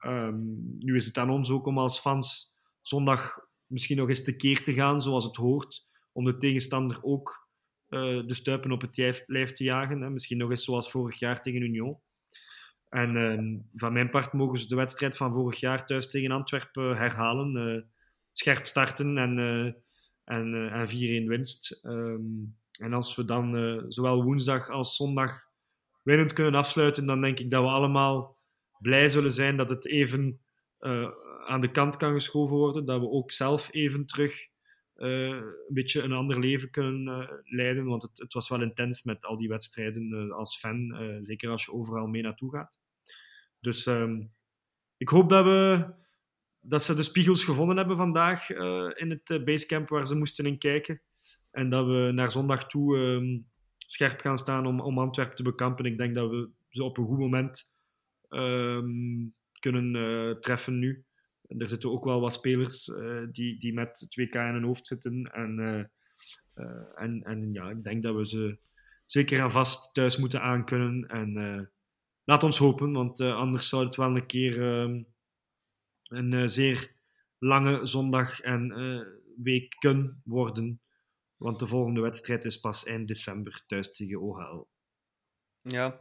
Um, 0.06 0.76
nu 0.78 0.96
is 0.96 1.06
het 1.06 1.18
aan 1.18 1.30
ons 1.30 1.50
ook 1.50 1.66
om 1.66 1.78
als 1.78 2.00
fans 2.00 2.56
zondag 2.80 3.38
misschien 3.66 3.96
nog 3.96 4.08
eens 4.08 4.24
tekeer 4.24 4.62
te 4.62 4.72
gaan 4.72 5.02
zoals 5.02 5.24
het 5.24 5.36
hoort. 5.36 5.86
Om 6.12 6.24
de 6.24 6.38
tegenstander 6.38 7.02
ook 7.02 7.48
uh, 7.88 8.26
de 8.26 8.34
stuipen 8.34 8.72
op 8.72 8.80
het 8.80 9.22
lijf 9.26 9.52
te 9.52 9.64
jagen. 9.64 10.00
Hè. 10.00 10.10
Misschien 10.10 10.38
nog 10.38 10.50
eens 10.50 10.64
zoals 10.64 10.90
vorig 10.90 11.18
jaar 11.18 11.42
tegen 11.42 11.62
Union. 11.62 11.98
En 12.88 13.16
uh, 13.16 13.60
van 13.74 13.92
mijn 13.92 14.10
part 14.10 14.32
mogen 14.32 14.58
ze 14.58 14.66
de 14.66 14.76
wedstrijd 14.76 15.16
van 15.16 15.32
vorig 15.32 15.60
jaar 15.60 15.86
thuis 15.86 16.10
tegen 16.10 16.30
Antwerpen 16.30 16.96
herhalen. 16.96 17.56
Uh, 17.56 17.82
scherp 18.32 18.66
starten 18.66 19.18
en, 19.18 19.38
uh, 19.38 19.72
en, 20.24 20.70
en 20.72 21.24
4-1 21.24 21.26
winst. 21.26 21.80
Um, 21.82 22.56
en 22.78 22.92
als 22.92 23.14
we 23.14 23.24
dan 23.24 23.84
zowel 23.88 24.22
woensdag 24.22 24.68
als 24.68 24.96
zondag 24.96 25.48
winnend 26.02 26.32
kunnen 26.32 26.54
afsluiten, 26.54 27.06
dan 27.06 27.20
denk 27.20 27.38
ik 27.38 27.50
dat 27.50 27.62
we 27.62 27.68
allemaal 27.68 28.36
blij 28.82 29.08
zullen 29.08 29.32
zijn 29.32 29.56
dat 29.56 29.68
het 29.68 29.86
even 29.86 30.40
aan 31.46 31.60
de 31.60 31.70
kant 31.70 31.96
kan 31.96 32.12
geschoven 32.12 32.56
worden. 32.56 32.84
Dat 32.84 33.00
we 33.00 33.08
ook 33.08 33.32
zelf 33.32 33.68
even 33.72 34.06
terug 34.06 34.50
een 34.94 35.54
beetje 35.68 36.02
een 36.02 36.12
ander 36.12 36.38
leven 36.38 36.70
kunnen 36.70 37.28
leiden. 37.44 37.84
Want 37.84 38.02
het, 38.02 38.18
het, 38.18 38.32
was 38.32 38.48
wel 38.48 38.62
intens 38.62 39.02
met 39.02 39.24
al 39.24 39.36
die 39.36 39.48
wedstrijden 39.48 40.32
als 40.32 40.58
fan. 40.58 40.94
zeker 41.24 41.50
als 41.50 41.64
je 41.64 41.72
overal 41.72 42.06
mee 42.06 42.22
naartoe 42.22 42.50
gaat. 42.50 42.78
Dus 43.60 43.86
um, 43.86 44.32
ik 44.96 45.08
hoop 45.08 45.28
dat, 45.28 45.44
we, 45.44 45.84
dat 46.60 46.82
ze 46.82 46.94
de 46.94 47.02
spiegels 47.02 47.44
gevonden 47.44 47.76
hebben 47.76 47.96
vandaag 47.96 48.50
in 48.94 49.10
het 49.10 49.30
uh, 49.30 49.44
basecamp 49.44 49.88
waar 49.88 50.06
ze 50.06 50.14
moesten 50.14 50.46
in 50.46 50.58
kijken. 50.58 51.00
En 51.50 51.70
dat 51.70 51.86
we 51.86 52.10
naar 52.14 52.32
zondag 52.32 52.66
toe 52.66 52.96
um, 52.96 53.46
scherp 53.78 54.20
gaan 54.20 54.38
staan 54.38 54.66
om, 54.66 54.80
om 54.80 54.98
Antwerpen 54.98 55.36
te 55.36 55.42
bekampen. 55.42 55.84
Ik 55.84 55.98
denk 55.98 56.14
dat 56.14 56.30
we 56.30 56.50
ze 56.68 56.84
op 56.84 56.98
een 56.98 57.06
goed 57.06 57.18
moment 57.18 57.76
um, 58.34 59.34
kunnen 59.60 59.94
uh, 59.94 60.34
treffen 60.34 60.78
nu. 60.78 61.04
Er 61.58 61.68
zitten 61.68 61.90
ook 61.90 62.04
wel 62.04 62.20
wat 62.20 62.32
spelers 62.32 62.84
die, 63.32 63.58
die 63.58 63.72
met 63.72 64.08
2K 64.20 64.32
in 64.32 64.40
hun 64.40 64.62
hoofd 64.62 64.86
zitten. 64.86 65.24
En, 65.32 65.90
en, 66.94 67.22
en 67.22 67.52
ja, 67.52 67.70
ik 67.70 67.84
denk 67.84 68.02
dat 68.02 68.14
we 68.14 68.26
ze 68.26 68.58
zeker 69.06 69.40
en 69.40 69.52
vast 69.52 69.94
thuis 69.94 70.16
moeten 70.16 70.42
aankunnen. 70.42 71.08
En 71.08 71.70
laat 72.24 72.42
ons 72.42 72.58
hopen, 72.58 72.92
want 72.92 73.20
anders 73.20 73.68
zou 73.68 73.84
het 73.84 73.96
wel 73.96 74.16
een 74.16 74.26
keer 74.26 74.56
uh, 74.58 75.02
een 76.12 76.50
zeer 76.50 76.92
lange 77.38 77.86
zondag 77.86 78.40
en 78.40 78.72
uh, 78.78 79.06
weken 79.42 80.20
worden. 80.24 80.80
Want 81.36 81.58
de 81.58 81.66
volgende 81.66 82.00
wedstrijd 82.00 82.44
is 82.44 82.60
pas 82.60 82.84
eind 82.84 83.08
december 83.08 83.62
thuis 83.66 83.92
tegen 83.92 84.20
OHL. 84.20 84.66
Ja, 85.60 86.00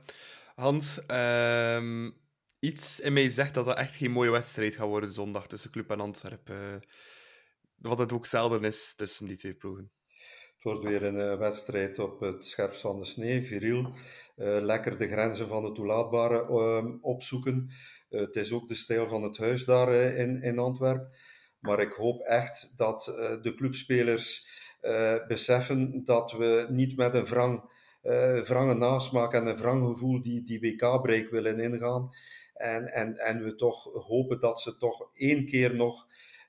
Hans, 0.62 1.00
um, 1.08 2.14
iets 2.60 3.00
in 3.00 3.14
mij 3.14 3.30
zegt 3.30 3.54
dat 3.54 3.66
dat 3.66 3.78
echt 3.78 3.96
geen 3.96 4.12
mooie 4.12 4.30
wedstrijd 4.30 4.76
gaat 4.76 4.88
worden 4.88 5.14
zondag 5.14 5.48
tussen 5.48 5.72
Club 5.72 5.90
en 5.90 6.00
Antwerpen. 6.00 6.84
wat 7.76 7.98
het 7.98 8.14
ook 8.14 8.26
zelden 8.26 8.64
is 8.64 8.94
tussen 8.96 9.26
die 9.26 9.38
twee 9.38 9.54
ploegen. 9.54 9.92
Het 10.54 10.64
wordt 10.64 10.84
weer 10.84 11.04
een 11.04 11.16
uh, 11.16 11.38
wedstrijd 11.38 12.00
op 12.00 12.20
het 12.20 12.46
scherpst 12.46 12.82
van 12.82 13.00
de 13.00 13.06
snee, 13.06 13.44
viriel. 13.44 13.82
Uh, 13.82 14.62
lekker 14.62 14.98
de 14.98 15.08
grenzen 15.08 15.48
van 15.48 15.64
het 15.64 15.76
toelaatbare 15.76 16.48
uh, 16.50 16.96
opzoeken. 17.02 17.70
Eh, 18.10 18.22
het 18.22 18.36
is 18.36 18.54
ook 18.54 18.68
de 18.68 18.76
stijl 18.76 19.08
van 19.08 19.24
het 19.24 19.38
huis 19.38 19.66
daar 19.66 19.94
in, 19.94 20.42
in 20.42 20.60
Antwerpen. 20.60 21.16
Maar 21.60 21.80
ik 21.80 21.92
hoop 21.92 22.22
echt 22.22 22.78
dat 22.78 23.04
de 23.42 23.54
clubspelers 23.56 24.48
beseffen 25.28 26.04
dat 26.04 26.32
we 26.32 26.66
niet 26.70 26.98
met 26.98 27.14
een 27.14 27.26
wrang, 27.26 27.70
wrange 28.44 28.74
nasmaak 28.74 29.34
en 29.34 29.46
een 29.46 29.58
wrang 29.58 29.84
gevoel 29.86 30.22
die, 30.22 30.44
die 30.44 30.60
WK-break 30.60 31.30
willen 31.30 31.60
ingaan. 31.60 32.10
En, 32.54 32.94
en, 32.94 33.18
en 33.18 33.44
we 33.44 33.56
toch 33.56 33.84
hopen 33.84 34.40
dat 34.40 34.60
ze 34.60 34.78
toch 34.78 35.10
één 35.14 35.46
keer 35.46 35.76
nog 35.76 36.08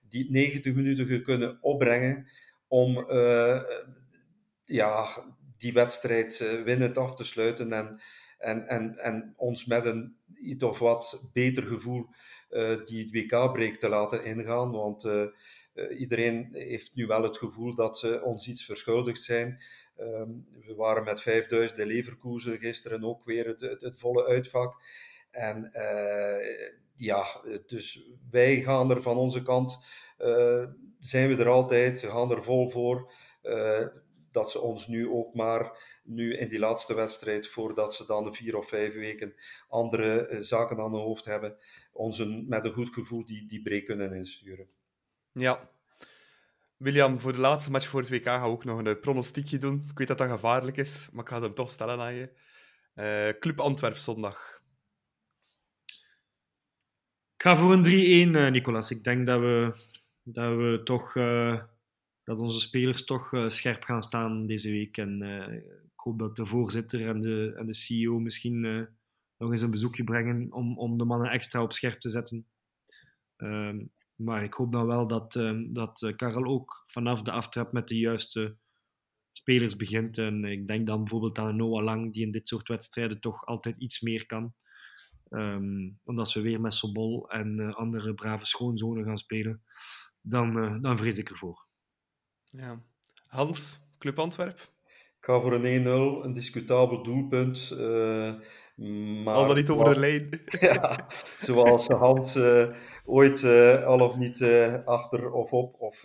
die 0.09 0.31
90 0.31 0.75
minuten 0.75 1.23
kunnen 1.23 1.59
opbrengen 1.63 2.29
om 2.69 3.07
ja, 4.65 5.07
die 5.63 5.73
wedstrijd 5.73 6.41
uh, 6.41 6.63
winnend 6.63 6.99
af 6.99 7.15
te 7.15 7.25
sluiten 7.25 7.73
en, 7.73 8.01
en, 8.39 8.67
en, 8.67 8.99
en 8.99 9.35
ons 9.37 9.67
met 9.67 9.87
een 9.87 10.17
iets 10.35 10.65
of 10.65 10.79
wat 10.79 11.29
beter 11.33 11.63
gevoel 11.63 12.07
uh, 12.51 12.85
die 12.85 13.11
WK-break 13.11 13.75
te 13.75 13.89
laten 13.89 14.25
ingaan. 14.25 14.71
Want 14.71 15.05
uh, 15.05 15.25
iedereen 15.99 16.49
heeft 16.53 16.95
nu 16.95 17.07
wel 17.07 17.23
het 17.23 17.39
gevoel 17.39 17.75
dat 17.75 17.99
ze 17.99 18.23
ons 18.23 18.49
iets 18.49 18.65
verschuldigd 18.65 19.23
zijn. 19.23 19.63
Um, 19.99 20.47
we 20.67 20.75
waren 20.75 21.05
met 21.05 21.23
5000 21.23 21.79
de 21.79 21.87
Leverkusen 21.87 22.59
gisteren 22.59 23.05
ook 23.05 23.25
weer 23.25 23.47
het, 23.47 23.61
het, 23.61 23.99
volle 23.99 24.27
uitvak. 24.27 24.83
En 25.31 25.71
ja, 26.97 27.25
dus 27.67 28.11
wij 28.31 28.63
gaan 28.63 28.91
er 28.91 29.03
van 29.03 29.17
onze 29.17 29.43
kant, 29.43 29.79
zijn 30.99 31.29
we 31.29 31.37
er 31.37 31.49
altijd, 31.49 31.99
gaan 31.99 32.31
er 32.31 32.43
vol 32.43 32.69
voor. 32.71 33.13
uh, 33.43 33.87
dat 34.33 34.51
ze 34.51 34.61
ons 34.61 34.87
nu 34.87 35.09
ook 35.09 35.35
maar 35.35 35.91
nu 36.05 36.37
in 36.37 36.49
die 36.49 36.59
laatste 36.59 36.95
wedstrijd, 36.95 37.49
voordat 37.49 37.95
ze 37.95 38.07
dan 38.07 38.35
vier 38.35 38.57
of 38.57 38.69
vijf 38.69 38.95
weken 38.95 39.35
andere 39.69 40.37
zaken 40.39 40.79
aan 40.79 40.93
hun 40.93 41.03
hoofd 41.03 41.25
hebben, 41.25 41.57
ons 41.93 42.25
met 42.47 42.65
een 42.65 42.73
goed 42.73 42.93
gevoel 42.93 43.25
die, 43.25 43.47
die 43.47 43.63
break 43.63 43.85
kunnen 43.85 44.13
insturen. 44.13 44.69
Ja. 45.33 45.71
William, 46.83 47.19
voor 47.19 47.33
de 47.33 47.39
laatste 47.39 47.71
match 47.71 47.89
voor 47.89 48.01
het 48.01 48.09
WK 48.09 48.25
gaan 48.25 48.41
we 48.41 48.47
ook 48.47 48.65
nog 48.65 48.85
een 48.85 49.01
pronostiekje 49.01 49.59
doen. 49.59 49.85
Ik 49.91 49.99
weet 49.99 50.09
dat 50.09 50.19
dat 50.19 50.31
gevaarlijk 50.31 50.77
is, 50.77 51.09
maar 51.13 51.25
ik 51.25 51.31
ga 51.31 51.41
hem 51.41 51.55
toch 51.55 51.71
stellen 51.71 52.01
aan 52.01 52.15
je. 52.15 52.31
Uh, 52.95 53.41
Club 53.41 53.61
Antwerp 53.61 53.97
zondag. 53.97 54.63
Ik 57.35 57.43
ga 57.49 57.57
voor 57.57 57.73
een 57.73 57.85
3-1, 57.85 57.89
uh, 58.37 58.51
Nicolas. 58.51 58.91
Ik 58.91 59.05
denk 59.05 59.27
dat 59.27 59.41
we, 59.41 59.75
dat 60.23 60.57
we 60.57 60.81
toch 60.85 61.13
dat 62.25 62.39
onze 62.39 62.61
spelers 62.61 63.05
toch 63.05 63.45
scherp 63.47 63.83
gaan 63.83 64.03
staan 64.03 64.47
deze 64.47 64.71
week. 64.71 64.97
En 64.97 65.23
ik 65.85 66.01
hoop 66.01 66.19
dat 66.19 66.37
de 66.37 66.47
voorzitter 66.47 67.09
en 67.09 67.21
de, 67.21 67.55
en 67.57 67.67
de 67.67 67.75
CEO 67.75 68.19
misschien 68.19 68.89
nog 69.37 69.51
eens 69.51 69.61
een 69.61 69.71
bezoekje 69.71 70.05
brengen 70.05 70.53
om, 70.53 70.79
om 70.79 70.99
de 70.99 71.05
mannen 71.05 71.31
extra 71.31 71.63
op 71.63 71.73
scherp 71.73 72.01
te 72.01 72.09
zetten. 72.09 72.47
Ehm, 73.37 73.85
maar 74.15 74.43
ik 74.43 74.55
hoop 74.55 74.73
dan 74.73 74.87
wel 74.87 75.07
dat, 75.07 75.37
ehm, 75.37 75.73
dat 75.73 76.13
Karel 76.17 76.45
ook 76.45 76.85
vanaf 76.87 77.23
de 77.23 77.31
aftrap 77.31 77.73
met 77.73 77.89
de 77.89 77.99
juiste 77.99 78.57
spelers 79.33 79.77
begint. 79.77 80.19
En 80.19 80.45
ik 80.45 80.67
denk 80.67 80.87
dan 80.87 80.99
bijvoorbeeld 80.99 81.39
aan 81.39 81.57
Noah 81.57 81.85
Lang, 81.85 82.13
die 82.13 82.25
in 82.27 82.33
dit 82.33 82.49
soort 82.49 82.69
wedstrijden 82.69 83.21
toch 83.21 83.47
altijd 83.47 83.77
iets 83.79 84.01
meer 84.01 84.27
kan. 84.27 84.55
Um, 85.31 85.99
omdat 86.05 86.33
we 86.33 86.41
weer 86.41 86.61
met 86.61 86.75
Sobol 86.75 87.31
en 87.31 87.59
uh, 87.59 87.75
andere 87.75 88.15
brave 88.15 88.45
schoonzonen 88.45 89.05
gaan 89.05 89.19
spelen, 89.19 89.63
dan, 90.21 90.59
uh, 90.59 90.83
dan 90.83 90.99
vrees 90.99 91.19
ik 91.19 91.31
ervoor. 91.31 91.67
Ja. 92.45 92.83
Hans, 93.27 93.81
Club 93.99 94.19
Antwerp? 94.19 94.73
Ik 95.23 95.29
ga 95.29 95.41
voor 95.41 95.53
een 95.53 95.85
1-0, 95.85 96.25
een 96.25 96.33
discutabel 96.33 97.03
doelpunt. 97.03 97.71
Uh, 97.75 98.35
maar 99.25 99.35
al 99.35 99.47
dan 99.47 99.57
niet 99.57 99.71
over 99.71 99.95
de 99.95 100.01
lijn. 100.01 100.43
ja, 100.61 101.07
zoals 101.39 101.87
Hans 101.87 102.39
ooit 103.05 103.45
al 103.85 104.01
of 104.01 104.17
niet 104.17 104.43
achter 104.85 105.31
of 105.31 105.53
op 105.53 105.81
of, 105.81 106.05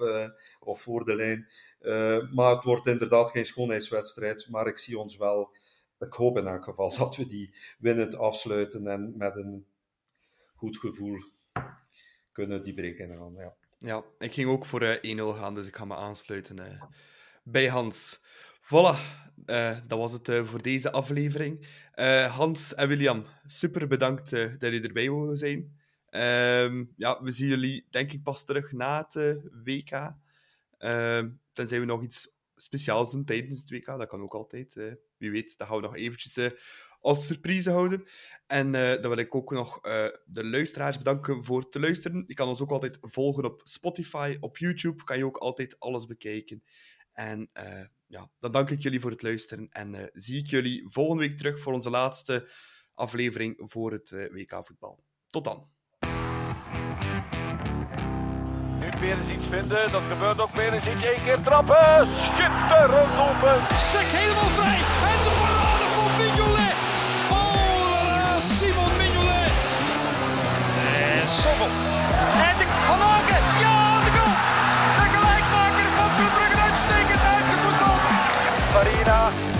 of 0.60 0.82
voor 0.82 1.06
de 1.06 1.16
lijn. 1.16 1.48
maar 2.34 2.56
het 2.56 2.64
wordt 2.64 2.88
inderdaad 2.88 3.32
geen 3.32 3.46
schoonheidswedstrijd, 3.46 4.48
maar 4.50 4.68
ik 4.68 4.78
zie 4.78 5.00
ons 5.00 5.18
wel 5.18 5.56
ik 6.00 6.14
hoop 6.14 6.38
in 6.38 6.48
elk 6.48 6.64
geval 6.64 6.98
dat 6.98 7.16
we 7.16 7.28
die 7.28 7.56
winnend 7.80 8.16
afsluiten 8.16 8.88
en 8.88 9.18
met 9.18 9.36
een 9.36 9.66
goed 10.56 10.78
gevoel 10.78 11.18
kunnen 12.32 12.64
die 12.64 12.74
breken 12.74 13.18
gaan. 13.18 13.34
Ja. 13.34 13.56
ja, 13.80 14.04
ik 14.20 14.34
ging 14.34 14.50
ook 14.50 14.66
voor 14.66 14.82
uh, 14.82 15.18
1-0 15.18 15.40
gaan, 15.40 15.56
dus 15.56 15.68
ik 15.68 15.76
ga 15.76 15.86
me 15.86 15.96
aansluiten 15.96 16.58
uh, 16.58 16.84
bij 17.44 17.68
Hans. 17.68 18.26
Voilà, 18.68 18.98
uh, 19.46 19.78
dat 19.88 20.00
was 20.00 20.12
het 20.12 20.30
voor 20.44 20.62
deze 20.62 20.92
aflevering. 20.92 21.68
Hans 22.30 22.76
en 22.76 22.88
William, 22.88 23.26
super 23.46 23.88
bedankt 23.88 24.30
dat 24.32 24.56
jullie 24.60 24.82
erbij 24.82 25.10
mogen 25.10 25.38
zijn. 25.38 25.78
Ehm, 26.10 26.86
ja, 26.96 27.24
we 27.24 27.32
zien 27.32 27.48
jullie 27.48 27.88
denk 27.90 28.12
ik 28.12 28.24
pas 28.24 28.46
terug 28.46 28.72
na 28.72 29.08
het 29.10 29.40
WK. 29.64 30.16
Ehm, 30.78 31.30
tenzij 31.54 31.80
we 31.80 31.86
nog 31.86 32.04
iets 32.04 32.36
speciaals 32.56 33.12
doen 33.12 33.26
tijdens 33.26 33.60
het 33.60 33.70
WK. 33.70 33.86
Dat 33.86 34.08
kan 34.08 34.22
ook 34.22 34.34
altijd. 34.34 34.98
Wie 35.18 35.32
weet, 35.32 35.58
dat 35.58 35.68
gaan 35.68 35.76
we 35.76 35.84
nog 35.84 35.96
eventjes 35.96 36.40
als 37.00 37.28
surprise 37.28 37.72
houden. 37.72 38.04
En 38.48 38.72
dan 38.72 39.10
wil 39.10 39.18
ik 39.18 39.36
ook 39.36 39.52
nog 39.52 39.82
de 40.26 40.46
luisteraars 40.46 40.98
bedanken 40.98 41.46
voor 41.46 41.60
het 41.60 41.76
luisteren. 41.76 42.24
Je 42.28 42.34
kan 42.34 42.48
ons 42.48 42.62
ook 42.62 42.72
altijd 42.72 42.98
volgen 43.02 43.46
op 43.46 43.62
Spotify, 43.64 44.38
op 44.40 44.58
YouTube. 44.58 45.04
Kan 45.04 45.18
je 45.18 45.26
ook 45.26 45.38
altijd 45.38 45.80
alles 45.80 46.06
bekijken. 46.06 46.64
En 47.18 47.50
ja, 48.08 48.30
dan 48.40 48.52
dank 48.52 48.70
ik 48.70 48.82
jullie 48.82 49.00
voor 49.00 49.12
het 49.12 49.22
luisteren. 49.24 49.70
En 49.70 50.10
zie 50.14 50.40
ik 50.40 50.48
jullie 50.48 50.86
volgende 50.90 51.28
week 51.28 51.38
terug 51.38 51.60
voor 51.60 51.74
onze 51.74 51.90
laatste 51.90 52.50
aflevering 52.94 53.56
voor 53.58 53.92
het 53.92 54.10
WK 54.10 54.66
voetbal. 54.66 55.04
Tot 55.28 55.44
dan 55.44 55.70
eens 59.16 59.30
iets 59.30 59.46
vinden. 59.46 59.92
Dat 59.92 60.04
gebeurt 60.10 60.40
ook 60.42 60.54
iets. 60.54 61.04
Eén 61.04 61.24
keer 61.24 61.42
trappen. 61.42 62.08
Schitterend 62.08 63.14
open. 63.28 63.58
Sek 63.92 64.08
helemaal 64.20 64.50
vrij. 64.58 64.80
En 65.12 65.20
de 65.26 65.34
parade 65.42 65.88
van 65.96 66.10
Mignolet. 66.20 66.76
Oh, 67.32 68.40
Simon 68.40 68.98
Mignolet. 68.98 69.52
En 71.22 71.30
Sobel. 71.30 71.88
Canada. 79.08 79.57